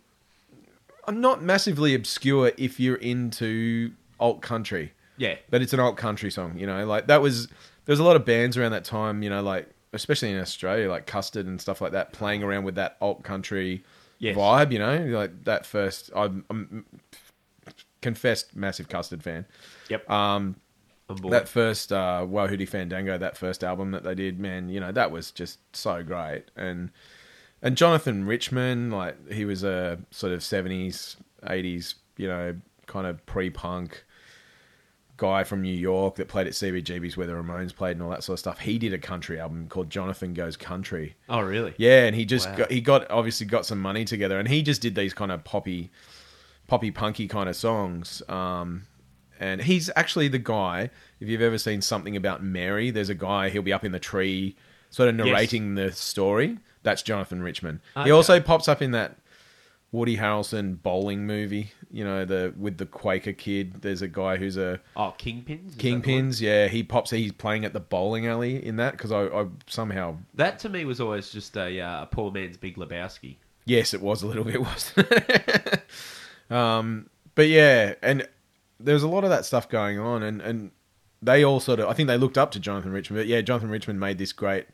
I'm 1.07 1.21
not 1.21 1.41
massively 1.43 1.93
obscure 1.93 2.51
if 2.57 2.79
you're 2.79 2.95
into 2.95 3.91
alt 4.19 4.41
country, 4.41 4.93
yeah. 5.17 5.35
but 5.49 5.61
it's 5.61 5.71
an 5.73 5.79
alt 5.79 5.97
country 5.97 6.31
song. 6.31 6.57
You 6.57 6.67
know, 6.67 6.85
like 6.85 7.07
that 7.07 7.21
was 7.21 7.47
was 7.91 7.99
a 7.99 8.03
lot 8.03 8.15
of 8.15 8.25
bands 8.25 8.57
around 8.57 8.71
that 8.71 8.85
time. 8.85 9.23
You 9.23 9.29
know, 9.29 9.41
like 9.41 9.69
especially 9.93 10.31
in 10.31 10.39
Australia, 10.39 10.89
like 10.89 11.05
Custard 11.05 11.45
and 11.45 11.59
stuff 11.61 11.81
like 11.81 11.93
that, 11.93 12.13
playing 12.13 12.43
around 12.43 12.63
with 12.63 12.75
that 12.75 12.97
alt 13.01 13.23
country 13.23 13.83
Yes. 14.19 14.35
vibe. 14.37 14.71
You 14.71 14.79
know, 14.79 14.97
like 15.17 15.43
that 15.45 15.65
first. 15.65 16.09
I'm, 16.15 16.45
I'm 16.49 16.85
confessed 18.01 18.55
massive 18.55 18.87
Custard 18.87 19.23
fan. 19.23 19.45
Yep. 19.89 20.09
Um, 20.09 20.55
that 21.29 21.47
first 21.47 21.91
uh, 21.91 22.25
Wahooti 22.27 22.67
Fandango, 22.67 23.17
that 23.17 23.37
first 23.37 23.63
album 23.63 23.91
that 23.91 24.03
they 24.03 24.15
did, 24.15 24.39
man, 24.39 24.69
you 24.69 24.79
know 24.79 24.91
that 24.91 25.11
was 25.11 25.31
just 25.31 25.59
so 25.75 26.01
great. 26.01 26.45
And 26.55 26.91
and 27.61 27.77
Jonathan 27.77 28.25
Richman, 28.25 28.89
like 28.91 29.31
he 29.31 29.45
was 29.45 29.63
a 29.63 29.99
sort 30.11 30.33
of 30.33 30.43
seventies, 30.43 31.17
eighties, 31.47 31.95
you 32.17 32.27
know, 32.27 32.55
kind 32.87 33.05
of 33.05 33.23
pre-punk 33.25 34.03
guy 35.17 35.43
from 35.45 35.61
New 35.61 35.73
York 35.73 36.15
that 36.15 36.27
played 36.27 36.45
at 36.47 36.53
CBGB's 36.53 37.15
where 37.15 37.25
the 37.27 37.33
Ramones 37.33 37.73
played 37.75 37.91
and 37.91 38.01
all 38.03 38.09
that 38.09 38.23
sort 38.23 38.33
of 38.35 38.39
stuff. 38.39 38.59
He 38.59 38.77
did 38.77 38.93
a 38.93 38.97
country 38.97 39.39
album 39.39 39.67
called 39.69 39.89
Jonathan 39.89 40.33
Goes 40.33 40.57
Country. 40.57 41.15
Oh, 41.29 41.39
really? 41.41 41.73
Yeah, 41.77 42.05
and 42.05 42.15
he 42.15 42.25
just 42.25 42.49
Wow. 42.49 42.55
got, 42.57 42.71
he 42.71 42.81
got 42.81 43.09
obviously 43.09 43.45
got 43.45 43.65
some 43.65 43.79
money 43.79 44.03
together, 44.05 44.37
and 44.39 44.47
he 44.47 44.61
just 44.61 44.81
did 44.81 44.95
these 44.95 45.13
kind 45.13 45.31
of 45.31 45.43
poppy, 45.43 45.89
poppy 46.67 46.91
punky 46.91 47.27
kind 47.27 47.47
of 47.49 47.55
songs. 47.55 48.21
Um, 48.27 48.83
and 49.39 49.61
he's 49.61 49.89
actually 49.95 50.27
the 50.27 50.39
guy. 50.39 50.89
If 51.19 51.27
you've 51.29 51.41
ever 51.41 51.57
seen 51.57 51.81
something 51.81 52.15
about 52.15 52.43
Mary, 52.43 52.89
there's 52.91 53.09
a 53.09 53.15
guy. 53.15 53.49
He'll 53.49 53.61
be 53.61 53.73
up 53.73 53.83
in 53.85 53.91
the 53.93 53.99
tree, 53.99 54.55
sort 54.89 55.09
of 55.09 55.15
narrating 55.15 55.75
the 55.75 55.91
story. 55.91 56.57
That's 56.83 57.01
Jonathan 57.01 57.41
Richman. 57.41 57.81
Okay. 57.97 58.05
He 58.05 58.11
also 58.11 58.39
pops 58.39 58.67
up 58.67 58.81
in 58.81 58.91
that 58.91 59.17
Woody 59.91 60.17
Harrelson 60.17 60.81
bowling 60.81 61.25
movie. 61.25 61.71
You 61.95 62.03
know, 62.03 62.25
the 62.25 62.53
with 62.57 62.77
the 62.77 62.85
Quaker 62.85 63.31
kid. 63.31 63.81
There's 63.81 64.01
a 64.01 64.07
guy 64.09 64.35
who's 64.35 64.57
a 64.57 64.81
Oh, 64.97 65.15
Kingpins? 65.17 65.69
Is 65.69 65.75
that 65.75 65.81
the 65.81 65.91
one? 65.91 66.01
Kingpins. 66.01 66.41
Yeah, 66.41 66.67
he 66.67 66.83
pops. 66.83 67.11
He's 67.11 67.31
playing 67.31 67.63
at 67.63 67.71
the 67.71 67.79
bowling 67.79 68.27
alley 68.27 68.63
in 68.65 68.75
that 68.75 68.91
because 68.91 69.13
I, 69.13 69.23
I 69.27 69.45
somehow 69.67 70.17
That 70.33 70.59
to 70.59 70.69
me 70.69 70.83
was 70.83 70.99
always 70.99 71.29
just 71.29 71.55
a, 71.55 71.79
uh, 71.79 72.03
a 72.03 72.05
poor 72.05 72.31
man's 72.31 72.57
Big 72.57 72.75
Lebowski. 72.75 73.37
Yes, 73.63 73.93
it 73.93 74.01
was 74.01 74.23
a 74.23 74.27
little 74.27 74.43
bit, 74.43 74.61
wasn't 74.61 75.07
it? 75.09 75.83
um, 76.49 77.09
but 77.33 77.47
yeah, 77.47 77.95
and 78.01 78.27
there 78.79 78.93
was 78.93 79.03
a 79.03 79.07
lot 79.07 79.23
of 79.23 79.29
that 79.29 79.45
stuff 79.45 79.69
going 79.69 79.97
on, 79.97 80.21
and, 80.21 80.41
and 80.41 80.71
they 81.21 81.43
all 81.45 81.59
sort 81.61 81.79
of, 81.79 81.87
I 81.87 81.93
think 81.93 82.07
they 82.07 82.17
looked 82.17 82.37
up 82.37 82.51
to 82.51 82.59
Jonathan 82.59 82.91
Richman. 82.91 83.19
But 83.21 83.27
yeah, 83.27 83.39
Jonathan 83.41 83.69
Richman 83.69 83.97
made 83.99 84.17
this 84.17 84.33
great 84.33 84.67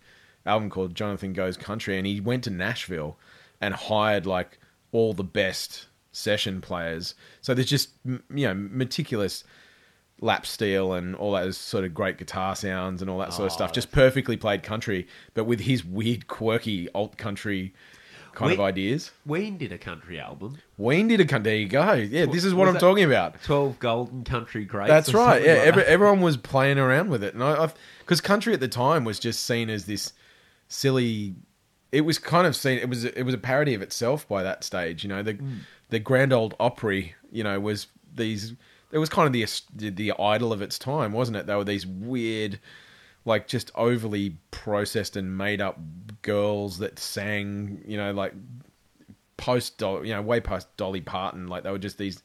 album 0.45 0.69
called 0.71 0.95
Jonathan 0.95 1.33
Goes 1.33 1.55
Country, 1.55 1.97
and 1.97 2.07
he 2.07 2.19
went 2.19 2.43
to 2.45 2.49
Nashville 2.49 3.17
and 3.61 3.73
hired 3.75 4.25
like 4.25 4.57
all 4.91 5.13
the 5.13 5.23
best 5.23 5.85
session 6.11 6.61
players. 6.61 7.15
So 7.41 7.53
there's 7.53 7.69
just 7.69 7.89
you 8.05 8.19
know 8.47 8.53
meticulous 8.53 9.43
lap 10.19 10.45
steel 10.45 10.93
and 10.93 11.15
all 11.15 11.31
those 11.31 11.57
sort 11.57 11.83
of 11.83 11.93
great 11.93 12.17
guitar 12.17 12.55
sounds 12.55 13.01
and 13.01 13.09
all 13.09 13.17
that 13.19 13.33
sort 13.33 13.47
of 13.47 13.51
Oh, 13.53 13.55
stuff. 13.55 13.73
Just 13.73 13.91
perfectly 13.91 14.37
played 14.37 14.61
country, 14.61 15.07
but 15.33 15.45
with 15.45 15.61
his 15.61 15.83
weird, 15.83 16.27
quirky 16.27 16.87
alt 16.93 17.17
country 17.17 17.73
kind 18.33 18.49
We- 18.51 18.53
of 18.53 18.59
ideas. 18.61 19.11
Ween 19.25 19.57
did 19.57 19.71
a 19.71 19.77
country 19.79 20.19
album. 20.19 20.57
Wayne 20.77 21.07
did 21.07 21.19
a 21.19 21.25
country. 21.25 21.43
There 21.51 21.59
you 21.59 21.67
go. 21.67 21.93
Yeah, 21.93 22.27
this 22.27 22.45
is 22.45 22.53
what 22.53 22.67
Was 22.67 22.75
I'm 22.75 22.79
talking 22.79 23.03
about. 23.03 23.41
12 23.43 23.79
Golden 23.79 24.23
Country 24.23 24.63
Greats. 24.63 24.89
That's 24.89 25.13
right. 25.13 25.43
Yeah, 25.43 25.53
like 25.55 25.61
every, 25.67 25.83
everyone 25.83 26.21
was 26.21 26.37
playing 26.37 26.77
around 26.77 27.09
with 27.09 27.23
it, 27.23 27.33
and 27.33 27.43
I 27.43 27.69
because 27.99 28.21
country 28.21 28.53
at 28.53 28.59
the 28.59 28.67
time 28.67 29.03
was 29.05 29.17
just 29.19 29.43
seen 29.43 29.69
as 29.71 29.85
this 29.87 30.13
silly. 30.67 31.35
It 31.91 32.01
was 32.01 32.19
kind 32.19 32.47
of 32.47 32.55
seen. 32.55 32.77
It 32.79 32.87
was 32.89 33.03
it 33.05 33.23
was 33.23 33.33
a 33.33 33.37
parody 33.39 33.73
of 33.73 33.81
itself 33.81 34.27
by 34.27 34.43
that 34.43 34.63
stage. 34.63 35.03
You 35.03 35.09
know, 35.09 35.23
the 35.23 35.33
Hmm. 35.33 35.57
The 35.91 35.99
Grand 35.99 36.33
Ole 36.33 36.51
Opry. 36.59 37.13
You 37.31 37.43
know, 37.43 37.59
was 37.59 37.87
these. 38.15 38.55
It 38.91 38.97
was 38.97 39.07
kind 39.09 39.27
of 39.27 39.31
the 39.33 39.45
the, 39.91 40.11
idol 40.19 40.51
of 40.51 40.61
its 40.61 40.77
time, 40.77 41.13
wasn't 41.13 41.37
it? 41.37 41.45
They 41.45 41.55
were 41.55 41.63
these 41.63 41.85
weird, 41.87 42.59
like 43.23 43.47
just 43.47 43.71
overly 43.75 44.35
processed 44.51 45.15
and 45.15 45.37
made 45.37 45.61
up 45.61 45.79
girls 46.23 46.79
that 46.79 46.99
sang. 46.99 47.81
You 47.85 47.97
know, 47.97 48.11
like 48.11 48.33
post 49.37 49.81
you 49.81 50.03
know 50.13 50.21
way 50.21 50.39
past 50.39 50.75
Dolly 50.77 51.01
Parton. 51.01 51.47
Like 51.47 51.63
they 51.63 51.71
were 51.71 51.77
just 51.79 51.97
these 51.97 52.21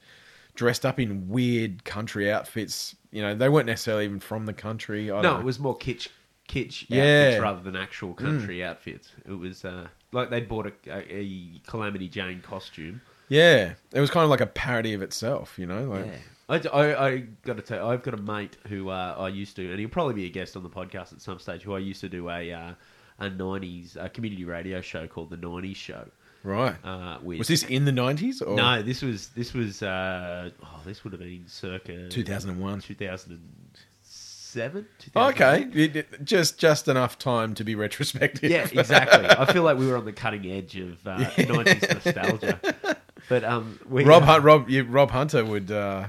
dressed 0.55 0.85
up 0.87 0.99
in 0.99 1.29
weird 1.29 1.85
country 1.85 2.31
outfits. 2.33 2.97
You 3.13 3.23
know, 3.23 3.35
they 3.35 3.49
weren't 3.49 3.67
necessarily 3.67 4.05
even 4.05 4.21
from 4.21 4.47
the 4.47 4.53
country. 4.53 5.11
I 5.11 5.21
No, 5.21 5.35
know. 5.35 5.39
it 5.41 5.45
was 5.45 5.59
more 5.59 5.77
kitsch, 5.77 6.09
kitsch 6.49 6.87
Yeah. 6.89 7.03
outfits 7.29 7.43
rather 7.43 7.61
than 7.63 7.77
actual 7.77 8.15
country 8.15 8.65
outfits. 8.65 9.13
It 9.25 9.33
was 9.33 9.65
uh, 9.65 9.89
like 10.13 10.31
they'd 10.31 10.49
bought 10.49 10.67
a, 10.67 10.73
a, 10.89 11.05
a 11.15 11.61
Calamity 11.67 12.09
Jane 12.09 12.41
costume. 12.41 13.01
Yeah, 13.29 13.75
it 13.93 14.01
was 14.01 14.11
kind 14.11 14.25
of 14.25 14.31
like 14.31 14.41
a 14.41 14.47
parody 14.47 14.95
of 14.95 15.03
itself. 15.03 15.59
You 15.59 15.67
know, 15.67 15.85
like 15.85 16.07
Yeah. 16.07 16.13
I, 16.49 16.59
I, 16.69 17.07
I 17.09 17.17
got 17.45 17.57
to 17.57 17.63
tell 17.63 17.85
you, 17.85 17.93
I've 17.93 18.05
got 18.05 18.15
a 18.15 18.23
mate 18.23 18.57
who 18.69 18.89
uh, 18.89 19.17
I 19.19 19.29
used 19.29 19.57
to, 19.57 19.69
and 19.69 19.81
he'll 19.81 19.89
probably 19.89 20.15
be 20.15 20.27
a 20.27 20.31
guest 20.31 20.57
on 20.57 20.63
the 20.63 20.71
podcast 20.71 21.13
at 21.13 21.21
some 21.21 21.41
stage, 21.41 21.63
who 21.63 21.75
I 21.75 21.81
used 21.81 22.01
to 22.03 22.09
do 22.09 22.29
a 22.31 22.53
uh, 22.53 22.73
a 23.19 23.29
90s 23.31 23.97
a 23.97 24.09
community 24.09 24.45
radio 24.45 24.81
show 24.81 25.09
called 25.09 25.31
The 25.31 25.39
90s 25.39 25.75
Show. 25.75 26.07
right. 26.45 26.77
Uh, 26.85 27.19
with, 27.23 27.39
was 27.39 27.49
this 27.49 27.65
in 27.65 27.85
the 27.85 27.91
nineties 27.93 28.41
or 28.43 28.55
No, 28.57 28.81
this 28.83 29.03
was, 29.03 29.29
this 29.31 29.55
was, 29.55 29.83
uh, 29.83 30.51
oh, 30.63 30.81
this 30.85 31.03
would 31.03 31.13
have 31.15 31.21
been 31.21 31.45
circa 31.49 32.09
two 32.11 32.23
thousand 32.23 32.51
and 32.51 32.61
one? 32.61 32.81
2007? 32.81 34.87
Okay, 35.17 35.69
It- 35.75 35.97
it- 35.97 36.25
just 36.25 36.59
just 36.59 36.89
enough 36.89 37.19
time 37.19 37.55
to 37.55 37.65
be 37.65 37.75
retrospective. 37.75 38.51
Yeah, 38.51 38.67
exactly. 38.73 39.27
I 39.29 39.51
feel 39.53 39.63
like 39.65 39.79
we 39.79 39.87
were 39.87 39.97
on 39.97 40.05
the 40.05 40.13
cutting 40.13 40.47
edge 40.47 40.77
of 40.77 41.07
uh, 41.07 41.19
90s 41.37 42.05
nostalgia. 42.05 42.97
But 43.29 43.45
um, 43.45 43.79
we, 43.89 44.05
Rob 44.05 44.23
uh, 44.23 44.27
Hunt, 44.27 44.45
Rob 44.45 44.69
you, 44.71 44.85
Rob 44.85 45.11
Hunter 45.11 45.45
would. 45.45 45.71
Uh, 45.71 46.09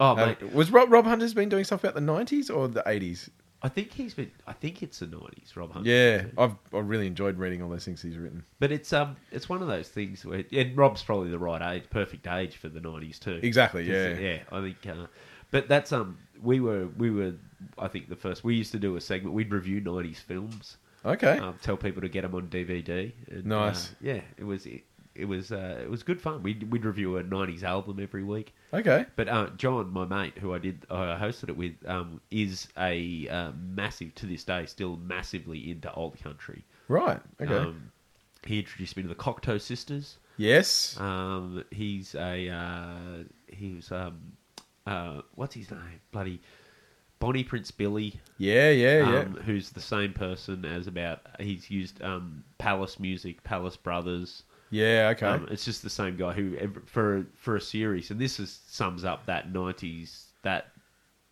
Oh, 0.00 0.16
have- 0.16 0.40
mate, 0.40 0.52
was 0.52 0.72
Rob 0.72 0.90
Rob 0.90 1.04
Hunter's 1.04 1.34
been 1.34 1.48
doing 1.48 1.62
stuff 1.64 1.84
about 1.84 1.94
the 1.94 2.00
nineties 2.00 2.50
or 2.50 2.66
the 2.66 2.82
eighties? 2.86 3.30
I 3.62 3.68
think 3.70 3.92
he's 3.92 4.12
been. 4.12 4.30
I 4.46 4.52
think 4.52 4.82
it's 4.82 4.98
the 4.98 5.06
90s, 5.06 5.56
Rob 5.56 5.72
Hunter. 5.72 5.88
Yeah, 5.88 6.24
I've 6.36 6.54
I 6.74 6.80
really 6.80 7.06
enjoyed 7.06 7.38
reading 7.38 7.62
all 7.62 7.70
those 7.70 7.84
things 7.86 8.02
he's 8.02 8.18
written. 8.18 8.44
But 8.58 8.72
it's 8.72 8.92
um, 8.92 9.16
it's 9.32 9.48
one 9.48 9.62
of 9.62 9.68
those 9.68 9.88
things 9.88 10.22
where, 10.24 10.44
and 10.52 10.76
Rob's 10.76 11.02
probably 11.02 11.30
the 11.30 11.38
right 11.38 11.76
age, 11.76 11.84
perfect 11.88 12.26
age 12.26 12.56
for 12.56 12.68
the 12.68 12.80
nineties 12.80 13.18
too. 13.18 13.40
Exactly, 13.42 13.84
yeah. 13.90 14.18
yeah. 14.18 14.38
I 14.52 14.60
think, 14.60 14.76
uh, 14.86 15.06
but 15.50 15.66
that's 15.68 15.92
um, 15.92 16.18
we 16.42 16.60
were 16.60 16.88
we 16.98 17.10
were, 17.10 17.32
I 17.78 17.88
think 17.88 18.10
the 18.10 18.16
first 18.16 18.44
we 18.44 18.54
used 18.54 18.72
to 18.72 18.78
do 18.78 18.96
a 18.96 19.00
segment. 19.00 19.34
We'd 19.34 19.50
review 19.52 19.80
nineties 19.80 20.20
films, 20.20 20.76
Okay, 21.06 21.38
um, 21.38 21.56
tell 21.62 21.78
people 21.78 22.02
to 22.02 22.08
get 22.10 22.22
them 22.22 22.34
on 22.34 22.48
DVD. 22.48 23.12
And, 23.30 23.46
Nice. 23.46 23.92
uh, 23.92 23.94
yeah, 24.02 24.20
it 24.36 24.44
was 24.44 24.66
it, 25.14 25.24
was 25.26 25.52
uh, 25.52 25.80
it 25.82 25.90
was 25.90 26.02
good 26.02 26.20
fun. 26.20 26.42
We'd 26.42 26.70
we'd 26.72 26.84
review 26.84 27.16
a 27.16 27.22
nineties 27.22 27.62
album 27.64 27.98
every 28.00 28.22
week. 28.24 28.54
okay, 28.72 29.06
But 29.16 29.28
uh, 29.28 29.48
John, 29.56 29.92
my 29.92 30.04
mate, 30.04 30.38
who 30.38 30.54
I 30.54 30.58
did 30.58 30.86
I 30.90 31.16
hosted 31.20 31.48
it 31.48 31.56
with, 31.56 31.74
um, 31.86 32.20
is 32.30 32.68
a 32.78 33.28
uh, 33.28 33.52
massive 33.52 34.14
to 34.16 34.26
this 34.26 34.44
day, 34.44 34.66
still 34.66 34.96
massively 34.96 35.70
into 35.70 35.90
alt 35.92 36.18
country. 36.22 36.64
right, 36.88 37.20
okay, 37.40 37.54
Um, 37.54 37.90
he 38.46 38.58
introduced 38.58 38.96
me 38.96 39.02
to 39.02 39.08
the 39.08 39.14
Cocteau 39.14 39.60
Sisters. 39.60 40.18
yes, 40.36 40.98
Um, 41.00 41.64
he's 41.70 42.14
a 42.14 42.48
uh, 42.48 43.24
he 43.48 43.74
was 43.74 43.90
um, 43.92 44.20
uh, 44.86 45.22
what's 45.34 45.54
his 45.54 45.70
name? 45.70 46.00
Bloody 46.12 46.40
Bonnie 47.20 47.44
Prince 47.44 47.70
Billy, 47.70 48.20
yeah, 48.36 48.68
yeah, 48.70 49.10
yeah. 49.10 49.18
um, 49.20 49.34
who's 49.46 49.70
the 49.70 49.80
same 49.80 50.12
person 50.12 50.64
as 50.66 50.86
about 50.86 51.20
he's 51.40 51.70
used 51.70 52.02
um, 52.02 52.44
Palace 52.58 52.98
Music, 53.00 53.42
Palace 53.44 53.76
Brothers. 53.76 54.42
Yeah, 54.74 55.12
okay. 55.12 55.26
Um, 55.26 55.46
it's 55.52 55.64
just 55.64 55.82
the 55.84 55.90
same 55.90 56.16
guy 56.16 56.32
who 56.32 56.56
for 56.86 57.26
for 57.36 57.54
a 57.54 57.60
series, 57.60 58.10
and 58.10 58.20
this 58.20 58.40
is 58.40 58.60
sums 58.66 59.04
up 59.04 59.26
that 59.26 59.52
nineties 59.52 60.30
that 60.42 60.72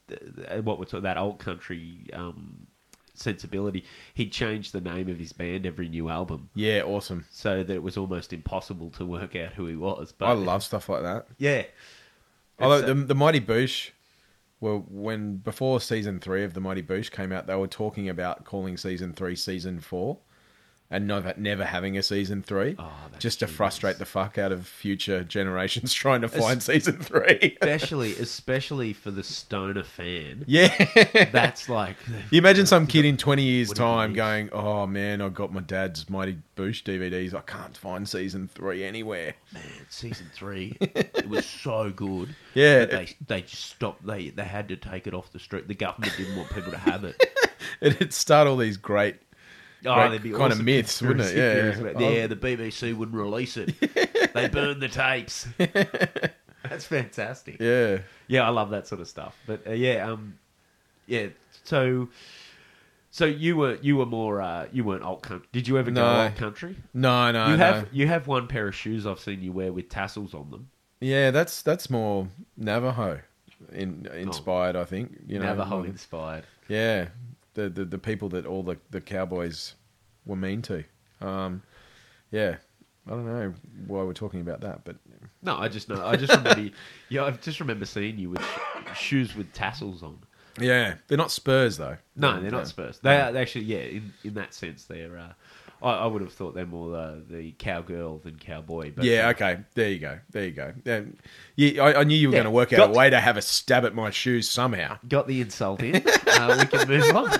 th- 0.09 0.21
th- 0.37 0.63
what 0.63 0.79
we're 0.79 0.85
talking 0.85 1.03
that 1.03 1.17
alt 1.17 1.41
country 1.41 2.07
um, 2.13 2.69
sensibility. 3.15 3.85
He 4.15 4.29
changed 4.29 4.73
the 4.73 4.81
name 4.81 5.09
of 5.09 5.19
his 5.19 5.33
band 5.33 5.67
every 5.67 5.89
new 5.89 6.09
album, 6.09 6.51
yeah, 6.55 6.83
awesome. 6.83 7.27
so 7.31 7.65
that 7.65 7.73
it 7.75 7.83
was 7.83 7.97
almost 7.97 8.33
impossible 8.33 8.91
to 8.91 9.05
work 9.05 9.35
out 9.35 9.55
who 9.55 9.67
he 9.67 9.75
was. 9.75 10.13
But 10.13 10.27
I 10.27 10.33
love 10.35 10.63
stuff 10.63 10.89
like 10.89 11.03
that. 11.03 11.27
yeah. 11.39 11.65
Although 12.61 12.77
It's, 12.77 12.85
uh, 12.85 12.95
the, 12.95 13.01
the 13.07 13.15
Mighty 13.17 13.41
Boosh, 13.41 13.91
well, 14.61 14.85
when 14.89 15.39
before 15.39 15.81
season 15.81 16.21
three 16.21 16.45
of 16.45 16.55
the 16.55 16.61
Mighty 16.61 16.83
Boosh 16.83 17.11
came 17.11 17.33
out, 17.33 17.49
they 17.49 17.57
were 17.57 17.67
talking 17.67 18.09
about 18.09 18.45
calling 18.45 18.77
season 18.77 19.15
three 19.15 19.35
season 19.35 19.81
four, 19.81 20.19
and 20.93 21.07
never 21.09 21.35
never 21.37 21.65
having 21.65 21.97
a 21.99 22.03
season 22.03 22.43
three, 22.43 22.77
Oh, 22.79 22.93
just 23.19 23.41
to 23.41 23.47
genius. 23.47 23.57
frustrate 23.57 23.99
the 23.99 24.05
fuck 24.05 24.39
out 24.39 24.53
of 24.53 24.67
future 24.69 25.25
generations 25.25 25.93
trying 26.05 26.21
to 26.21 26.27
Es- 26.29 26.37
find 26.39 26.63
season 26.63 26.99
three. 26.99 27.57
especially 27.61 28.13
especially 28.21 28.93
for 28.93 29.11
the 29.11 29.25
stoner 29.25 29.83
fan, 29.83 30.45
yeah, 30.47 31.27
that's 31.33 31.69
like 31.69 31.97
You 32.31 32.39
imagine 32.39 32.67
some 32.67 32.87
kid 32.87 33.05
in 33.05 33.17
20 33.17 33.43
years' 33.43 33.69
What 33.69 33.77
do 33.79 33.83
you 33.83 33.89
time 33.89 34.13
going, 34.13 34.51
Oh 34.53 34.87
man, 34.87 35.21
I 35.21 35.29
got 35.31 35.53
my 35.53 35.61
dad's 35.63 36.09
Mighty 36.11 36.39
Boosh 36.57 36.83
DVDs. 36.83 37.33
I 37.35 37.41
can't 37.41 37.77
find 37.77 38.09
season 38.09 38.49
three 38.49 38.85
anywhere. 38.85 39.35
man, 39.55 39.63
season 39.89 40.27
three, 40.35 40.77
it 40.81 41.29
was 41.29 41.47
so 41.47 41.91
good. 41.91 42.35
Yeah. 42.55 42.81
but 42.81 42.91
they 42.91 43.17
they 43.27 43.41
just 43.43 43.65
stopped. 43.65 44.07
They 44.07 44.29
they 44.29 44.45
had 44.45 44.69
to 44.69 44.77
take 44.77 45.07
it 45.07 45.15
off 45.15 45.33
the 45.33 45.39
street. 45.39 45.67
The 45.69 45.75
government 45.75 46.13
didn't 46.19 46.37
want 46.37 46.51
people 46.51 46.73
to 46.73 46.79
have 46.79 47.05
it. 47.05 47.17
It'd 47.81 48.13
start 48.13 48.47
all 48.47 48.57
these 48.57 48.77
great. 48.77 49.17
Oh, 49.85 50.09
there'd 50.09 50.23
be 50.23 50.31
kind 50.31 50.45
of 50.45 50.53
awesome 50.53 50.65
myths, 50.65 51.03
wouldn't 51.03 51.29
it? 51.29 51.37
Yeah, 51.37 51.85
yeah. 51.85 51.93
Oh. 51.97 52.11
yeah. 52.11 52.27
The 52.27 52.37
BBC 52.37 52.97
wouldn't 52.97 53.17
release 53.17 53.57
it. 53.57 53.75
they 54.35 54.49
burned 54.49 54.81
the 54.81 54.89
tapes. 54.89 55.49
That's 55.59 56.85
fantastic. 56.85 57.61
Yeah. 57.61 57.99
Yeah, 58.29 58.47
I 58.47 58.51
love 58.51 58.71
that 58.71 58.87
sort 58.87 59.01
of 59.01 59.09
stuff. 59.09 59.37
But 59.47 59.67
uh, 59.67 59.73
yeah, 59.73 60.09
um, 60.09 60.39
yeah. 61.07 61.29
So, 61.65 62.09
so 63.11 63.25
you 63.25 63.57
were 63.57 63.75
you 63.83 63.97
were 63.97 64.07
more 64.07 64.41
uh, 64.41 64.67
you 64.73 64.85
weren't 64.85 65.03
alt 65.03 65.23
country. 65.23 65.49
Did 65.53 65.67
you 65.69 65.79
ever 65.79 65.91
go 65.91 66.01
No. 66.01 66.07
alt 66.07 66.37
country? 66.37 66.77
No, 66.95 67.31
no, 67.33 67.49
you 67.49 67.57
no. 67.57 67.65
have 67.65 67.89
you 67.93 68.07
have 68.07 68.27
one 68.27 68.47
pair 68.47 68.69
of 68.69 68.75
shoes 68.75 69.07
I've 69.07 69.21
seen 69.21 69.43
you 69.43 69.53
wear 69.53 69.73
with 69.73 69.89
tassels 69.89 70.35
on 70.35 70.51
them. 70.51 70.71
Yeah, 71.01 71.33
that's 71.33 71.63
that's 71.63 71.91
more 71.91 72.29
Navajo 72.57 73.21
in, 73.73 74.07
inspired, 74.15 74.77
I 74.77 74.85
think. 74.85 75.19
You 75.27 75.41
know, 75.41 75.47
Navajo 75.47 75.83
inspired. 75.83 76.45
Yeah, 76.69 77.09
the, 77.55 77.69
the 77.69 77.85
the 77.85 77.99
people 77.99 78.29
that 78.31 78.47
all 78.47 78.63
the, 78.63 78.77
the 78.91 79.01
cowboys 79.01 79.75
were 80.27 80.37
mean 80.37 80.63
to. 80.63 80.85
Um, 81.21 81.63
yeah, 82.31 82.57
I 83.07 83.11
don't 83.11 83.27
know 83.27 83.55
why 83.87 84.03
we're 84.03 84.13
talking 84.13 84.41
about 84.41 84.61
that, 84.63 84.85
but 84.85 84.97
No, 85.43 85.57
I 85.57 85.69
just 85.69 85.89
know. 85.89 86.05
I 86.05 86.17
just 86.17 86.35
remember. 86.35 86.71
yeah, 87.09 87.25
I 87.25 87.31
just 87.33 87.61
remember 87.61 87.85
seeing 87.85 88.19
you 88.19 88.31
with 88.31 88.43
shoes 88.95 89.35
with 89.35 89.53
tassels 89.53 90.03
on. 90.03 90.19
yeah, 90.61 90.95
they're 91.09 91.19
not 91.19 91.31
Spurs 91.31 91.77
though. 91.77 91.97
No, 92.17 92.41
they're 92.41 92.51
not 92.51 92.69
Spurs. 92.69 92.99
They 93.01 93.21
are 93.21 93.33
they 93.33 93.41
actually, 93.43 93.65
yeah. 93.65 93.79
In, 93.79 94.13
in 94.25 94.35
that 94.35 94.55
sense, 94.55 94.85
they're. 94.85 95.19
Uh, 95.19 95.33
I, 95.83 95.93
I 95.95 96.07
would 96.07 96.23
have 96.23 96.33
thought 96.33 96.55
they're 96.55 96.65
more 96.67 96.97
uh, 96.97 97.17
the 97.29 97.53
cowgirl 97.59 98.19
than 98.19 98.37
cowboy. 98.37 98.93
But 98.95 99.05
Yeah, 99.05 99.29
okay. 99.31 99.59
There 99.75 99.91
you 99.91 99.99
go. 99.99 100.19
There 100.31 100.45
you 100.45 100.53
go. 100.53 100.73
Yeah, 100.85 101.01
yeah, 101.57 101.83
I, 101.83 102.01
I 102.01 102.05
knew 102.05 102.17
you 102.17 102.29
were 102.29 102.35
Yeah, 102.35 102.43
going 102.43 102.53
to 102.53 102.57
work 102.57 102.73
out 102.73 102.77
got 102.77 102.91
a 102.91 102.99
way 102.99 103.11
to 103.11 103.21
have 103.21 103.37
a 103.37 103.43
stab 103.43 103.85
at 103.85 103.95
my 103.95 104.11
shoes 104.11 104.49
somehow. 104.49 104.99
got 105.09 105.27
the 105.27 105.41
insult 105.41 105.83
in. 105.83 105.97
uh, 105.97 106.57
we 106.61 106.67
can 106.79 106.89
move 106.89 107.17
on. 107.17 107.31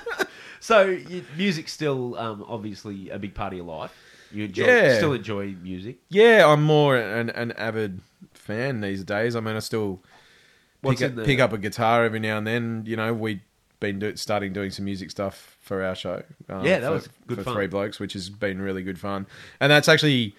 So, 0.61 0.99
music's 1.37 1.73
still 1.73 2.17
um, 2.19 2.45
obviously 2.49 3.11
a 3.11 3.19
big 3.19 3.35
part 3.35 3.53
of 3.53 3.57
your 3.57 3.67
life. 3.67 3.93
You 4.31 4.45
enjoy, 4.45 4.65
Yeah. 4.67 4.97
still 4.97 5.13
enjoy 5.13 5.55
music. 5.63 5.99
Yeah, 6.09 6.47
I'm 6.47 6.63
more 6.63 6.97
an, 6.97 7.31
an 7.31 7.53
avid 7.53 8.01
fan 8.33 8.81
these 8.81 9.05
days. 9.05 9.35
I 9.37 9.41
mean, 9.41 9.57
I 9.57 9.59
still 9.59 10.03
What's 10.81 11.01
pick, 11.01 11.07
in 11.07 11.13
up, 11.13 11.17
the- 11.17 11.25
pick 11.25 11.41
up 11.41 11.53
a 11.53 11.59
guitar 11.59 12.05
every 12.05 12.21
now 12.21 12.39
and 12.39 12.47
then. 12.47 12.85
You 12.87 12.97
know, 12.97 13.13
we've 13.13 13.41
been 13.83 13.99
do, 13.99 14.17
starting 14.17 14.55
doing 14.55 14.71
some 14.71 14.87
music 14.87 15.11
stuff 15.11 15.59
for 15.61 15.83
our 15.83 15.95
show. 15.95 16.23
um, 16.49 16.65
Yeah, 16.65 16.79
that 16.79 16.87
for, 16.87 16.95
was 16.95 17.09
good 17.27 17.39
for 17.39 17.45
fun. 17.45 17.55
Three 17.55 17.67
Blokes, 17.67 18.01
which 18.01 18.15
has 18.15 18.31
been 18.31 18.63
really 18.63 18.83
good 18.83 18.99
fun. 18.99 19.27
And 19.61 19.71
that's 19.71 19.89
actually 19.89 20.35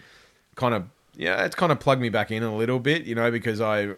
kind 0.56 0.74
of 0.74 0.86
yeah, 1.16 1.46
it's 1.46 1.54
kind 1.54 1.72
of 1.72 1.80
plugged 1.80 2.02
me 2.02 2.10
back 2.10 2.32
in 2.32 2.42
a 2.42 2.56
little 2.56 2.80
bit. 2.80 3.04
You 3.04 3.14
know, 3.14 3.30
because 3.30 3.62
I 3.62 3.90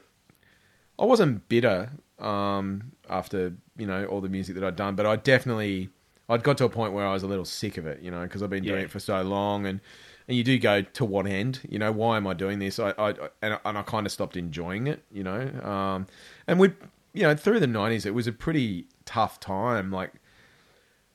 I 0.99 1.05
wasn't 1.05 1.47
bitter 1.47 1.91
um, 2.19 2.91
after 3.09 3.53
you 3.77 3.85
know 3.85 4.05
all 4.05 4.19
the 4.19 4.29
music 4.29 4.55
that 4.55 4.63
I'd 4.65 4.75
done, 4.75 4.95
but 4.95 5.05
I 5.05 5.15
definitely 5.15 5.89
I'd 6.27 6.43
got 6.43 6.57
to 6.57 6.65
a 6.65 6.69
point 6.69 6.91
where 6.91 7.05
I 7.05 7.13
was 7.13 7.23
a 7.23 7.27
little 7.27 7.45
sick 7.45 7.77
of 7.77 7.85
it. 7.85 8.01
You 8.01 8.11
know, 8.11 8.23
because 8.23 8.43
I've 8.43 8.49
been 8.49 8.65
doing 8.65 8.83
it 8.83 8.91
for 8.91 8.99
so 8.99 9.21
long 9.21 9.65
and. 9.65 9.79
And 10.27 10.35
you 10.35 10.43
do 10.43 10.57
go 10.57 10.81
to 10.81 11.05
what 11.05 11.27
end? 11.27 11.59
You 11.69 11.77
know, 11.77 11.91
why 11.91 12.17
am 12.17 12.25
I 12.25 12.33
doing 12.33 12.57
this? 12.57 12.79
I, 12.79 12.95
I 12.97 13.09
and, 13.43 13.59
and 13.63 13.77
I 13.77 13.83
kind 13.83 14.07
of 14.07 14.11
stopped 14.11 14.35
enjoying 14.35 14.87
it. 14.87 15.03
You 15.11 15.23
know, 15.23 15.39
um, 15.61 16.07
and 16.47 16.59
we, 16.59 16.73
you 17.13 17.21
know, 17.21 17.35
through 17.35 17.59
the 17.59 17.67
nineties, 17.67 18.07
it 18.07 18.15
was 18.15 18.25
a 18.25 18.31
pretty 18.31 18.87
tough 19.05 19.39
time. 19.39 19.91
Like 19.91 20.13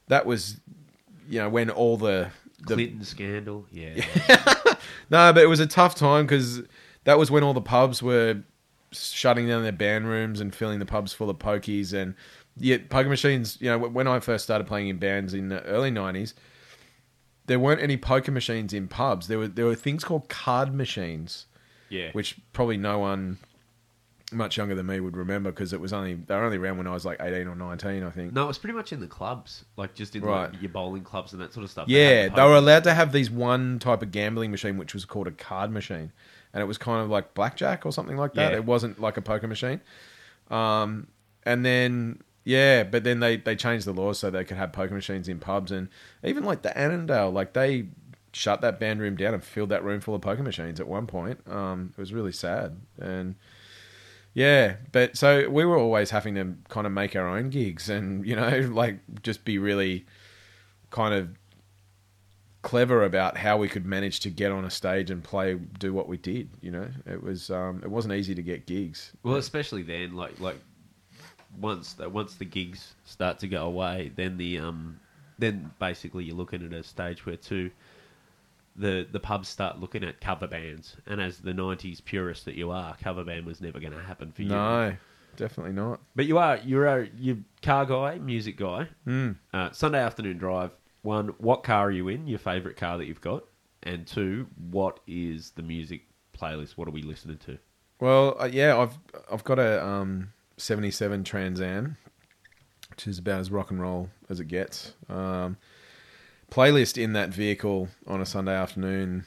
that 0.08 0.26
was, 0.26 0.60
you 1.28 1.38
know, 1.40 1.48
when 1.48 1.70
all 1.70 1.96
the 1.96 2.30
the 2.66 2.74
Clinton 2.74 3.04
scandal. 3.04 3.66
Yeah. 3.70 4.04
no, 5.10 5.32
but 5.32 5.38
it 5.38 5.48
was 5.48 5.60
a 5.60 5.66
tough 5.66 5.94
time 5.94 6.26
because 6.26 6.62
that 7.04 7.18
was 7.18 7.30
when 7.30 7.42
all 7.42 7.54
the 7.54 7.60
pubs 7.60 8.02
were 8.02 8.42
shutting 8.92 9.46
down 9.46 9.62
their 9.62 9.72
band 9.72 10.06
rooms 10.06 10.40
and 10.40 10.54
filling 10.54 10.78
the 10.78 10.86
pubs 10.86 11.12
full 11.12 11.30
of 11.30 11.38
pokies 11.38 11.92
and 11.92 12.14
yeah, 12.56 12.78
poker 12.88 13.08
machines. 13.08 13.56
You 13.60 13.70
know, 13.70 13.78
when 13.78 14.06
I 14.06 14.20
first 14.20 14.44
started 14.44 14.66
playing 14.66 14.88
in 14.88 14.98
bands 14.98 15.34
in 15.34 15.48
the 15.48 15.62
early 15.62 15.90
nineties, 15.90 16.34
there 17.46 17.58
weren't 17.58 17.82
any 17.82 17.96
poker 17.96 18.32
machines 18.32 18.72
in 18.72 18.88
pubs. 18.88 19.28
There 19.28 19.38
were 19.38 19.48
there 19.48 19.66
were 19.66 19.74
things 19.74 20.04
called 20.04 20.28
card 20.28 20.74
machines, 20.74 21.46
yeah. 21.88 22.10
which 22.12 22.36
probably 22.52 22.76
no 22.76 22.98
one 22.98 23.38
much 24.32 24.56
younger 24.56 24.74
than 24.74 24.86
me 24.86 25.00
would 25.00 25.16
remember 25.16 25.50
because 25.50 25.72
it 25.72 25.80
was 25.80 25.92
only 25.92 26.14
they 26.14 26.34
were 26.34 26.42
only 26.44 26.56
around 26.56 26.78
when 26.78 26.86
I 26.86 26.92
was 26.92 27.04
like 27.04 27.20
eighteen 27.20 27.48
or 27.48 27.54
nineteen, 27.54 28.02
I 28.02 28.10
think. 28.10 28.32
No, 28.32 28.44
it 28.44 28.48
was 28.48 28.58
pretty 28.58 28.76
much 28.76 28.92
in 28.92 29.00
the 29.00 29.06
clubs, 29.06 29.64
like 29.76 29.94
just 29.94 30.14
in 30.14 30.22
Right. 30.22 30.50
like, 30.52 30.62
your 30.62 30.70
bowling 30.70 31.02
clubs 31.02 31.32
and 31.32 31.40
that 31.42 31.52
sort 31.52 31.64
of 31.64 31.70
stuff. 31.70 31.88
Yeah, 31.88 32.22
had 32.22 32.36
they 32.36 32.42
were 32.42 32.56
allowed 32.56 32.84
to 32.84 32.94
have 32.94 33.12
these 33.12 33.30
one 33.30 33.78
type 33.78 34.02
of 34.02 34.10
gambling 34.10 34.50
machine, 34.50 34.76
which 34.78 34.94
was 34.94 35.04
called 35.04 35.26
a 35.26 35.32
card 35.32 35.70
machine, 35.70 36.12
and 36.52 36.62
it 36.62 36.66
was 36.66 36.78
kind 36.78 37.02
of 37.02 37.10
like 37.10 37.34
blackjack 37.34 37.84
or 37.84 37.92
something 37.92 38.16
like 38.16 38.34
that. 38.34 38.52
Yeah. 38.52 38.58
It 38.58 38.64
wasn't 38.64 39.00
like 39.00 39.16
a 39.16 39.22
poker 39.22 39.48
machine. 39.48 39.80
Um, 40.50 41.08
and 41.44 41.64
then 41.64 42.20
yeah, 42.44 42.84
but 42.84 43.04
then 43.04 43.20
they 43.20 43.36
they 43.36 43.56
changed 43.56 43.86
the 43.86 43.92
laws 43.92 44.18
so 44.18 44.30
they 44.30 44.44
could 44.44 44.56
have 44.56 44.72
poker 44.72 44.94
machines 44.94 45.28
in 45.28 45.38
pubs, 45.38 45.72
and 45.72 45.88
even 46.24 46.44
like 46.44 46.62
the 46.62 46.76
Annandale, 46.78 47.30
like 47.32 47.52
they 47.52 47.88
shut 48.32 48.60
that 48.60 48.78
band 48.78 49.00
room 49.00 49.16
down 49.16 49.34
and 49.34 49.42
filled 49.42 49.70
that 49.70 49.82
room 49.82 50.00
full 50.00 50.14
of 50.14 50.20
poker 50.20 50.42
machines 50.42 50.78
at 50.78 50.86
one 50.86 51.06
point. 51.06 51.40
Um, 51.48 51.92
it 51.96 52.00
was 52.00 52.12
really 52.12 52.32
sad 52.32 52.76
and. 53.00 53.34
Yeah, 54.32 54.76
but 54.92 55.16
so 55.16 55.48
we 55.48 55.64
were 55.64 55.76
always 55.76 56.10
having 56.10 56.34
to 56.36 56.54
kind 56.68 56.86
of 56.86 56.92
make 56.92 57.16
our 57.16 57.28
own 57.28 57.50
gigs 57.50 57.88
and, 57.88 58.24
you 58.26 58.36
know, 58.36 58.68
like 58.72 58.98
just 59.22 59.44
be 59.44 59.58
really 59.58 60.06
kind 60.90 61.14
of 61.14 61.28
clever 62.62 63.04
about 63.04 63.36
how 63.36 63.56
we 63.56 63.68
could 63.68 63.86
manage 63.86 64.20
to 64.20 64.30
get 64.30 64.52
on 64.52 64.64
a 64.64 64.70
stage 64.70 65.10
and 65.10 65.24
play 65.24 65.54
do 65.54 65.92
what 65.92 66.08
we 66.08 66.16
did, 66.16 66.48
you 66.60 66.70
know. 66.70 66.88
It 67.06 67.22
was 67.22 67.50
um 67.50 67.80
it 67.82 67.90
wasn't 67.90 68.14
easy 68.14 68.34
to 68.34 68.42
get 68.42 68.66
gigs. 68.66 69.12
Well, 69.22 69.36
especially 69.36 69.82
then, 69.82 70.14
like 70.14 70.38
like 70.40 70.58
once 71.58 71.94
the, 71.94 72.08
once 72.08 72.34
the 72.34 72.44
gigs 72.44 72.94
start 73.04 73.38
to 73.40 73.48
go 73.48 73.66
away, 73.66 74.12
then 74.14 74.36
the 74.36 74.58
um 74.58 75.00
then 75.38 75.70
basically 75.78 76.24
you're 76.24 76.36
looking 76.36 76.64
at 76.64 76.72
a 76.72 76.82
stage 76.82 77.24
where 77.24 77.36
too 77.36 77.70
the 78.76 79.06
the 79.10 79.20
pubs 79.20 79.48
start 79.48 79.78
looking 79.80 80.04
at 80.04 80.20
cover 80.20 80.46
bands, 80.46 80.96
and 81.06 81.20
as 81.20 81.38
the 81.38 81.52
'90s 81.52 82.04
purist 82.04 82.44
that 82.44 82.54
you 82.54 82.70
are, 82.70 82.96
cover 83.02 83.24
band 83.24 83.46
was 83.46 83.60
never 83.60 83.80
going 83.80 83.92
to 83.92 84.00
happen 84.02 84.32
for 84.32 84.42
you. 84.42 84.48
No, 84.48 84.94
definitely 85.36 85.72
not. 85.72 86.00
but 86.14 86.26
you 86.26 86.38
are 86.38 86.58
you're 86.58 86.86
a 86.86 87.08
you 87.18 87.44
car 87.62 87.86
guy, 87.86 88.18
music 88.18 88.56
guy. 88.56 88.88
Mm. 89.06 89.36
Uh, 89.52 89.70
Sunday 89.72 90.00
afternoon 90.00 90.38
drive. 90.38 90.70
One, 91.02 91.28
what 91.38 91.62
car 91.64 91.86
are 91.88 91.90
you 91.90 92.08
in? 92.08 92.26
Your 92.26 92.38
favourite 92.38 92.76
car 92.76 92.98
that 92.98 93.06
you've 93.06 93.22
got, 93.22 93.44
and 93.82 94.06
two, 94.06 94.46
what 94.70 95.00
is 95.06 95.52
the 95.52 95.62
music 95.62 96.02
playlist? 96.38 96.72
What 96.72 96.88
are 96.88 96.92
we 96.92 97.02
listening 97.02 97.38
to? 97.46 97.58
Well, 98.00 98.36
uh, 98.40 98.48
yeah, 98.50 98.78
I've 98.78 98.98
I've 99.30 99.44
got 99.44 99.58
a 99.58 99.84
um 99.84 100.32
77 100.58 101.24
Trans 101.24 101.60
Am, 101.60 101.96
which 102.90 103.06
is 103.06 103.18
about 103.18 103.40
as 103.40 103.50
rock 103.50 103.70
and 103.70 103.80
roll 103.80 104.10
as 104.28 104.40
it 104.40 104.46
gets. 104.46 104.94
Um, 105.08 105.56
playlist 106.50 107.00
in 107.00 107.12
that 107.14 107.30
vehicle 107.30 107.88
on 108.06 108.20
a 108.20 108.26
Sunday 108.26 108.54
afternoon 108.54 109.24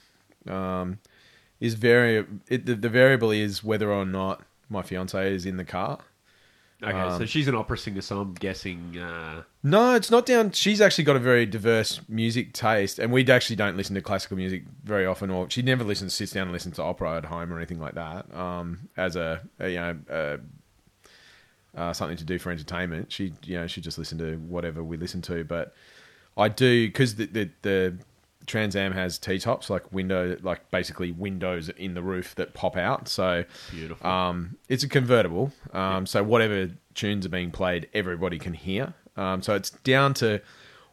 um, 0.47 0.99
is 1.59 1.73
very. 1.75 2.25
It, 2.47 2.65
the, 2.65 2.75
the 2.75 2.89
variable 2.89 3.31
is 3.31 3.63
whether 3.63 3.91
or 3.91 4.05
not 4.05 4.43
my 4.69 4.81
fiance 4.81 5.33
is 5.33 5.45
in 5.45 5.57
the 5.57 5.65
car. 5.65 5.99
Okay, 6.81 6.91
so 6.91 7.15
Um, 7.15 7.25
she's 7.25 7.47
an 7.47 7.55
opera 7.55 7.77
singer, 7.77 8.01
so 8.01 8.19
I'm 8.21 8.33
guessing. 8.33 8.97
Uh, 8.97 9.43
No, 9.63 9.95
it's 9.95 10.11
not 10.11 10.25
down. 10.25 10.51
She's 10.51 10.81
actually 10.81 11.05
got 11.05 11.15
a 11.15 11.19
very 11.19 11.45
diverse 11.45 12.01
music 12.09 12.51
taste, 12.51 12.99
and 12.99 13.11
we 13.11 13.25
actually 13.29 13.55
don't 13.55 13.77
listen 13.77 13.95
to 13.95 14.01
classical 14.01 14.35
music 14.35 14.63
very 14.83 15.05
often. 15.05 15.29
Or 15.29 15.49
she 15.49 15.61
never 15.61 15.85
listens, 15.85 16.13
sits 16.13 16.33
down 16.33 16.43
and 16.43 16.51
listens 16.51 16.75
to 16.75 16.83
opera 16.83 17.17
at 17.17 17.25
home 17.25 17.53
or 17.53 17.57
anything 17.57 17.79
like 17.79 17.93
that. 17.95 18.33
Um, 18.35 18.89
as 18.97 19.15
a, 19.15 19.41
a 19.59 19.69
you 19.69 19.79
know. 19.79 19.97
Uh, 20.09 20.37
uh, 21.75 21.91
something 21.91 22.17
to 22.17 22.23
do 22.23 22.37
for 22.37 22.51
entertainment. 22.51 23.11
She, 23.11 23.33
you 23.43 23.57
know, 23.57 23.67
she 23.67 23.81
just 23.81 23.97
listen 23.97 24.17
to 24.19 24.35
whatever 24.35 24.83
we 24.83 24.95
listen 24.97 25.23
to. 25.23 25.43
But 25.43 25.73
I 26.37 26.49
do 26.49 26.87
because 26.87 27.15
the, 27.15 27.25
the 27.25 27.49
the 27.61 27.97
Trans 28.45 28.75
Am 28.75 28.91
has 28.91 29.17
T 29.17 29.39
tops, 29.39 29.69
like 29.69 29.91
window, 29.93 30.37
like 30.41 30.69
basically 30.71 31.11
windows 31.11 31.69
in 31.69 31.93
the 31.93 32.01
roof 32.01 32.35
that 32.35 32.53
pop 32.53 32.75
out. 32.75 33.07
So 33.07 33.45
Beautiful. 33.71 34.05
um, 34.05 34.57
it's 34.67 34.83
a 34.83 34.89
convertible. 34.89 35.51
Um, 35.71 36.05
So 36.05 36.23
whatever 36.23 36.69
tunes 36.93 37.25
are 37.25 37.29
being 37.29 37.51
played, 37.51 37.87
everybody 37.93 38.37
can 38.39 38.53
hear. 38.53 38.93
Um, 39.15 39.41
so 39.41 39.55
it's 39.55 39.69
down 39.69 40.13
to 40.15 40.41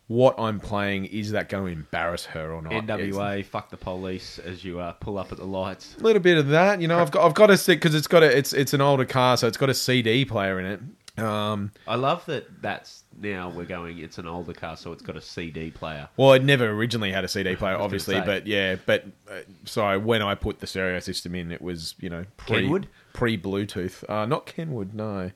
what 0.07 0.35
I'm 0.39 0.59
playing. 0.59 1.05
Is 1.07 1.31
that 1.31 1.49
going 1.49 1.67
to 1.67 1.73
embarrass 1.73 2.25
her 2.27 2.53
or 2.53 2.61
not? 2.63 2.73
It's 2.73 2.85
NWA, 2.87 3.45
fuck 3.45 3.71
the 3.71 3.77
police 3.77 4.39
as 4.41 4.65
you 4.65 4.81
uh, 4.81 4.93
pull 4.93 5.19
up 5.19 5.31
at 5.31 5.39
the 5.39 5.45
lights. 5.45 5.97
a 5.99 6.03
little 6.03 6.21
bit 6.21 6.37
of 6.37 6.49
that. 6.49 6.81
You 6.81 6.89
know, 6.89 6.99
I've 7.01 7.11
got 7.13 7.25
I've 7.27 7.35
got 7.35 7.47
to 7.47 7.57
see 7.57 7.75
because 7.75 7.95
it's 7.95 8.09
got 8.09 8.23
a 8.25 8.37
it's 8.37 8.53
it's 8.53 8.75
an 8.75 8.81
older 8.81 9.05
car, 9.05 9.37
so 9.37 9.47
it's 9.47 9.57
got 9.57 9.71
a 9.71 9.75
CD 9.75 10.25
player 10.25 10.59
in 10.59 10.67
it. 10.67 10.81
Um, 11.21 11.73
I 11.87 11.97
love 11.97 12.25
that 12.27 12.63
that's 12.63 13.05
now 13.21 13.51
we're 13.51 13.65
going, 13.67 13.99
it's 13.99 14.19
an 14.19 14.27
older 14.27 14.53
car, 14.53 14.77
so 14.77 14.93
it's 14.93 15.03
got 15.03 15.17
a 15.17 15.21
CD 15.21 15.71
player. 15.71 16.09
well, 16.17 16.33
it 16.33 16.43
never 16.45 16.69
originally 16.71 17.13
had 17.13 17.25
a 17.25 17.29
CD 17.29 17.55
player, 17.63 17.77
obviously, 17.77 18.21
but 18.21 18.47
yeah, 18.47 18.77
but 18.87 19.05
uh, 19.31 19.41
sorry, 19.65 19.99
when 19.99 20.23
I 20.23 20.35
put 20.35 20.61
the 20.61 20.67
stereo 20.67 20.99
system 21.01 21.35
in, 21.35 21.53
it 21.53 21.61
was 21.63 21.95
you 22.01 22.09
know 22.11 22.25
pre 22.37 22.63
Kenwood? 22.63 22.89
pre 23.13 23.37
Bluetooth, 23.39 24.09
uh, 24.09 24.27
not 24.27 24.47
Kenwood, 24.47 24.95
no, 24.95 25.31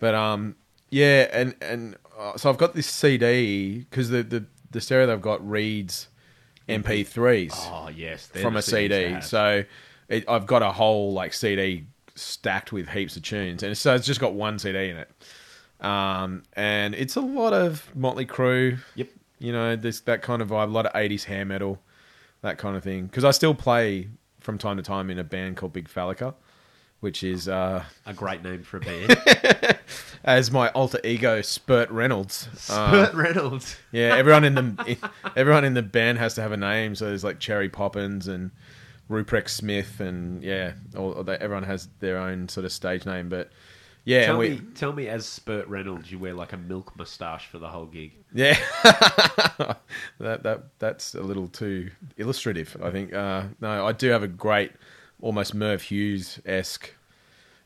but 0.00 0.14
um, 0.14 0.56
yeah, 0.90 1.28
and 1.32 1.54
and 1.60 1.96
uh, 2.18 2.36
so 2.36 2.50
I've 2.50 2.58
got 2.58 2.74
this 2.74 2.86
CD 2.88 3.80
because 3.90 4.10
the, 4.10 4.22
the 4.22 4.44
the 4.70 4.80
stereo 4.80 5.06
they've 5.06 5.20
got 5.20 5.48
reads 5.48 6.08
MP3s 6.68 7.54
Oh, 7.70 7.88
yes. 7.88 8.26
from 8.26 8.56
a 8.56 8.62
CD. 8.62 9.20
So 9.22 9.64
it, 10.08 10.24
I've 10.28 10.46
got 10.46 10.62
a 10.62 10.72
whole 10.72 11.12
like 11.12 11.32
CD 11.32 11.86
stacked 12.20 12.72
with 12.72 12.88
heaps 12.88 13.16
of 13.16 13.22
tunes, 13.22 13.62
and 13.62 13.76
so 13.76 13.94
it's 13.94 14.06
just 14.06 14.20
got 14.20 14.34
one 14.34 14.58
CD 14.58 14.90
in 14.90 14.96
it. 14.96 15.10
Um, 15.80 16.42
and 16.54 16.94
it's 16.94 17.16
a 17.16 17.20
lot 17.20 17.52
of 17.52 17.90
Motley 17.94 18.26
Crue. 18.26 18.78
Yep. 18.96 19.08
You 19.38 19.52
know, 19.52 19.76
this 19.76 20.00
that 20.00 20.22
kind 20.22 20.42
of 20.42 20.48
vibe, 20.48 20.68
a 20.68 20.72
lot 20.72 20.86
of 20.86 20.92
'80s 20.92 21.24
hair 21.24 21.44
metal, 21.44 21.80
that 22.42 22.58
kind 22.58 22.76
of 22.76 22.82
thing. 22.82 23.06
Because 23.06 23.24
I 23.24 23.30
still 23.30 23.54
play 23.54 24.08
from 24.40 24.58
time 24.58 24.76
to 24.76 24.82
time 24.82 25.10
in 25.10 25.18
a 25.18 25.24
band 25.24 25.56
called 25.56 25.72
Big 25.72 25.88
Phallica, 25.88 26.34
which 27.00 27.22
is 27.22 27.48
uh, 27.48 27.84
A 28.06 28.12
great 28.12 28.42
name 28.42 28.62
for 28.62 28.78
a 28.78 28.80
band. 28.80 29.78
as 30.24 30.50
my 30.50 30.68
alter 30.70 31.00
ego 31.04 31.40
Spurt 31.42 31.90
Reynolds. 31.90 32.48
Uh, 32.68 33.06
Spurt 33.06 33.14
Reynolds. 33.14 33.76
yeah, 33.92 34.16
everyone 34.16 34.44
in 34.44 34.54
the 34.54 34.96
everyone 35.36 35.64
in 35.64 35.74
the 35.74 35.82
band 35.82 36.18
has 36.18 36.34
to 36.34 36.42
have 36.42 36.52
a 36.52 36.56
name. 36.56 36.94
So 36.94 37.06
there's 37.06 37.24
like 37.24 37.38
Cherry 37.38 37.68
Poppins 37.68 38.26
and 38.26 38.50
Ruprecht 39.10 39.48
Smith, 39.48 40.00
and 40.00 40.42
yeah, 40.42 40.72
all, 40.96 41.22
they, 41.24 41.34
everyone 41.36 41.64
has 41.64 41.88
their 42.00 42.18
own 42.18 42.48
sort 42.48 42.64
of 42.64 42.72
stage 42.72 43.06
name. 43.06 43.28
But 43.28 43.50
Yeah, 44.04 44.26
Tell 44.26 44.38
we, 44.38 44.48
me, 44.50 44.60
tell 44.74 44.92
me, 44.92 45.08
as 45.08 45.26
Spurt 45.26 45.66
Reynolds, 45.68 46.10
you 46.12 46.18
wear 46.18 46.34
like 46.34 46.52
a 46.52 46.56
milk 46.56 46.96
moustache 46.96 47.46
for 47.46 47.58
the 47.58 47.68
whole 47.68 47.86
gig. 47.86 48.12
Yeah, 48.34 48.58
that 50.18 50.42
that 50.42 50.62
that's 50.78 51.14
a 51.14 51.22
little 51.22 51.48
too 51.48 51.90
illustrative. 52.16 52.76
I 52.82 52.90
think. 52.90 53.12
Uh, 53.12 53.44
no, 53.60 53.86
I 53.86 53.92
do 53.92 54.08
have 54.10 54.22
a 54.22 54.28
great, 54.28 54.72
almost 55.20 55.54
Merv 55.54 55.82
Hughes 55.82 56.40
esque. 56.44 56.94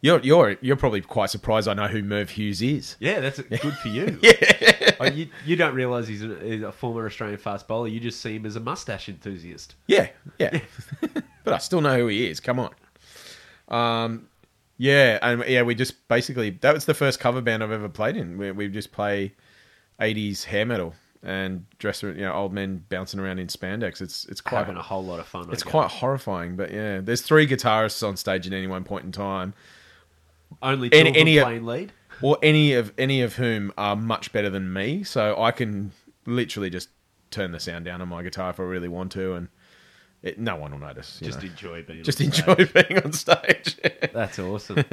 You're 0.01 0.21
you're 0.21 0.57
you're 0.61 0.77
probably 0.77 1.01
quite 1.01 1.31
surprised. 1.31 1.69
I 1.69 1.75
know 1.75 1.87
who 1.87 2.03
Merv 2.03 2.31
Hughes 2.31 2.61
is. 2.61 2.97
Yeah, 2.99 3.21
that's 3.21 3.41
good 3.41 3.75
for 3.75 3.87
you. 3.89 4.19
yeah, 4.23 4.95
oh, 4.99 5.05
you, 5.07 5.29
you 5.47 5.55
don't 5.55 5.77
realise 5.77 6.09
he's 6.09 6.25
a, 6.25 6.37
he's 6.43 6.63
a 6.63 6.73
former 6.73 7.07
Australian 7.07 7.39
fast 7.39 7.69
bowler. 7.69 7.87
You 7.87 8.01
just 8.01 8.21
see 8.21 8.35
him 8.35 8.45
as 8.45 8.57
a 8.57 8.61
mustache 8.61 9.09
enthusiast. 9.09 9.77
Yeah, 9.87 10.09
yeah. 10.41 10.59
but 11.45 11.55
I 11.55 11.59
still 11.59 11.81
know 11.81 11.97
who 11.99 12.07
he 12.09 12.29
is. 12.29 12.41
Come 12.41 12.59
on. 12.59 12.71
Um, 13.69 14.29
yeah, 14.79 15.19
and 15.23 15.45
yeah, 15.47 15.63
we 15.63 15.75
just 15.75 16.09
basically 16.09 16.51
that 16.63 16.75
was 16.75 16.85
the 16.85 16.95
first 16.95 17.21
cover 17.21 17.41
band 17.41 17.63
I've 17.63 17.71
ever 17.73 17.89
played 17.89 18.17
in. 18.17 18.39
We 18.39 18.51
we 18.53 18.69
just 18.69 18.93
play 18.93 19.35
'80s 20.01 20.45
hair 20.45 20.67
metal 20.67 20.95
and 21.23 21.67
dress, 21.79 22.03
you 22.03 22.13
know, 22.15 22.33
old 22.33 22.53
men 22.53 22.85
bouncing 22.89 23.21
around 23.21 23.39
in 23.39 23.47
spandex. 23.47 24.01
It's 24.01 24.25
it's 24.27 24.41
quite 24.41 24.59
Having 24.61 24.77
a 24.77 24.83
whole 24.83 25.05
lot 25.05 25.21
of 25.21 25.27
fun. 25.27 25.49
It's 25.53 25.63
quite 25.63 25.89
horrifying, 25.91 26.57
but 26.57 26.73
yeah, 26.73 27.01
there's 27.01 27.23
three 27.23 27.47
guitarists 27.47 28.07
on 28.07 28.17
stage 28.17 28.47
at 28.47 28.53
any 28.53 28.67
one 28.67 28.83
point 28.85 29.05
in 29.05 29.13
time, 29.13 29.55
only 30.63 30.91
two 30.91 30.99
any- 30.99 31.09
of 31.11 31.15
them 31.15 31.21
any- 31.21 31.41
playing 31.41 31.67
lead. 31.67 31.93
or 32.21 32.39
any 32.43 32.73
of 32.75 32.93
any 32.99 33.23
of 33.23 33.37
whom 33.37 33.73
are 33.79 33.95
much 33.97 34.33
better 34.33 34.51
than 34.51 34.73
me. 34.73 35.05
So 35.05 35.41
I 35.41 35.53
can 35.53 35.93
literally 36.27 36.71
just 36.71 36.89
turn 37.31 37.53
the 37.53 37.61
sound 37.61 37.85
down 37.85 38.03
on 38.03 38.09
my 38.09 38.23
guitar 38.23 38.51
if 38.51 38.59
I 38.59 38.65
really 38.65 38.89
want 38.89 39.13
to, 39.13 39.35
and 39.35 39.49
it, 40.23 40.39
no 40.39 40.57
one 40.57 40.73
will 40.73 40.79
notice. 40.79 41.19
you 41.21 41.27
Just 41.27 41.43
know. 41.43 41.49
enjoy 41.51 41.83
being. 41.83 42.03
just 42.05 42.21
on 42.21 42.27
enjoy 42.27 42.55
stage. 42.67 42.73
being 42.89 43.03
on 43.05 43.13
stage. 43.13 43.77
That's 44.13 44.39
awesome. 44.39 44.85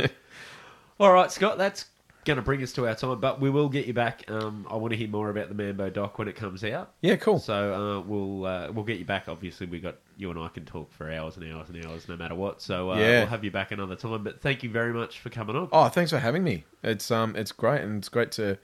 All 0.99 1.13
right, 1.13 1.31
Scott, 1.31 1.57
that's 1.57 1.85
going 2.25 2.35
to 2.35 2.41
bring 2.41 2.61
us 2.61 2.73
to 2.73 2.85
our 2.85 2.93
time, 2.93 3.21
but 3.21 3.39
we 3.39 3.49
will 3.49 3.69
get 3.69 3.85
you 3.85 3.93
back. 3.93 4.29
Um, 4.29 4.67
I 4.69 4.75
want 4.75 4.91
to 4.91 4.97
hear 4.97 5.07
more 5.07 5.29
about 5.29 5.47
the 5.47 5.55
Mambo 5.55 5.89
doc 5.89 6.19
when 6.19 6.27
it 6.27 6.35
comes 6.35 6.61
out. 6.65 6.91
yeah, 6.99 7.15
cool. 7.15 7.39
So 7.39 7.53
uh, 7.73 7.99
we'll 8.01 8.45
uh, 8.45 8.71
we'll 8.73 8.83
get 8.83 8.99
you 8.99 9.05
back. 9.05 9.29
Obviously, 9.29 9.65
we 9.65 9.79
got 9.79 9.95
you 10.17 10.29
and 10.29 10.37
I 10.37 10.49
can 10.49 10.65
talk 10.65 10.91
for 10.91 11.09
hours 11.09 11.37
and 11.37 11.49
hours 11.53 11.69
and 11.69 11.85
hours, 11.85 12.09
no 12.09 12.17
matter 12.17 12.35
what. 12.35 12.61
So 12.61 12.91
uh, 12.91 12.97
Yeah. 12.97 13.19
we'll 13.19 13.27
have 13.27 13.45
you 13.45 13.51
back 13.51 13.71
another 13.71 13.95
time. 13.95 14.23
But 14.25 14.41
thank 14.41 14.61
you 14.61 14.69
very 14.69 14.91
much 14.93 15.19
for 15.19 15.29
coming 15.29 15.55
on. 15.55 15.69
Oh, 15.71 15.87
thanks 15.87 16.11
for 16.11 16.19
having 16.19 16.43
me. 16.43 16.65
It's 16.83 17.09
um, 17.11 17.35
it's 17.37 17.53
great, 17.53 17.79
and 17.81 17.97
it's 17.99 18.09
great 18.09 18.33
to 18.33 18.57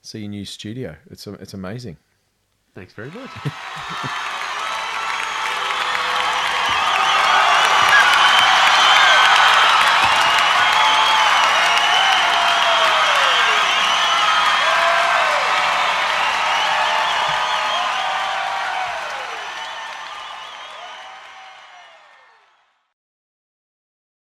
see 0.00 0.20
your 0.20 0.30
new 0.30 0.46
studio. 0.46 0.96
It's 1.10 1.26
it's 1.26 1.52
amazing. 1.52 1.98
Thanks 2.74 2.94
very 2.94 3.10
much. 3.10 4.38